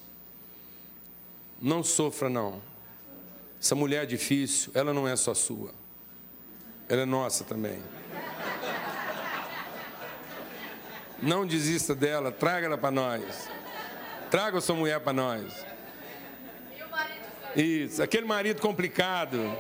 Não 1.62 1.84
sofra, 1.84 2.30
não. 2.30 2.62
Essa 3.60 3.76
mulher 3.76 4.04
é 4.04 4.06
difícil, 4.06 4.72
ela 4.74 4.94
não 4.94 5.06
é 5.06 5.16
só 5.18 5.34
sua, 5.34 5.74
ela 6.88 7.02
é 7.02 7.06
nossa 7.06 7.44
também. 7.44 7.82
Não 11.22 11.46
desista 11.46 11.94
dela, 11.94 12.32
traga 12.32 12.66
ela 12.66 12.78
para 12.78 12.92
nós. 12.92 13.50
Traga 14.32 14.62
sua 14.62 14.76
mulher 14.76 15.02
para 15.02 15.12
nós. 15.12 15.66
Isso, 17.58 18.02
aquele 18.02 18.26
marido 18.26 18.62
complicado, 18.62 19.54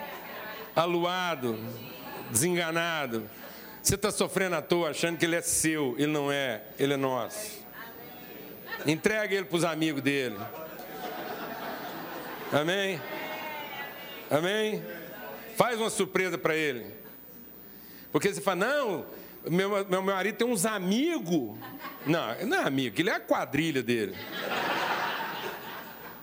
aluado, 0.73 1.59
desenganado. 2.31 3.29
Você 3.81 3.95
está 3.95 4.11
sofrendo 4.11 4.55
à 4.55 4.61
toa, 4.61 4.91
achando 4.91 5.17
que 5.17 5.25
ele 5.25 5.35
é 5.35 5.41
seu. 5.41 5.95
Ele 5.97 6.11
não 6.11 6.31
é, 6.31 6.61
ele 6.77 6.93
é 6.93 6.97
nosso. 6.97 7.59
Entrega 8.85 9.35
ele 9.35 9.45
para 9.45 9.57
os 9.57 9.63
amigos 9.63 10.01
dele. 10.01 10.37
Amém? 12.51 13.01
Amém? 14.29 14.83
Faz 15.55 15.79
uma 15.79 15.89
surpresa 15.89 16.37
para 16.37 16.55
ele. 16.55 16.85
Porque 18.11 18.33
você 18.33 18.41
fala, 18.41 18.67
não, 18.67 19.05
meu, 19.49 19.85
meu 19.85 20.01
marido 20.01 20.35
tem 20.35 20.47
uns 20.47 20.65
amigos. 20.65 21.57
Não, 22.05 22.45
não 22.45 22.57
é 22.57 22.63
amigo, 22.63 22.99
ele 22.99 23.09
é 23.09 23.13
a 23.13 23.19
quadrilha 23.19 23.81
dele. 23.81 24.15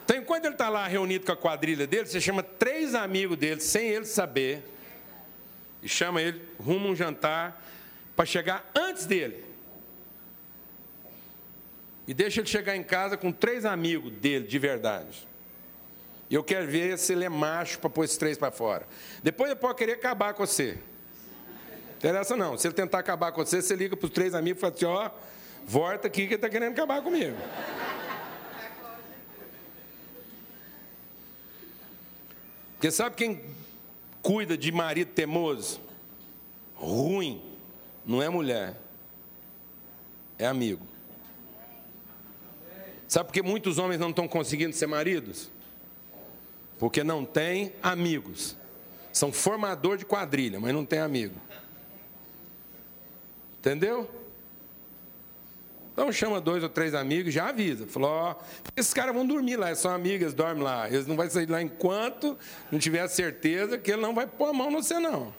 Então, 0.04 0.16
enquanto 0.16 0.46
ele 0.46 0.54
está 0.54 0.68
lá 0.68 0.86
reunido 0.86 1.26
com 1.26 1.32
a 1.32 1.36
quadrilha 1.36 1.86
dele, 1.86 2.06
você 2.06 2.20
chama 2.20 2.42
três 2.42 2.94
amigos 2.94 3.36
dele, 3.36 3.60
sem 3.60 3.88
ele 3.88 4.06
saber, 4.06 4.64
e 5.82 5.88
chama 5.88 6.20
ele, 6.20 6.42
rumo 6.58 6.88
um 6.88 6.96
jantar, 6.96 7.64
para 8.16 8.26
chegar 8.26 8.68
antes 8.74 9.06
dele. 9.06 9.44
e 12.06 12.14
deixa 12.14 12.40
ele 12.40 12.48
chegar 12.48 12.74
em 12.74 12.82
casa 12.82 13.18
com 13.18 13.30
três 13.30 13.66
amigos 13.66 14.10
dele, 14.10 14.46
de 14.46 14.58
verdade. 14.58 15.28
E 16.30 16.34
eu 16.34 16.42
quero 16.42 16.66
ver 16.66 16.98
se 16.98 17.12
ele 17.12 17.24
é 17.24 17.28
macho 17.28 17.78
para 17.78 17.90
pôr 17.90 18.04
esses 18.04 18.16
três 18.16 18.38
para 18.38 18.50
fora. 18.50 18.86
Depois 19.22 19.50
ele 19.50 19.60
pode 19.60 19.76
querer 19.76 19.92
acabar 19.92 20.32
com 20.32 20.46
você. 20.46 20.78
Interessa 21.98 22.34
não. 22.34 22.56
Se 22.56 22.66
ele 22.66 22.74
tentar 22.74 22.98
acabar 22.98 23.32
com 23.32 23.44
você, 23.44 23.60
você 23.60 23.74
liga 23.76 23.96
para 23.96 24.06
os 24.06 24.12
três 24.12 24.34
amigos 24.34 24.58
e 24.58 24.60
fala 24.60 24.72
assim: 24.72 24.84
ó, 24.86 25.10
volta 25.66 26.06
aqui 26.06 26.22
que 26.22 26.28
ele 26.28 26.34
está 26.36 26.48
querendo 26.48 26.72
acabar 26.72 27.02
comigo. 27.02 27.36
Porque 32.72 32.90
sabe 32.90 33.16
quem 33.16 33.42
cuida 34.22 34.56
de 34.56 34.70
marido 34.72 35.12
teimoso? 35.12 35.80
Ruim. 36.74 37.42
Não 38.04 38.22
é 38.22 38.28
mulher. 38.28 38.76
É 40.38 40.46
amigo. 40.46 40.86
Sabe 43.06 43.28
por 43.28 43.32
que 43.32 43.42
muitos 43.42 43.78
homens 43.78 43.98
não 43.98 44.10
estão 44.10 44.28
conseguindo 44.28 44.74
ser 44.74 44.86
maridos? 44.86 45.50
Porque 46.78 47.02
não 47.02 47.24
tem 47.24 47.72
amigos. 47.82 48.56
São 49.12 49.32
formador 49.32 49.96
de 49.96 50.04
quadrilha, 50.04 50.60
mas 50.60 50.72
não 50.72 50.84
tem 50.84 51.00
amigo. 51.00 51.34
Entendeu? 53.58 54.08
Então 55.98 56.12
chama 56.12 56.40
dois 56.40 56.62
ou 56.62 56.68
três 56.68 56.94
amigos, 56.94 57.34
já 57.34 57.48
avisa. 57.48 57.84
Falou, 57.84 58.08
ó, 58.08 58.36
esses 58.76 58.94
caras 58.94 59.12
vão 59.12 59.26
dormir 59.26 59.56
lá, 59.56 59.74
são 59.74 59.90
amigas, 59.90 60.32
dormem 60.32 60.62
lá. 60.62 60.86
Eles 60.86 61.08
não 61.08 61.16
vão 61.16 61.28
sair 61.28 61.50
lá 61.50 61.60
enquanto 61.60 62.38
não 62.70 62.78
tiver 62.78 63.04
certeza 63.08 63.76
que 63.76 63.90
ele 63.90 64.00
não 64.00 64.14
vai 64.14 64.24
pôr 64.24 64.50
a 64.50 64.52
mão 64.52 64.70
no 64.70 64.80
você, 64.80 65.00
não. 65.00 65.34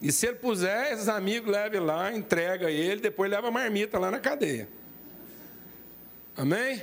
E 0.00 0.12
se 0.12 0.28
ele 0.28 0.36
puser, 0.36 0.92
esses 0.92 1.08
amigos 1.08 1.50
leve 1.50 1.80
lá, 1.80 2.12
entrega 2.12 2.70
ele, 2.70 3.00
depois 3.00 3.28
leva 3.28 3.48
a 3.48 3.50
marmita 3.50 3.98
lá 3.98 4.08
na 4.08 4.20
cadeia. 4.20 4.68
Amém? 6.36 6.80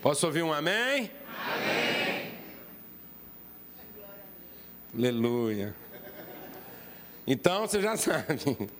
Posso 0.00 0.24
ouvir 0.26 0.44
um 0.44 0.52
amém? 0.52 1.10
Amém. 1.44 2.34
Aleluia. 4.96 5.74
Então 7.26 7.66
você 7.66 7.82
já 7.82 7.96
sabe. 7.98 8.70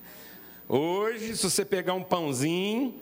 Hoje, 0.74 1.36
se 1.36 1.42
você 1.42 1.66
pegar 1.66 1.92
um 1.92 2.02
pãozinho, 2.02 2.94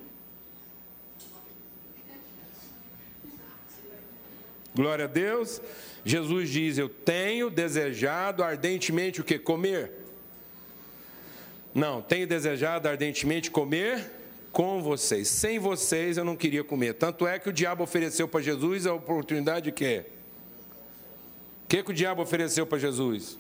glória 4.75 5.05
a 5.05 5.07
Deus, 5.07 5.63
Jesus 6.05 6.51
diz: 6.51 6.79
Eu 6.79 6.89
tenho 6.89 7.49
desejado 7.49 8.43
ardentemente 8.43 9.21
o 9.21 9.25
que? 9.25 9.39
Comer. 9.39 9.93
Não, 11.73 12.03
tenho 12.03 12.27
desejado 12.27 12.89
ardentemente 12.89 13.53
comer 13.53 14.05
com 14.51 14.83
vocês. 14.83 15.29
Sem 15.29 15.61
vocês 15.61 16.17
eu 16.17 16.25
não 16.25 16.35
queria 16.35 16.65
comer. 16.65 16.95
Tanto 16.95 17.25
é 17.25 17.39
que 17.39 17.51
o 17.51 17.53
diabo 17.53 17.85
ofereceu 17.85 18.27
para 18.27 18.41
Jesus 18.41 18.85
a 18.85 18.95
oportunidade 18.95 19.67
de 19.67 19.73
quê? 19.73 20.07
O 21.63 21.69
que, 21.69 21.85
que 21.85 21.91
o 21.93 21.95
diabo 21.95 22.21
ofereceu 22.21 22.67
para 22.67 22.79
Jesus? 22.79 23.39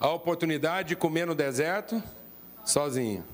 A 0.00 0.10
oportunidade 0.10 0.88
de 0.88 0.96
comer 0.96 1.24
no 1.24 1.36
deserto 1.36 2.02
sozinho. 2.66 3.24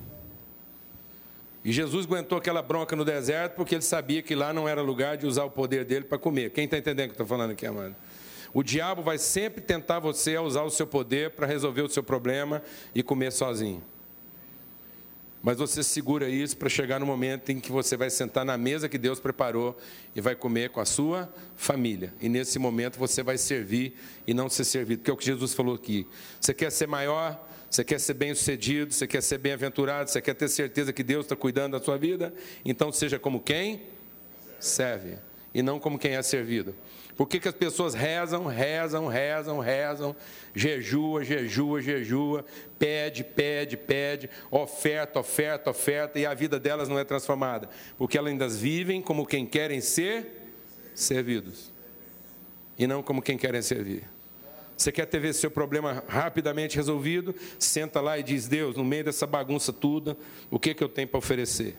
E 1.64 1.72
Jesus 1.72 2.06
aguentou 2.06 2.38
aquela 2.38 2.60
bronca 2.60 2.94
no 2.94 3.04
deserto 3.04 3.54
porque 3.54 3.74
ele 3.74 3.82
sabia 3.82 4.20
que 4.22 4.34
lá 4.34 4.52
não 4.52 4.68
era 4.68 4.82
lugar 4.82 5.16
de 5.16 5.26
usar 5.26 5.44
o 5.44 5.50
poder 5.50 5.84
dele 5.84 6.04
para 6.04 6.18
comer. 6.18 6.50
Quem 6.50 6.64
está 6.64 6.76
entendendo 6.76 7.10
o 7.10 7.14
que 7.14 7.20
eu 7.20 7.24
estou 7.24 7.26
falando 7.26 7.52
aqui, 7.52 7.66
amado? 7.66 7.94
O 8.52 8.62
diabo 8.62 9.02
vai 9.02 9.16
sempre 9.16 9.62
tentar 9.62 9.98
você 9.98 10.36
a 10.36 10.42
usar 10.42 10.62
o 10.62 10.70
seu 10.70 10.86
poder 10.86 11.30
para 11.30 11.46
resolver 11.46 11.82
o 11.82 11.88
seu 11.88 12.02
problema 12.02 12.62
e 12.94 13.02
comer 13.02 13.32
sozinho. 13.32 13.82
Mas 15.42 15.56
você 15.56 15.82
segura 15.82 16.28
isso 16.28 16.56
para 16.56 16.68
chegar 16.68 17.00
no 17.00 17.06
momento 17.06 17.50
em 17.50 17.58
que 17.58 17.72
você 17.72 17.96
vai 17.96 18.10
sentar 18.10 18.44
na 18.44 18.56
mesa 18.56 18.88
que 18.88 18.98
Deus 18.98 19.18
preparou 19.18 19.76
e 20.14 20.20
vai 20.20 20.36
comer 20.36 20.70
com 20.70 20.80
a 20.80 20.84
sua 20.84 21.32
família. 21.56 22.14
E 22.20 22.28
nesse 22.28 22.58
momento 22.58 22.98
você 22.98 23.22
vai 23.22 23.36
servir 23.38 23.96
e 24.24 24.34
não 24.34 24.48
ser 24.48 24.64
servido. 24.64 25.00
Porque 25.00 25.10
é 25.10 25.14
o 25.14 25.16
que 25.16 25.24
Jesus 25.24 25.52
falou 25.54 25.74
aqui. 25.74 26.06
Você 26.40 26.54
quer 26.54 26.70
ser 26.70 26.86
maior? 26.86 27.48
Você 27.72 27.82
quer 27.82 27.98
ser 27.98 28.12
bem-sucedido? 28.12 28.92
Você 28.92 29.06
quer 29.06 29.22
ser 29.22 29.38
bem-aventurado? 29.38 30.10
Você 30.10 30.20
quer 30.20 30.34
ter 30.34 30.46
certeza 30.48 30.92
que 30.92 31.02
Deus 31.02 31.24
está 31.24 31.34
cuidando 31.34 31.78
da 31.78 31.82
sua 31.82 31.96
vida? 31.96 32.34
Então 32.66 32.92
seja 32.92 33.18
como 33.18 33.40
quem 33.40 33.80
serve 34.60 35.16
e 35.54 35.62
não 35.62 35.80
como 35.80 35.98
quem 35.98 36.14
é 36.14 36.20
servido. 36.20 36.74
Por 37.16 37.26
que, 37.26 37.40
que 37.40 37.48
as 37.48 37.54
pessoas 37.54 37.94
rezam, 37.94 38.44
rezam, 38.44 39.06
rezam, 39.06 39.58
rezam, 39.58 40.14
jejua, 40.54 41.24
jejua, 41.24 41.80
jejua, 41.80 42.44
pede, 42.78 43.24
pede, 43.24 43.78
pede, 43.78 44.28
oferta, 44.50 45.18
oferta, 45.18 45.70
oferta, 45.70 46.18
e 46.18 46.26
a 46.26 46.34
vida 46.34 46.60
delas 46.60 46.90
não 46.90 46.98
é 46.98 47.04
transformada? 47.04 47.70
Porque 47.96 48.18
elas 48.18 48.32
ainda 48.32 48.48
vivem 48.48 49.00
como 49.00 49.26
quem 49.26 49.46
querem 49.46 49.80
ser 49.80 50.26
servidos, 50.94 51.72
e 52.78 52.86
não 52.86 53.02
como 53.02 53.22
quem 53.22 53.38
querem 53.38 53.62
servir. 53.62 54.11
Você 54.82 54.90
quer 54.90 55.06
ter 55.06 55.32
seu 55.32 55.48
problema 55.48 56.02
rapidamente 56.08 56.74
resolvido? 56.74 57.32
Senta 57.56 58.00
lá 58.00 58.18
e 58.18 58.22
diz: 58.22 58.48
Deus, 58.48 58.74
no 58.74 58.84
meio 58.84 59.04
dessa 59.04 59.28
bagunça 59.28 59.72
toda, 59.72 60.16
o 60.50 60.58
que, 60.58 60.74
que 60.74 60.82
eu 60.82 60.88
tenho 60.88 61.06
para 61.06 61.18
oferecer? 61.18 61.76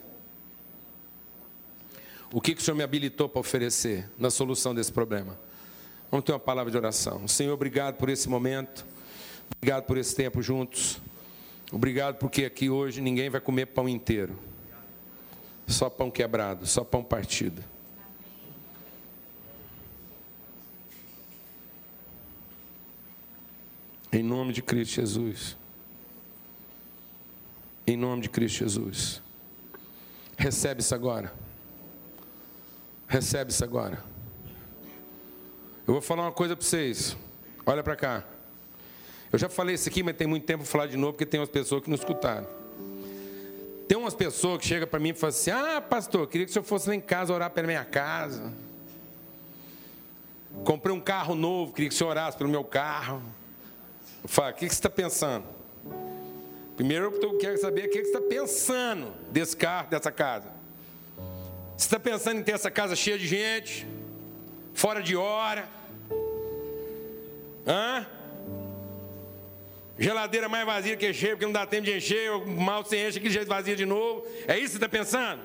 O 2.31 2.39
que, 2.39 2.55
que 2.55 2.61
o 2.61 2.63
Senhor 2.63 2.77
me 2.77 2.83
habilitou 2.83 3.27
para 3.27 3.41
oferecer 3.41 4.09
na 4.17 4.29
solução 4.29 4.73
desse 4.73 4.89
problema? 4.91 5.37
Vamos 6.09 6.25
ter 6.25 6.31
uma 6.31 6.39
palavra 6.39 6.71
de 6.71 6.77
oração. 6.77 7.27
Senhor, 7.27 7.53
obrigado 7.53 7.95
por 7.95 8.07
esse 8.07 8.29
momento. 8.29 8.85
Obrigado 9.57 9.83
por 9.83 9.97
esse 9.97 10.15
tempo 10.15 10.41
juntos. 10.41 11.01
Obrigado 11.73 12.15
porque 12.15 12.45
aqui 12.45 12.69
hoje 12.69 13.01
ninguém 13.01 13.29
vai 13.29 13.41
comer 13.41 13.65
pão 13.65 13.89
inteiro. 13.89 14.39
Só 15.67 15.89
pão 15.89 16.09
quebrado, 16.09 16.65
só 16.65 16.85
pão 16.85 17.03
partido. 17.03 17.61
Em 24.13 24.21
nome 24.21 24.53
de 24.53 24.61
Cristo 24.61 24.93
Jesus. 24.93 25.57
Em 27.87 27.97
nome 27.97 28.21
de 28.21 28.29
Cristo 28.29 28.59
Jesus. 28.59 29.23
Recebe 30.37 30.81
isso 30.81 30.93
agora. 30.93 31.33
Recebe 33.07 33.49
isso 33.49 33.63
agora. 33.63 34.03
Eu 35.87 35.95
vou 35.95 36.01
falar 36.01 36.21
uma 36.21 36.31
coisa 36.31 36.55
para 36.55 36.63
vocês. 36.63 37.17
Olha 37.65 37.81
para 37.81 37.95
cá. 37.95 38.23
Eu 39.31 39.39
já 39.39 39.49
falei 39.49 39.73
isso 39.73 39.89
aqui, 39.89 40.03
mas 40.03 40.15
tem 40.15 40.27
muito 40.27 40.45
tempo 40.45 40.61
para 40.61 40.71
falar 40.71 40.85
de 40.85 40.95
novo, 40.95 41.13
porque 41.13 41.25
tem 41.25 41.39
umas 41.39 41.49
pessoas 41.49 41.81
que 41.81 41.89
não 41.89 41.95
escutaram. 41.95 42.47
Tem 43.87 43.97
umas 43.97 44.13
pessoas 44.13 44.59
que 44.59 44.67
chegam 44.67 44.87
para 44.87 44.99
mim 44.99 45.09
e 45.09 45.13
falam 45.15 45.35
assim: 45.35 45.49
Ah, 45.49 45.81
pastor, 45.81 46.27
queria 46.27 46.45
que 46.45 46.51
o 46.51 46.53
senhor 46.53 46.63
fosse 46.63 46.87
lá 46.87 46.93
em 46.93 47.01
casa 47.01 47.33
orar 47.33 47.49
pela 47.49 47.65
minha 47.65 47.83
casa. 47.83 48.53
Comprei 50.63 50.95
um 50.95 51.01
carro 51.01 51.33
novo, 51.33 51.73
queria 51.73 51.89
que 51.89 51.95
o 51.95 51.97
senhor 51.97 52.11
orasse 52.11 52.37
pelo 52.37 52.51
meu 52.51 52.63
carro. 52.63 53.23
Falo: 54.25 54.51
O 54.51 54.53
que 54.53 54.67
você 54.67 54.73
está 54.73 54.89
pensando? 54.89 55.45
Primeiro 56.75 57.13
eu 57.21 57.37
quero 57.37 57.57
saber 57.57 57.85
o 57.85 57.89
que 57.89 58.03
você 58.03 58.07
está 58.07 58.21
pensando 58.21 59.13
desse 59.31 59.55
carro, 59.55 59.89
dessa 59.89 60.11
casa. 60.11 60.51
Você 61.77 61.85
está 61.85 61.99
pensando 61.99 62.39
em 62.39 62.43
ter 62.43 62.53
essa 62.53 62.71
casa 62.71 62.95
cheia 62.95 63.17
de 63.17 63.27
gente? 63.27 63.87
Fora 64.73 65.01
de 65.01 65.15
hora? 65.15 65.67
Hã? 67.67 68.05
Geladeira 69.97 70.49
mais 70.49 70.65
vazia 70.65 70.97
que 70.97 71.13
cheia, 71.13 71.33
porque 71.33 71.45
não 71.45 71.53
dá 71.53 71.65
tempo 71.67 71.83
de 71.83 71.95
encher, 71.95 72.31
mal 72.47 72.83
se 72.83 72.97
enche, 72.97 73.19
aquele 73.19 73.33
jeito 73.33 73.47
vazia 73.47 73.75
de 73.75 73.85
novo. 73.85 74.25
É 74.47 74.57
isso 74.57 74.73
que 74.73 74.79
você 74.79 74.85
está 74.85 74.89
pensando? 74.89 75.41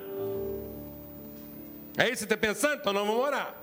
É 1.97 2.05
isso 2.05 2.13
que 2.13 2.17
você 2.19 2.23
está 2.23 2.37
pensando? 2.37 2.79
Então 2.79 2.91
não 2.91 3.05
vamos 3.05 3.21
orar. 3.21 3.58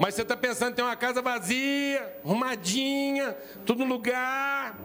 Mas 0.00 0.14
você 0.14 0.22
está 0.22 0.36
pensando 0.36 0.72
em 0.72 0.74
ter 0.76 0.82
uma 0.82 0.96
casa 0.96 1.20
vazia, 1.20 2.20
arrumadinha, 2.24 3.36
tudo 3.66 3.84
lugar. 3.84 4.76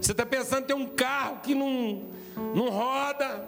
Você 0.00 0.12
está 0.12 0.24
pensando 0.24 0.64
em 0.64 0.66
ter 0.66 0.74
um 0.74 0.86
carro 0.86 1.40
que 1.42 1.54
não, 1.54 2.02
não 2.54 2.70
roda, 2.70 3.46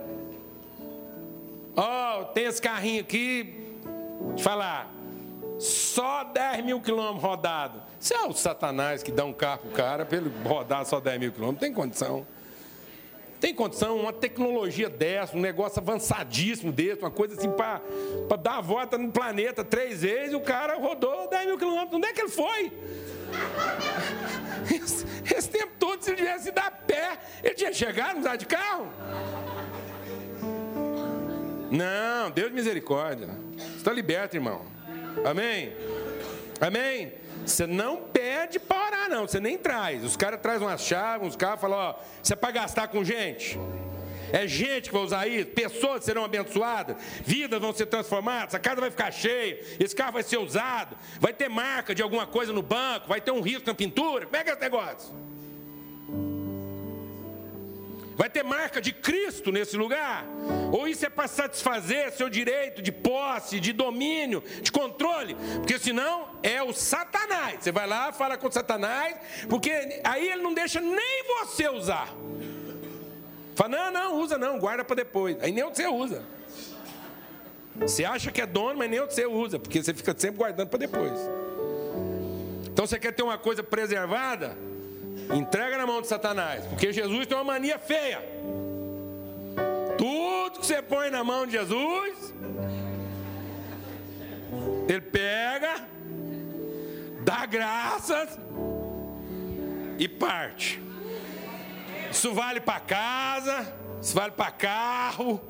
Ó, 1.77 2.21
oh, 2.21 2.25
tem 2.27 2.45
esse 2.45 2.61
carrinho 2.61 3.01
aqui, 3.01 3.79
te 4.37 4.43
falar, 4.43 4.93
só 5.59 6.25
10 6.25 6.65
mil 6.65 6.81
quilômetros 6.81 7.23
rodado. 7.23 7.81
Se 7.99 8.13
é 8.13 8.23
o 8.27 8.33
Satanás 8.33 9.03
que 9.03 9.13
dá 9.13 9.25
um 9.25 9.33
carro 9.33 9.61
pro 9.61 9.71
cara 9.71 10.05
para 10.05 10.19
ele 10.19 10.33
rodar 10.45 10.85
só 10.85 11.01
10 11.01 11.21
mil 11.21 11.33
quilômetros, 11.33 11.61
tem 11.61 11.73
condição. 11.73 12.27
Tem 13.41 13.55
condição, 13.55 13.97
uma 13.97 14.13
tecnologia 14.13 14.91
dessa, 14.91 15.35
um 15.35 15.41
negócio 15.41 15.81
avançadíssimo 15.81 16.71
desse, 16.71 17.01
uma 17.01 17.11
coisa 17.11 17.35
assim 17.35 17.51
para 17.51 17.81
dar 18.37 18.59
a 18.59 18.61
volta 18.61 18.99
no 18.99 19.11
planeta 19.11 19.65
três 19.65 20.03
vezes, 20.03 20.35
o 20.35 20.41
cara 20.41 20.77
rodou 20.77 21.29
10 21.29 21.47
mil 21.47 21.59
quilômetros. 21.59 21.95
Onde 21.95 22.07
é 22.07 22.13
que 22.13 22.21
ele 22.21 22.29
foi? 22.29 22.73
Esse, 24.71 25.07
esse 25.35 25.49
tempo 25.49 25.73
todo, 25.79 26.03
se 26.03 26.11
ele 26.11 26.19
tivesse 26.19 26.49
ido 26.49 26.59
a 26.59 26.71
pé, 26.71 27.19
ele 27.43 27.55
tinha 27.55 27.73
chegado, 27.73 28.21
não 28.21 28.37
de 28.37 28.45
carro? 28.45 28.89
Não, 31.71 32.31
Deus 32.31 32.49
de 32.49 32.55
misericórdia. 32.55 33.29
Está 33.77 33.93
liberto, 33.93 34.37
irmão. 34.37 34.67
Amém? 35.25 35.73
Amém? 36.61 37.13
Você 37.45 37.67
não 37.67 37.97
pede 37.97 38.59
para 38.59 38.87
orar, 38.87 39.09
não. 39.09 39.27
Você 39.27 39.41
nem 39.41 39.59
traz. 39.59 40.05
Os 40.05 40.17
caras 40.17 40.41
trazem 40.41 40.67
uma 40.67 40.79
chave, 40.79 41.25
uns 41.25 41.37
carros 41.37 41.61
falam, 41.61 41.79
ó, 41.79 41.95
isso 42.23 42.33
é 42.33 42.37
para 42.37 42.51
gastar 42.51 42.89
com 42.89 43.03
gente. 43.05 43.59
É 44.33 44.47
gente 44.47 44.89
que 44.89 44.95
vai 44.95 45.03
usar 45.03 45.27
isso, 45.27 45.49
pessoas 45.49 46.05
serão 46.05 46.25
abençoadas, 46.25 46.97
vidas 47.25 47.61
vão 47.61 47.73
ser 47.73 47.87
transformadas, 47.87 48.55
a 48.55 48.61
casa 48.61 48.81
vai 48.81 48.91
ficar 48.91 49.11
cheia, 49.11 49.61
esse 49.81 49.95
carro 49.95 50.13
vai 50.13 50.23
ser 50.23 50.39
usado, 50.39 50.97
vai 51.19 51.33
ter 51.33 51.49
marca 51.49 51.93
de 51.95 52.01
alguma 52.01 52.27
coisa 52.27 52.53
no 52.53 52.63
banco, 52.63 53.09
vai 53.09 53.21
ter 53.21 53.33
um 53.33 53.41
risco 53.41 53.67
na 53.67 53.75
pintura. 53.75 54.27
Como 54.27 54.37
é 54.37 54.45
que 54.45 54.51
é 54.51 54.53
esse 54.53 54.63
negócio? 54.63 55.30
Vai 58.21 58.29
ter 58.29 58.43
marca 58.43 58.83
de 58.83 58.93
Cristo 58.93 59.51
nesse 59.51 59.79
lugar? 59.79 60.27
Ou 60.71 60.87
isso 60.87 61.07
é 61.07 61.09
para 61.09 61.27
satisfazer 61.27 62.13
seu 62.13 62.29
direito 62.29 62.83
de 62.83 62.93
posse, 62.93 63.59
de 63.59 63.73
domínio, 63.73 64.45
de 64.61 64.71
controle? 64.71 65.35
Porque 65.55 65.79
senão 65.79 66.29
é 66.43 66.63
o 66.63 66.71
Satanás. 66.71 67.61
Você 67.61 67.73
vai 67.73 67.87
lá, 67.87 68.13
fala 68.13 68.37
com 68.37 68.51
Satanás, 68.51 69.17
porque 69.49 69.71
aí 70.05 70.29
ele 70.29 70.43
não 70.43 70.53
deixa 70.53 70.83
nem 70.83 71.25
você 71.29 71.67
usar. 71.71 72.15
Fala, 73.57 73.71
não, 73.71 73.91
não, 73.91 74.21
usa 74.21 74.37
não, 74.37 74.59
guarda 74.59 74.85
para 74.85 74.97
depois. 74.97 75.43
Aí 75.43 75.51
nem 75.51 75.65
você 75.65 75.87
usa. 75.87 76.23
Você 77.77 78.05
acha 78.05 78.31
que 78.31 78.43
é 78.43 78.47
dono, 78.47 78.81
mas 78.81 78.91
nem 78.91 79.01
você 79.01 79.25
usa, 79.25 79.59
porque 79.59 79.83
você 79.83 79.95
fica 79.95 80.15
sempre 80.15 80.37
guardando 80.37 80.69
para 80.69 80.79
depois. 80.79 81.19
Então 82.67 82.87
você 82.87 82.99
quer 82.99 83.15
ter 83.15 83.23
uma 83.23 83.39
coisa 83.39 83.63
preservada? 83.63 84.59
Entrega 85.33 85.79
na 85.79 85.87
mão 85.87 86.01
de 86.01 86.09
Satanás, 86.09 86.67
porque 86.67 86.93
Jesus 86.93 87.27
tem 87.27 87.37
uma 87.37 87.45
mania 87.45 87.79
feia. 87.79 88.21
Tudo 89.97 90.61
que 90.61 90.67
você 90.67 90.83
põe 90.83 91.11
na 91.11 91.23
mão 91.23 91.47
de 91.47 91.53
Jesus, 91.53 92.35
ele 94.89 95.01
pega, 95.03 95.87
dá 97.23 97.47
graças 97.47 98.39
e 99.99 100.09
parte. 100.09 100.83
Isso 102.11 102.33
vale 102.33 102.61
para 102.61 102.81
casa, 102.81 103.73
isso 104.03 104.15
vale 104.15 104.33
para 104.33 104.51
carro, 104.51 105.41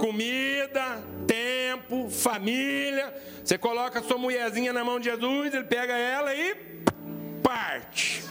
comida, 0.00 1.02
tempo, 1.26 2.08
família. 2.08 3.12
Você 3.44 3.58
coloca 3.58 3.98
a 3.98 4.02
sua 4.02 4.16
mulherzinha 4.16 4.72
na 4.72 4.82
mão 4.82 4.98
de 4.98 5.10
Jesus, 5.10 5.52
ele 5.52 5.64
pega 5.64 5.92
ela 5.92 6.34
e 6.34 6.54
parte. 7.42 8.24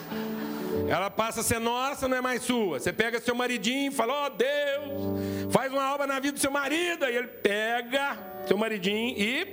Ela 0.90 1.12
passa 1.12 1.42
a 1.42 1.44
ser 1.44 1.60
nossa, 1.60 2.08
não 2.08 2.18
é 2.18 2.22
mais 2.22 2.42
sua. 2.42 2.80
Você 2.80 2.92
pega 2.92 3.22
seu 3.22 3.36
maridinho 3.36 3.92
e 3.92 3.96
fala: 3.96 4.14
Ó 4.14 4.26
oh, 4.26 4.30
Deus, 4.32 5.52
faz 5.52 5.72
uma 5.72 5.94
obra 5.94 6.08
na 6.08 6.20
vida 6.20 6.34
do 6.34 6.40
seu 6.40 6.50
marido. 6.50 7.06
Aí 7.06 7.16
ele 7.16 7.28
pega 7.28 8.18
seu 8.48 8.58
maridinho 8.58 9.16
e 9.16 9.46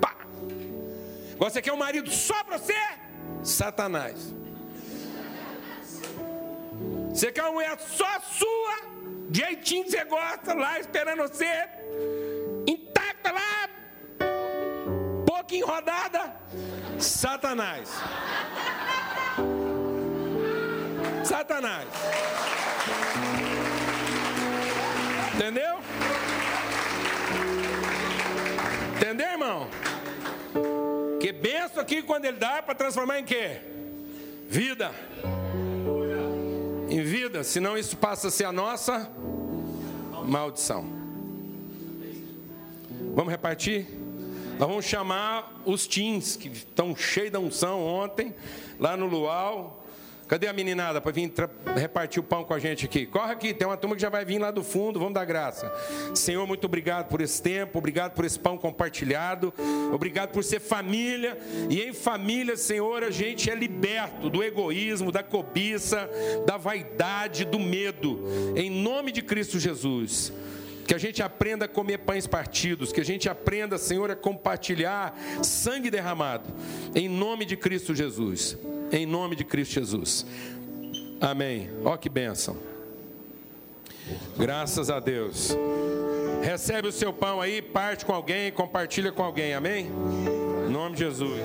pá. 0.00 0.14
Você 1.36 1.60
quer 1.60 1.72
um 1.72 1.76
marido 1.76 2.08
só 2.10 2.44
para 2.44 2.58
você? 2.58 2.78
Satanás. 3.42 4.32
Você 7.12 7.32
quer 7.32 7.42
uma 7.42 7.52
mulher 7.52 7.76
só 7.80 8.20
sua, 8.20 8.88
jeitinho 9.32 9.84
que 9.84 9.90
você 9.90 10.04
gosta, 10.04 10.54
lá 10.54 10.78
esperando 10.78 11.22
você, 11.22 11.68
intacta 12.66 13.32
lá, 13.32 13.68
pouquinho 15.26 15.66
rodada? 15.66 16.34
Satanás. 16.98 17.90
Satanás. 21.24 21.88
Entendeu? 25.34 25.78
Entendeu, 28.96 29.28
irmão? 29.28 29.68
Que 31.20 31.32
benção 31.32 31.82
aqui 31.82 32.02
quando 32.02 32.24
ele 32.24 32.36
dá 32.36 32.62
para 32.62 32.74
transformar 32.74 33.18
em 33.18 33.24
quê? 33.24 33.60
Vida. 34.48 34.90
Em 36.88 37.00
vida, 37.02 37.42
senão 37.42 37.78
isso 37.78 37.96
passa 37.96 38.28
a 38.28 38.30
ser 38.30 38.44
a 38.44 38.52
nossa 38.52 39.10
maldição. 40.24 40.84
Vamos 43.14 43.30
repartir? 43.30 43.86
Nós 44.58 44.68
vamos 44.68 44.84
chamar 44.84 45.60
os 45.64 45.86
teens 45.86 46.36
que 46.36 46.48
estão 46.48 46.94
cheios 46.94 47.30
da 47.30 47.40
unção 47.40 47.80
ontem, 47.82 48.34
lá 48.78 48.96
no 48.96 49.06
Luau. 49.06 49.81
Cadê 50.32 50.46
a 50.46 50.52
meninada 50.54 50.98
para 50.98 51.12
vir 51.12 51.30
repartir 51.76 52.18
o 52.18 52.22
pão 52.22 52.42
com 52.42 52.54
a 52.54 52.58
gente 52.58 52.86
aqui? 52.86 53.04
Corre 53.04 53.32
aqui, 53.32 53.52
tem 53.52 53.68
uma 53.68 53.76
turma 53.76 53.94
que 53.94 54.00
já 54.00 54.08
vai 54.08 54.24
vir 54.24 54.38
lá 54.38 54.50
do 54.50 54.64
fundo, 54.64 54.98
vamos 54.98 55.12
dar 55.12 55.26
graça. 55.26 55.70
Senhor, 56.14 56.46
muito 56.46 56.64
obrigado 56.64 57.08
por 57.08 57.20
esse 57.20 57.42
tempo, 57.42 57.76
obrigado 57.76 58.14
por 58.14 58.24
esse 58.24 58.38
pão 58.38 58.56
compartilhado, 58.56 59.52
obrigado 59.92 60.30
por 60.30 60.42
ser 60.42 60.58
família. 60.58 61.36
E 61.68 61.82
em 61.82 61.92
família, 61.92 62.56
Senhor, 62.56 63.04
a 63.04 63.10
gente 63.10 63.50
é 63.50 63.54
liberto 63.54 64.30
do 64.30 64.42
egoísmo, 64.42 65.12
da 65.12 65.22
cobiça, 65.22 66.08
da 66.46 66.56
vaidade, 66.56 67.44
do 67.44 67.58
medo. 67.58 68.24
Em 68.56 68.70
nome 68.70 69.12
de 69.12 69.20
Cristo 69.20 69.58
Jesus. 69.58 70.32
Que 70.86 70.94
a 70.94 70.98
gente 70.98 71.22
aprenda 71.22 71.66
a 71.66 71.68
comer 71.68 71.98
pães 71.98 72.26
partidos, 72.26 72.90
que 72.90 73.02
a 73.02 73.04
gente 73.04 73.28
aprenda, 73.28 73.76
Senhor, 73.76 74.10
a 74.10 74.16
compartilhar 74.16 75.14
sangue 75.42 75.90
derramado. 75.90 76.48
Em 76.94 77.06
nome 77.06 77.44
de 77.44 77.54
Cristo 77.54 77.94
Jesus 77.94 78.56
em 78.92 79.06
nome 79.06 79.34
de 79.34 79.44
Cristo 79.44 79.72
Jesus. 79.74 80.26
Amém. 81.20 81.70
Ó 81.84 81.96
que 81.96 82.08
bênção. 82.08 82.56
Graças 84.36 84.90
a 84.90 85.00
Deus. 85.00 85.56
Recebe 86.42 86.88
o 86.88 86.92
seu 86.92 87.12
pão 87.12 87.40
aí, 87.40 87.62
parte 87.62 88.04
com 88.04 88.12
alguém, 88.12 88.52
compartilha 88.52 89.10
com 89.10 89.22
alguém. 89.22 89.54
Amém? 89.54 89.90
Em 90.66 90.70
nome 90.70 90.96
de 90.96 91.04
Jesus. 91.04 91.40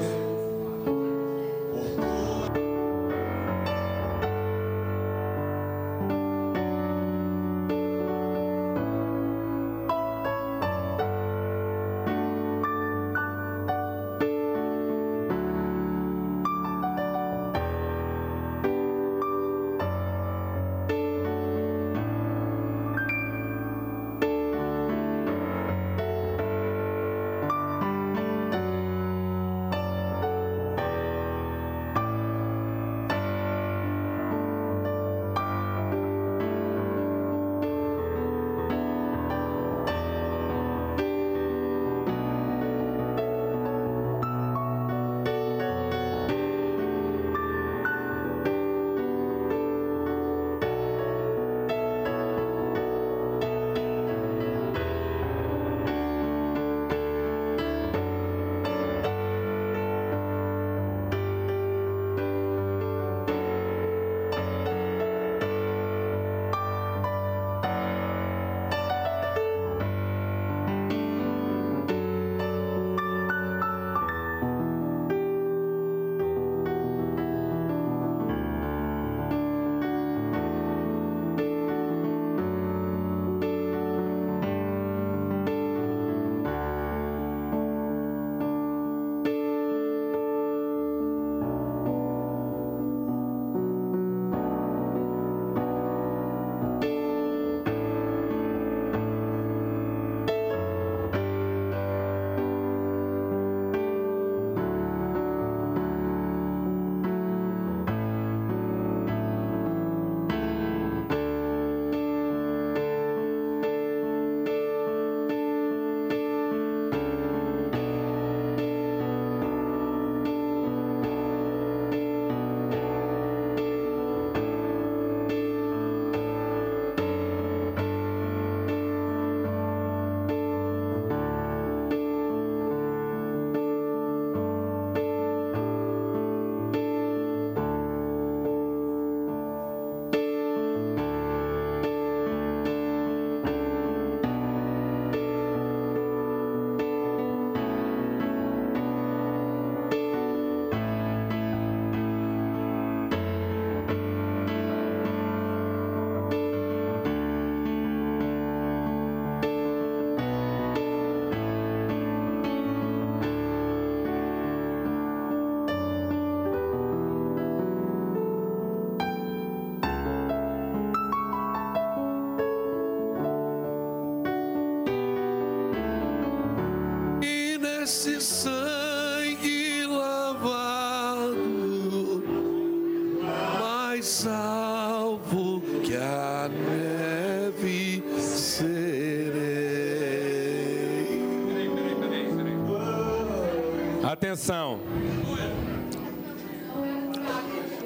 Atenção. 194.28 194.82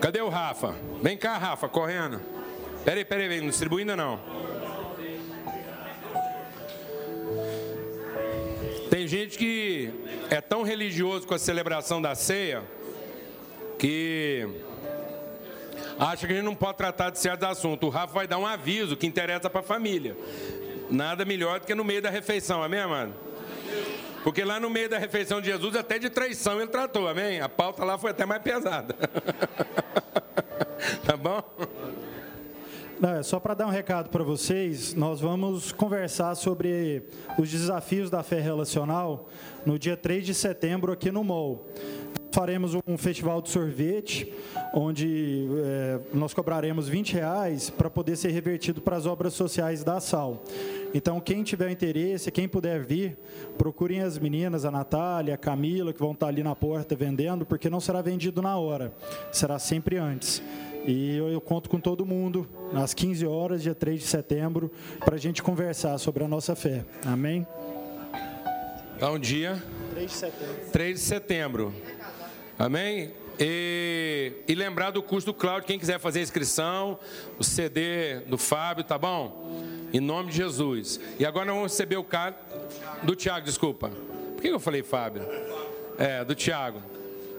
Cadê 0.02 0.22
o 0.22 0.28
Rafa? 0.28 0.74
Vem 1.00 1.16
cá, 1.16 1.38
Rafa, 1.38 1.70
correndo. 1.70 2.20
Peraí, 2.84 3.06
peraí, 3.06 3.28
vem, 3.28 3.42
não 3.42 3.50
distribui 3.50 3.82
ainda 3.82 3.96
não. 3.96 4.20
Tem 8.90 9.08
gente 9.08 9.38
que 9.38 9.94
é 10.32 10.42
tão 10.42 10.64
religioso 10.64 11.28
com 11.28 11.36
a 11.36 11.40
celebração 11.40 12.02
da 12.02 12.16
ceia 12.16 12.64
que 13.78 14.50
acha 16.00 16.26
que 16.26 16.34
a 16.34 16.36
gente 16.38 16.46
não 16.46 16.56
pode 16.56 16.80
tratar 16.80 17.12
de 17.12 17.20
certos 17.20 17.48
assuntos. 17.48 17.88
O 17.88 17.92
Rafa 17.92 18.16
vai 18.16 18.28
dar 18.28 18.40
um 18.40 18.48
aviso 18.48 18.98
que 18.98 19.06
interessa 19.06 19.48
para 19.48 19.60
a 19.60 19.64
família. 19.64 20.18
Nada 20.90 21.24
melhor 21.24 21.60
do 21.60 21.68
que 21.68 21.76
no 21.76 21.84
meio 21.84 22.02
da 22.02 22.10
refeição, 22.10 22.64
amém, 22.64 22.84
mano? 22.88 23.14
Porque 24.24 24.44
lá 24.44 24.60
no 24.60 24.70
meio 24.70 24.90
da 24.90 24.98
refeição 24.98 25.42
de 25.42 25.48
Jesus, 25.48 25.76
até 25.76 25.98
de 25.98 26.10
traição 26.10 26.58
ele 26.60 26.68
tratou, 26.68 27.08
amém? 27.08 27.42
A 27.42 27.50
pauta 27.50 27.84
lá 27.84 27.98
foi 27.98 28.12
até 28.12 28.26
mais 28.26 28.42
pesada. 28.42 28.96
tá 31.06 31.18
bom? 31.18 31.44
Não, 33.00 33.16
é 33.16 33.24
só 33.24 33.40
para 33.40 33.56
dar 33.56 33.66
um 33.66 33.72
recado 33.72 34.10
para 34.10 34.24
vocês, 34.24 34.94
nós 34.94 35.20
vamos 35.20 35.72
conversar 35.72 36.36
sobre 36.36 37.02
os 37.36 37.50
desafios 37.50 38.12
da 38.12 38.22
fé 38.22 38.40
relacional 38.40 39.28
no 39.66 39.80
dia 39.80 39.98
3 39.98 40.24
de 40.24 40.36
setembro 40.36 40.92
aqui 40.92 41.12
no 41.12 41.24
MOL. 41.24 41.68
Faremos 42.32 42.76
um 42.88 42.98
festival 42.98 43.42
de 43.42 43.50
sorvete, 43.50 44.32
onde 44.74 45.48
é, 45.66 46.00
nós 46.14 46.34
cobraremos 46.34 46.88
20 46.88 47.14
reais 47.14 47.70
para 47.70 47.90
poder 47.90 48.16
ser 48.16 48.32
revertido 48.32 48.82
para 48.82 48.96
as 48.96 49.06
obras 49.06 49.34
sociais 49.34 49.84
da 49.84 50.00
SAL. 50.00 50.42
Então, 50.94 51.20
quem 51.20 51.44
tiver 51.44 51.70
interesse, 51.70 52.32
quem 52.32 52.48
puder 52.48 52.84
vir, 52.84 53.18
procurem 53.58 54.00
as 54.00 54.18
meninas, 54.18 54.64
a 54.64 54.72
Natália, 54.72 55.36
a 55.36 55.38
Camila, 55.38 55.92
que 55.92 56.00
vão 56.00 56.14
estar 56.14 56.28
ali 56.28 56.42
na 56.42 56.56
porta 56.56 56.96
vendendo, 56.96 57.46
porque 57.46 57.70
não 57.70 57.82
será 57.82 58.02
vendido 58.02 58.42
na 58.42 58.58
hora, 58.58 58.94
será 59.32 59.60
sempre 59.60 59.98
antes. 59.98 60.42
E 60.86 61.16
eu, 61.18 61.30
eu 61.30 61.42
conto 61.42 61.70
com 61.70 61.80
todo 61.80 62.06
mundo, 62.06 62.48
às 62.74 62.94
15 62.94 63.26
horas, 63.28 63.62
dia 63.62 63.76
3 63.76 64.00
de 64.00 64.08
setembro, 64.08 64.72
para 65.04 65.16
a 65.16 65.20
gente 65.20 65.44
conversar 65.44 65.98
sobre 65.98 66.24
a 66.24 66.28
nossa 66.30 66.56
fé. 66.56 66.86
Amém? 67.06 67.46
Então, 68.96 69.20
dia 69.20 69.62
3 69.92 70.10
de 70.10 70.18
setembro. 70.18 70.56
3 70.72 71.00
de 71.00 71.06
setembro. 71.06 71.74
Amém? 72.62 73.12
E, 73.40 74.34
e 74.48 74.54
lembrar 74.54 74.92
do 74.92 75.02
curso 75.02 75.26
do 75.26 75.34
Cláudio, 75.34 75.66
quem 75.66 75.80
quiser 75.80 76.00
fazer 76.00 76.22
inscrição, 76.22 77.00
o 77.40 77.44
CD 77.44 78.20
do 78.28 78.38
Fábio, 78.38 78.84
tá 78.84 79.00
bom? 79.00 79.90
Em 79.92 80.00
nome 80.00 80.30
de 80.30 80.38
Jesus. 80.38 81.00
E 81.18 81.26
agora 81.26 81.46
nós 81.46 81.56
vamos 81.56 81.72
receber 81.72 81.98
o 81.98 82.04
cara 82.04 82.40
do 83.02 83.16
Tiago, 83.16 83.44
desculpa. 83.48 83.90
Por 84.36 84.44
que 84.44 84.48
eu 84.48 84.60
falei 84.60 84.84
Fábio? 84.84 85.24
É, 85.98 86.24
do 86.24 86.36
Tiago. 86.36 86.84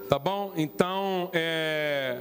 Tá 0.09 0.19
bom? 0.19 0.51
Então, 0.57 1.29
é, 1.31 2.19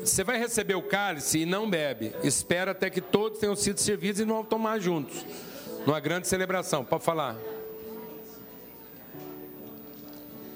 você 0.00 0.24
vai 0.24 0.40
receber 0.40 0.74
o 0.74 0.82
cálice 0.82 1.38
e 1.38 1.46
não 1.46 1.70
bebe. 1.70 2.12
Espera 2.24 2.72
até 2.72 2.90
que 2.90 3.00
todos 3.00 3.38
tenham 3.38 3.54
sido 3.54 3.78
servidos 3.78 4.20
e 4.20 4.24
não 4.24 4.34
vão 4.34 4.44
tomar 4.44 4.80
juntos. 4.80 5.24
Numa 5.86 6.00
grande 6.00 6.26
celebração. 6.26 6.84
Pode 6.84 7.04
falar. 7.04 7.36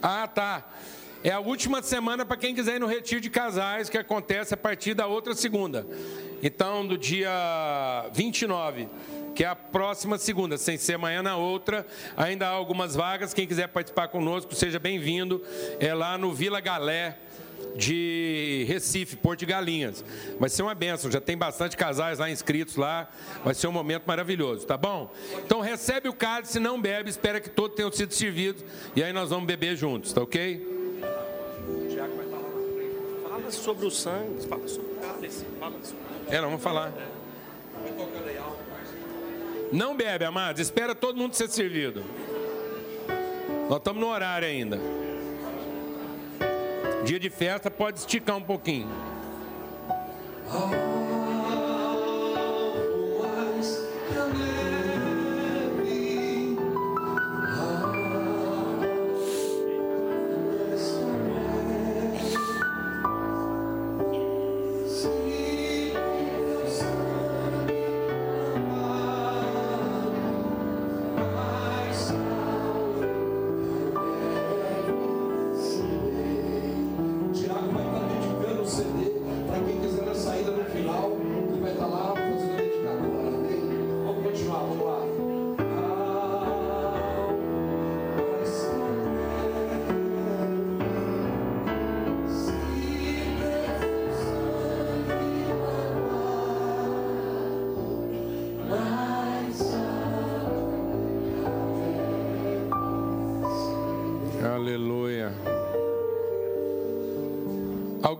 Ah, 0.02 0.26
tá. 0.26 0.72
É 1.24 1.30
a 1.30 1.40
última 1.40 1.82
semana 1.82 2.24
para 2.24 2.36
quem 2.36 2.54
quiser 2.54 2.76
ir 2.76 2.78
no 2.78 2.86
retiro 2.86 3.20
de 3.20 3.30
casais, 3.30 3.88
que 3.88 3.98
acontece 3.98 4.54
a 4.54 4.56
partir 4.56 4.94
da 4.94 5.06
outra 5.06 5.34
segunda. 5.34 5.86
Então, 6.42 6.86
do 6.86 6.96
dia 6.96 8.08
29, 8.12 8.88
que 9.34 9.42
é 9.42 9.48
a 9.48 9.56
próxima 9.56 10.18
segunda, 10.18 10.56
sem 10.56 10.76
ser 10.76 10.94
amanhã 10.94 11.22
na 11.22 11.36
outra, 11.36 11.86
ainda 12.16 12.46
há 12.46 12.50
algumas 12.50 12.94
vagas. 12.94 13.34
Quem 13.34 13.46
quiser 13.46 13.68
participar 13.68 14.08
conosco, 14.08 14.54
seja 14.54 14.78
bem-vindo. 14.78 15.42
É 15.80 15.92
lá 15.94 16.16
no 16.16 16.32
Vila 16.32 16.60
Galé 16.60 17.18
de 17.74 18.64
Recife, 18.68 19.16
Porto 19.16 19.40
de 19.40 19.46
Galinhas. 19.46 20.04
Vai 20.38 20.48
ser 20.48 20.62
uma 20.62 20.74
benção, 20.74 21.10
já 21.10 21.20
tem 21.20 21.36
bastante 21.36 21.76
casais 21.76 22.18
lá 22.18 22.30
inscritos 22.30 22.76
lá, 22.76 23.08
vai 23.44 23.54
ser 23.54 23.66
um 23.66 23.72
momento 23.72 24.04
maravilhoso, 24.06 24.66
tá 24.66 24.76
bom? 24.76 25.12
Então 25.44 25.60
recebe 25.60 26.08
o 26.08 26.12
cálice, 26.12 26.58
não 26.58 26.80
bebe, 26.80 27.10
espera 27.10 27.40
que 27.40 27.50
todos 27.50 27.76
tenham 27.76 27.92
sido 27.92 28.12
servidos 28.12 28.64
e 28.94 29.02
aí 29.02 29.12
nós 29.12 29.30
vamos 29.30 29.46
beber 29.46 29.76
juntos, 29.76 30.12
tá 30.12 30.22
ok? 30.22 30.75
Fala 33.46 33.52
sobre 33.52 33.86
o 33.86 33.90
sangue, 33.92 34.44
fala 34.48 34.66
sobre 34.66 34.90
o 34.90 34.94
cálice, 34.96 35.44
fala 35.60 35.74
sobre... 35.80 36.34
É, 36.36 36.40
não, 36.40 36.48
vamos 36.48 36.62
falar. 36.62 36.92
Não 39.72 39.96
bebe, 39.96 40.24
amados, 40.24 40.60
espera 40.60 40.96
todo 40.96 41.16
mundo 41.16 41.34
ser 41.34 41.48
servido. 41.48 42.02
Nós 43.68 43.78
estamos 43.78 44.00
no 44.00 44.08
horário 44.08 44.48
ainda. 44.48 44.80
Dia 47.04 47.20
de 47.20 47.30
festa 47.30 47.70
pode 47.70 48.00
esticar 48.00 48.36
um 48.36 48.42
pouquinho. 48.42 48.88
Tiago 50.50 50.95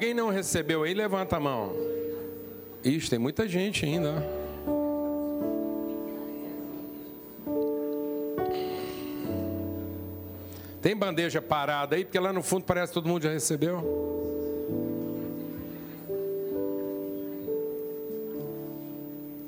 Alguém 0.07 0.15
não 0.15 0.31
recebeu 0.31 0.85
aí? 0.85 0.95
Levanta 0.95 1.35
a 1.37 1.41
mão. 1.41 1.75
Ixi, 2.85 3.11
tem 3.11 3.19
muita 3.19 3.49
gente 3.49 3.85
ainda. 3.85 4.25
Tem 10.81 10.97
bandeja 10.97 11.43
parada 11.43 11.97
aí, 11.97 12.05
porque 12.05 12.21
lá 12.21 12.33
no 12.33 12.41
fundo 12.41 12.65
parece 12.65 12.91
que 12.91 12.95
todo 12.95 13.09
mundo 13.09 13.25
já 13.25 13.33
recebeu. 13.33 13.83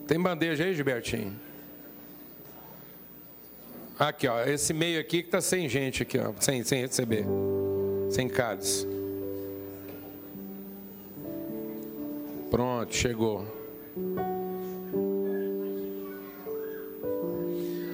Tem 0.08 0.20
bandeja 0.20 0.64
aí, 0.64 0.74
Gilbertinho? 0.74 1.38
Aqui, 3.96 4.26
ó, 4.26 4.42
esse 4.42 4.74
meio 4.74 5.00
aqui 5.00 5.22
que 5.22 5.28
tá 5.28 5.40
sem 5.40 5.68
gente 5.68 6.02
aqui, 6.02 6.18
ó, 6.18 6.32
sem, 6.40 6.64
sem 6.64 6.80
receber, 6.80 7.24
sem 8.10 8.28
cálice. 8.28 8.97
Pronto, 12.88 12.94
chegou. 12.94 13.46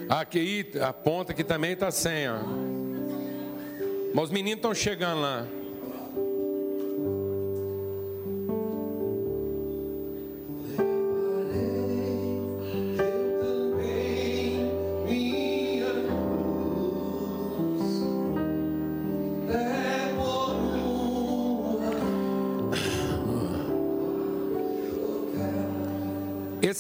Aqui, 0.09 0.70
a 0.80 0.92
ponta 0.92 1.32
aqui 1.32 1.42
também 1.42 1.74
tá 1.76 1.90
sem, 1.90 2.28
ó. 2.28 2.38
Mas 4.14 4.24
os 4.24 4.30
meninos 4.30 4.59
estão 4.59 4.74
chegando 4.74 5.20
lá. 5.20 5.47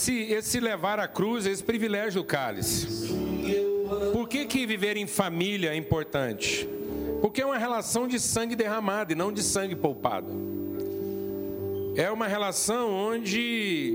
Esse, 0.04 0.34
esse 0.34 0.60
levar 0.60 1.00
a 1.00 1.08
cruz 1.08 1.46
esse 1.46 1.64
privilégio 1.64 2.20
do 2.20 2.26
cálice. 2.26 3.08
Por 4.12 4.28
que, 4.28 4.44
que 4.44 4.66
viver 4.66 4.98
em 4.98 5.06
família 5.06 5.70
é 5.70 5.76
importante? 5.76 6.68
Porque 7.22 7.40
é 7.40 7.46
uma 7.46 7.56
relação 7.56 8.06
de 8.06 8.20
sangue 8.20 8.54
derramado 8.54 9.12
e 9.12 9.14
não 9.14 9.32
de 9.32 9.42
sangue 9.42 9.74
poupado. 9.74 10.28
É 11.96 12.10
uma 12.10 12.26
relação 12.26 12.92
onde 12.92 13.94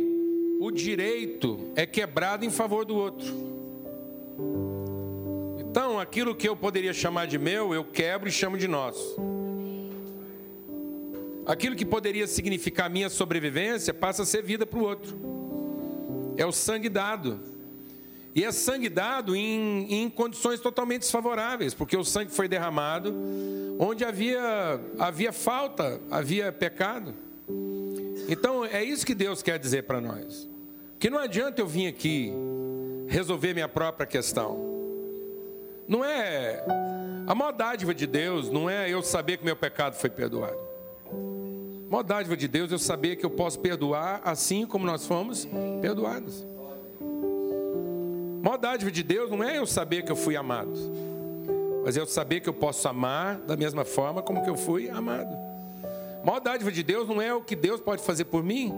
o 0.60 0.72
direito 0.72 1.72
é 1.76 1.86
quebrado 1.86 2.43
em 2.43 2.49
favor 2.49 2.86
do 2.86 2.95
outro. 2.95 3.32
Então, 5.60 5.99
aquilo 5.99 6.34
que 6.34 6.49
eu 6.49 6.55
poderia 6.55 6.91
chamar 6.91 7.28
de 7.28 7.38
meu, 7.38 7.72
eu 7.72 7.84
quebro 7.84 8.28
e 8.28 8.32
chamo 8.32 8.57
de 8.57 8.68
nosso. 8.68 9.16
Aquilo 11.45 11.76
que 11.76 11.86
poderia 11.86 12.26
significar 12.26 12.89
minha 12.89 13.10
sobrevivência 13.10 13.93
passa 13.93 14.24
a 14.24 14.26
ser 14.26 14.41
vida 14.41 14.66
para 14.66 14.80
o 14.80 14.84
outro. 14.84 15.28
É 16.40 16.46
o 16.46 16.54
sangue 16.54 16.88
dado. 16.88 17.38
E 18.34 18.46
é 18.46 18.52
sangue 18.54 18.88
dado 18.88 19.36
em, 19.36 19.94
em, 19.94 20.10
condições 20.10 20.62
totalmente 20.62 21.02
desfavoráveis, 21.02 21.74
porque 21.74 21.98
o 21.98 22.06
sangue 22.06 22.32
foi 22.32 22.48
derramado 22.48 23.14
onde 23.78 24.06
havia, 24.06 24.80
havia 24.98 25.34
falta, 25.34 26.00
havia 26.10 26.50
pecado. 26.50 27.14
Então 28.30 28.64
é 28.64 28.82
isso 28.82 29.06
que 29.06 29.14
Deus 29.14 29.44
quer 29.44 29.60
dizer 29.60 29.84
para 29.84 30.00
nós. 30.00 30.48
Que 30.98 31.10
não 31.10 31.20
adianta 31.20 31.60
eu 31.60 31.68
vir 31.68 31.88
aqui 31.88 32.32
resolver 33.10 33.54
minha 33.54 33.68
própria 33.68 34.08
questão. 34.08 34.66
Não 35.90 36.06
é 36.06 36.64
a 37.28 37.36
maior 37.36 37.52
dádiva 37.52 37.94
de 37.94 38.08
Deus, 38.08 38.50
não 38.50 38.70
é 38.70 38.90
eu 38.90 39.04
saber 39.04 39.36
que 39.38 39.44
meu 39.44 39.58
pecado 39.58 39.96
foi 39.96 40.10
perdoado. 40.10 40.68
Maior 41.90 42.04
dádiva 42.04 42.38
de 42.38 42.48
Deus 42.48 42.72
eu 42.72 42.78
saber 42.78 43.16
que 43.16 43.26
eu 43.26 43.32
posso 43.32 43.60
perdoar 43.60 44.22
assim 44.24 44.64
como 44.66 44.86
nós 44.86 45.08
fomos 45.08 45.48
perdoados. 45.82 46.46
Maior 48.44 48.58
dádiva 48.58 48.92
de 48.92 49.02
Deus 49.02 49.30
não 49.32 49.44
é 49.44 49.58
eu 49.58 49.66
saber 49.66 50.04
que 50.04 50.12
eu 50.12 50.16
fui 50.16 50.36
amado, 50.36 50.72
mas 51.84 51.98
é 51.98 52.00
eu 52.00 52.06
saber 52.06 52.42
que 52.42 52.48
eu 52.48 52.54
posso 52.54 52.88
amar 52.88 53.40
da 53.40 53.58
mesma 53.58 53.84
forma 53.84 54.22
como 54.22 54.44
que 54.44 54.50
eu 54.50 54.56
fui 54.56 54.88
amado. 54.88 55.36
Maior 56.24 56.40
dádiva 56.40 56.72
de 56.72 56.84
Deus 56.84 57.10
não 57.10 57.20
é 57.20 57.34
o 57.34 57.42
que 57.42 57.56
Deus 57.56 57.82
pode 57.82 58.04
fazer 58.04 58.26
por 58.26 58.44
mim, 58.44 58.72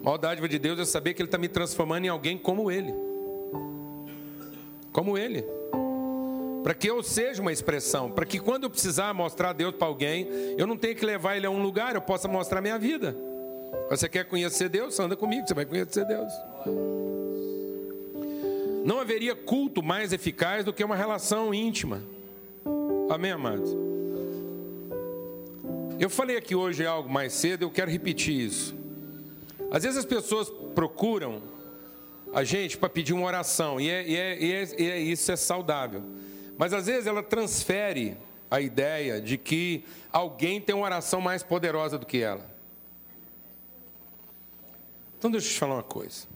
maior 0.00 0.16
dádiva 0.16 0.48
de 0.48 0.58
Deus 0.58 0.78
é 0.78 0.84
saber 0.84 1.14
que 1.14 1.22
Ele 1.22 1.26
está 1.26 1.36
me 1.36 1.48
transformando 1.48 2.04
em 2.04 2.08
alguém 2.08 2.38
como 2.38 2.70
Ele. 2.70 2.94
Como 4.92 5.18
Ele. 5.18 5.44
Para 6.62 6.74
que 6.74 6.88
eu 6.88 7.02
seja 7.02 7.40
uma 7.40 7.52
expressão, 7.52 8.10
para 8.10 8.26
que 8.26 8.38
quando 8.38 8.64
eu 8.64 8.70
precisar 8.70 9.14
mostrar 9.14 9.52
Deus 9.52 9.74
para 9.74 9.88
alguém, 9.88 10.28
eu 10.58 10.66
não 10.66 10.76
tenha 10.76 10.94
que 10.94 11.04
levar 11.04 11.36
Ele 11.36 11.46
a 11.46 11.50
um 11.50 11.62
lugar, 11.62 11.94
eu 11.94 12.02
possa 12.02 12.28
mostrar 12.28 12.60
minha 12.60 12.78
vida. 12.78 13.16
Você 13.88 14.08
quer 14.08 14.24
conhecer 14.24 14.68
Deus? 14.68 14.98
Anda 15.00 15.16
comigo, 15.16 15.46
você 15.46 15.54
vai 15.54 15.64
conhecer 15.64 16.04
Deus. 16.04 16.32
Não 18.84 18.98
haveria 19.00 19.34
culto 19.34 19.82
mais 19.82 20.12
eficaz 20.12 20.64
do 20.64 20.72
que 20.72 20.82
uma 20.84 20.96
relação 20.96 21.52
íntima. 21.54 22.02
Amém, 23.10 23.32
amados? 23.32 23.74
Eu 25.98 26.08
falei 26.08 26.36
aqui 26.36 26.54
hoje 26.54 26.86
algo 26.86 27.10
mais 27.10 27.32
cedo, 27.32 27.62
eu 27.62 27.70
quero 27.70 27.90
repetir 27.90 28.34
isso. 28.34 28.74
Às 29.70 29.82
vezes 29.82 29.98
as 29.98 30.04
pessoas 30.04 30.50
procuram 30.74 31.42
a 32.32 32.42
gente 32.44 32.78
para 32.78 32.88
pedir 32.88 33.12
uma 33.12 33.26
oração, 33.26 33.80
e, 33.80 33.90
é, 33.90 34.08
e, 34.08 34.16
é, 34.16 34.42
e, 34.42 34.52
é, 34.52 34.90
é, 34.92 34.98
isso 35.00 35.30
é 35.30 35.36
saudável. 35.36 36.02
Mas 36.60 36.74
às 36.74 36.84
vezes 36.84 37.06
ela 37.06 37.22
transfere 37.22 38.18
a 38.50 38.60
ideia 38.60 39.18
de 39.18 39.38
que 39.38 39.82
alguém 40.12 40.60
tem 40.60 40.74
uma 40.74 40.84
oração 40.84 41.18
mais 41.18 41.42
poderosa 41.42 41.96
do 41.96 42.04
que 42.04 42.18
ela. 42.18 42.44
Então 45.18 45.30
deixa 45.30 45.46
eu 45.46 45.52
te 45.54 45.58
falar 45.58 45.76
uma 45.76 45.82
coisa. 45.82 46.26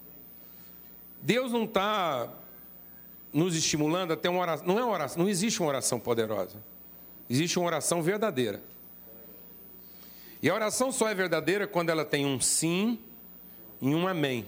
Deus 1.20 1.52
não 1.52 1.64
está 1.64 2.32
nos 3.34 3.54
estimulando 3.54 4.14
a 4.14 4.16
ter 4.16 4.30
uma 4.30 4.40
oração. 4.40 4.66
Não 4.66 4.78
é 4.78 4.82
uma 4.82 4.94
oração, 4.94 5.22
não 5.22 5.28
existe 5.28 5.60
uma 5.60 5.68
oração 5.68 6.00
poderosa. 6.00 6.56
Existe 7.28 7.58
uma 7.58 7.66
oração 7.66 8.02
verdadeira. 8.02 8.62
E 10.40 10.48
a 10.48 10.54
oração 10.54 10.90
só 10.90 11.06
é 11.06 11.14
verdadeira 11.14 11.66
quando 11.66 11.90
ela 11.90 12.02
tem 12.02 12.24
um 12.24 12.40
sim 12.40 12.98
e 13.78 13.94
um 13.94 14.08
amém. 14.08 14.46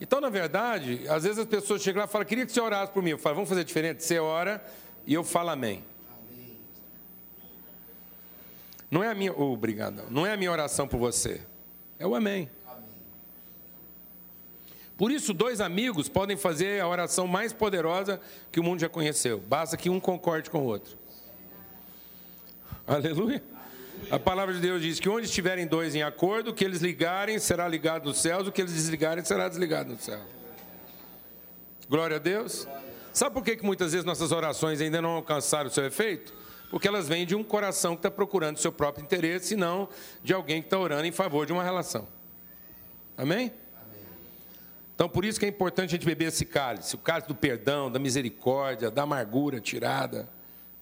Então, 0.00 0.20
na 0.20 0.30
verdade, 0.30 1.06
às 1.08 1.24
vezes 1.24 1.38
as 1.38 1.46
pessoas 1.46 1.82
chegam 1.82 2.00
lá 2.00 2.06
e 2.06 2.10
falam, 2.10 2.26
queria 2.26 2.46
que 2.46 2.52
você 2.52 2.60
orasse 2.60 2.90
por 2.90 3.02
mim. 3.02 3.10
Eu 3.10 3.18
falo, 3.18 3.34
vamos 3.34 3.50
fazer 3.50 3.64
diferente? 3.64 4.02
Você 4.02 4.18
ora 4.18 4.64
e 5.06 5.12
eu 5.12 5.22
falo 5.22 5.50
amém. 5.50 5.84
Não 8.90 9.04
é 9.04 9.08
a 9.08 9.14
minha, 9.14 9.32
oh, 9.32 9.52
obrigado, 9.52 10.02
não 10.10 10.26
é 10.26 10.32
a 10.32 10.36
minha 10.36 10.50
oração 10.50 10.88
por 10.88 10.98
você, 10.98 11.40
é 11.96 12.04
o 12.04 12.14
amém. 12.14 12.50
Por 14.96 15.12
isso, 15.12 15.32
dois 15.32 15.60
amigos 15.60 16.08
podem 16.08 16.36
fazer 16.36 16.80
a 16.80 16.88
oração 16.88 17.26
mais 17.26 17.52
poderosa 17.52 18.20
que 18.50 18.58
o 18.60 18.64
mundo 18.64 18.80
já 18.80 18.88
conheceu. 18.88 19.38
Basta 19.38 19.76
que 19.76 19.88
um 19.88 20.00
concorde 20.00 20.50
com 20.50 20.58
o 20.58 20.64
outro. 20.64 20.98
Aleluia. 22.86 23.42
A 24.08 24.18
palavra 24.18 24.54
de 24.54 24.60
Deus 24.60 24.82
diz 24.82 25.00
que 25.00 25.08
onde 25.08 25.26
estiverem 25.26 25.66
dois 25.66 25.94
em 25.94 26.02
acordo, 26.02 26.50
o 26.50 26.54
que 26.54 26.64
eles 26.64 26.80
ligarem 26.80 27.38
será 27.38 27.66
ligado 27.68 28.04
nos 28.06 28.18
céus, 28.18 28.46
o 28.46 28.52
que 28.52 28.60
eles 28.60 28.72
desligarem 28.72 29.24
será 29.24 29.48
desligado 29.48 29.90
no 29.90 29.98
céu. 29.98 30.20
Glória 31.88 32.16
a 32.16 32.20
Deus. 32.20 32.66
Sabe 33.12 33.34
por 33.34 33.42
que, 33.42 33.56
que 33.56 33.64
muitas 33.64 33.92
vezes 33.92 34.04
nossas 34.04 34.30
orações 34.30 34.80
ainda 34.80 35.02
não 35.02 35.10
alcançaram 35.10 35.68
o 35.68 35.72
seu 35.72 35.84
efeito? 35.84 36.32
Porque 36.70 36.86
elas 36.86 37.08
vêm 37.08 37.26
de 37.26 37.34
um 37.34 37.42
coração 37.42 37.94
que 37.96 37.98
está 37.98 38.10
procurando 38.10 38.56
o 38.56 38.60
seu 38.60 38.70
próprio 38.70 39.02
interesse, 39.02 39.54
e 39.54 39.56
não 39.56 39.88
de 40.22 40.32
alguém 40.32 40.60
que 40.60 40.66
está 40.66 40.78
orando 40.78 41.04
em 41.04 41.12
favor 41.12 41.46
de 41.46 41.52
uma 41.52 41.64
relação. 41.64 42.06
Amém? 43.16 43.52
Então, 44.94 45.08
por 45.08 45.24
isso 45.24 45.40
que 45.40 45.46
é 45.46 45.48
importante 45.48 45.90
a 45.90 45.92
gente 45.92 46.06
beber 46.06 46.26
esse 46.26 46.44
cálice, 46.44 46.94
o 46.94 46.98
cálice 46.98 47.26
do 47.26 47.34
perdão, 47.34 47.90
da 47.90 47.98
misericórdia, 47.98 48.90
da 48.90 49.02
amargura 49.02 49.60
tirada. 49.60 50.28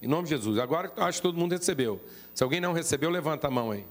Em 0.01 0.07
nome 0.07 0.25
de 0.25 0.31
Jesus. 0.31 0.59
Agora 0.59 0.93
acho 0.97 1.19
que 1.19 1.23
todo 1.23 1.37
mundo 1.37 1.53
recebeu. 1.53 2.01
Se 2.35 2.43
alguém 2.43 2.61
não 2.61 2.73
recebeu, 2.73 3.11
levanta 3.11 3.49
a 3.49 3.51
mão 3.51 3.71
aí. 3.71 3.85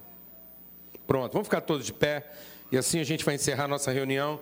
Pronto, 1.05 1.33
vamos 1.33 1.47
ficar 1.47 1.61
todos 1.61 1.85
de 1.85 1.93
pé. 1.93 2.29
E 2.71 2.77
assim 2.77 2.99
a 2.99 3.03
gente 3.03 3.23
vai 3.23 3.35
encerrar 3.35 3.67
nossa 3.67 3.91
reunião. 3.91 4.39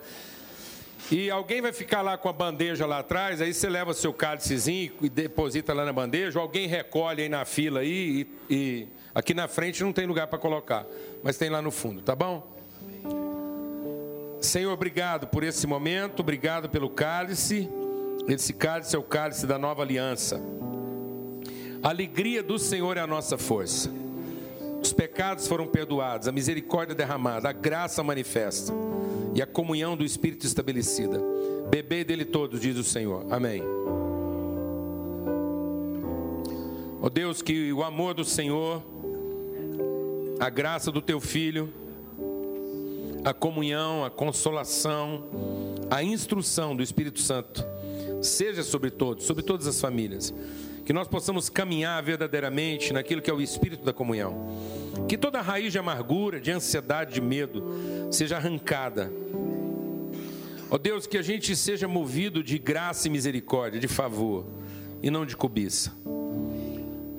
E 1.11 1.30
alguém 1.30 1.61
vai 1.61 1.72
ficar 1.72 2.01
lá 2.01 2.18
com 2.18 2.28
a 2.28 2.34
bandeja 2.34 2.88
lá 2.88 2.99
atrás, 2.99 3.39
aí 3.39 3.53
você 3.53 3.70
leva 3.70 3.93
seu 3.93 4.11
cálicezinho 4.11 4.93
e 5.01 5.07
deposita 5.07 5.72
lá 5.72 5.86
na 5.86 5.93
bandeja, 5.93 6.39
ou 6.39 6.43
alguém 6.43 6.68
recolhe 6.68 7.22
aí 7.22 7.30
na 7.30 7.45
fila 7.45 7.82
aí, 7.82 8.28
e, 8.49 8.55
e 8.55 8.88
aqui 9.13 9.32
na 9.32 9.47
frente 9.47 9.84
não 9.84 9.93
tem 9.93 10.07
lugar 10.07 10.26
para 10.26 10.39
colocar, 10.39 10.84
mas 11.22 11.38
tem 11.38 11.47
lá 11.47 11.61
no 11.61 11.70
fundo, 11.70 12.01
tá 12.01 12.16
bom? 12.16 12.51
Senhor, 14.41 14.74
obrigado 14.74 15.28
por 15.28 15.43
esse 15.43 15.68
momento, 15.68 16.22
obrigado 16.22 16.70
pelo 16.70 16.89
cálice. 16.89 17.70
Esse 18.28 18.53
cálice 18.53 18.95
é 18.95 18.99
o 18.99 19.03
cálice 19.03 19.45
da 19.45 19.59
nova 19.59 19.84
aliança. 19.84 20.41
A 21.86 21.89
alegria 21.89 22.41
do 22.41 22.57
Senhor 22.57 22.97
é 22.97 22.99
a 22.99 23.05
nossa 23.05 23.38
força. 23.38 23.91
Os 24.81 24.91
pecados 24.91 25.47
foram 25.47 25.67
perdoados, 25.67 26.27
a 26.27 26.31
misericórdia 26.31 26.95
derramada, 26.95 27.47
a 27.47 27.51
graça 27.51 28.01
manifesta 28.01 28.73
e 29.36 29.41
a 29.41 29.45
comunhão 29.45 29.95
do 29.95 30.03
Espírito 30.03 30.47
estabelecida. 30.47 31.21
Bebei 31.69 32.03
dele 32.03 32.25
todos, 32.25 32.59
diz 32.59 32.75
o 32.75 32.83
Senhor. 32.83 33.31
Amém. 33.31 33.61
Ó 36.99 37.05
oh 37.05 37.09
Deus, 37.11 37.43
que 37.43 37.71
o 37.71 37.83
amor 37.83 38.15
do 38.15 38.25
Senhor, 38.25 38.81
a 40.39 40.49
graça 40.49 40.91
do 40.91 41.03
teu 41.03 41.21
Filho, 41.21 41.71
a 43.23 43.31
comunhão, 43.31 44.03
a 44.03 44.09
consolação, 44.09 45.23
a 45.91 46.01
instrução 46.01 46.75
do 46.75 46.81
Espírito 46.81 47.19
Santo 47.19 47.63
seja 48.23 48.63
sobre 48.63 48.89
todos, 48.89 49.25
sobre 49.25 49.43
todas 49.43 49.67
as 49.67 49.79
famílias. 49.79 50.33
Que 50.86 50.93
nós 50.93 51.07
possamos 51.07 51.49
caminhar 51.49 52.01
verdadeiramente 52.03 52.93
naquilo 52.93 53.21
que 53.21 53.29
é 53.29 53.33
o 53.33 53.41
espírito 53.41 53.83
da 53.83 53.91
comunhão. 53.91 54.47
Que 55.07 55.17
toda 55.17 55.41
raiz 55.41 55.71
de 55.71 55.79
amargura, 55.79 56.39
de 56.39 56.51
ansiedade, 56.51 57.15
de 57.15 57.21
medo 57.21 58.07
seja 58.11 58.38
arrancada. 58.38 59.11
Ó 60.69 60.75
oh 60.75 60.77
Deus, 60.77 61.05
que 61.05 61.17
a 61.17 61.21
gente 61.21 61.55
seja 61.55 61.88
movido 61.88 62.43
de 62.43 62.57
graça 62.57 63.07
e 63.07 63.11
misericórdia, 63.11 63.79
de 63.79 63.88
favor, 63.88 64.45
e 65.01 65.09
não 65.09 65.25
de 65.25 65.36
cobiça. 65.36 65.91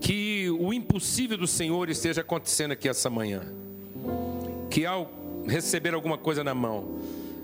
Que 0.00 0.48
o 0.50 0.72
impossível 0.72 1.36
do 1.36 1.46
Senhor 1.46 1.88
esteja 1.88 2.20
acontecendo 2.20 2.72
aqui 2.72 2.88
essa 2.88 3.10
manhã. 3.10 3.42
Que 4.70 4.86
ao 4.86 5.10
receber 5.46 5.94
alguma 5.94 6.18
coisa 6.18 6.42
na 6.42 6.54
mão, 6.54 7.00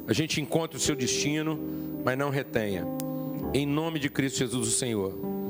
a 0.07 0.13
gente 0.13 0.41
encontra 0.41 0.77
o 0.77 0.81
seu 0.81 0.95
destino, 0.95 1.59
mas 2.05 2.19
não 2.19 2.31
retenha. 2.31 2.85
Em 3.55 3.67
nome 3.67 3.99
de 3.99 4.09
Cristo 4.09 4.39
Jesus, 4.39 4.69
o 4.69 4.71
Senhor. 4.71 5.42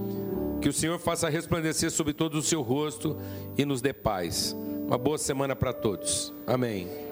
Que 0.62 0.68
o 0.68 0.72
Senhor 0.72 0.96
faça 0.96 1.28
resplandecer 1.28 1.90
sobre 1.90 2.12
todo 2.12 2.36
o 2.36 2.42
seu 2.42 2.62
rosto 2.62 3.18
e 3.58 3.64
nos 3.64 3.82
dê 3.82 3.92
paz. 3.92 4.54
Uma 4.86 4.96
boa 4.96 5.18
semana 5.18 5.56
para 5.56 5.72
todos. 5.72 6.32
Amém. 6.46 7.11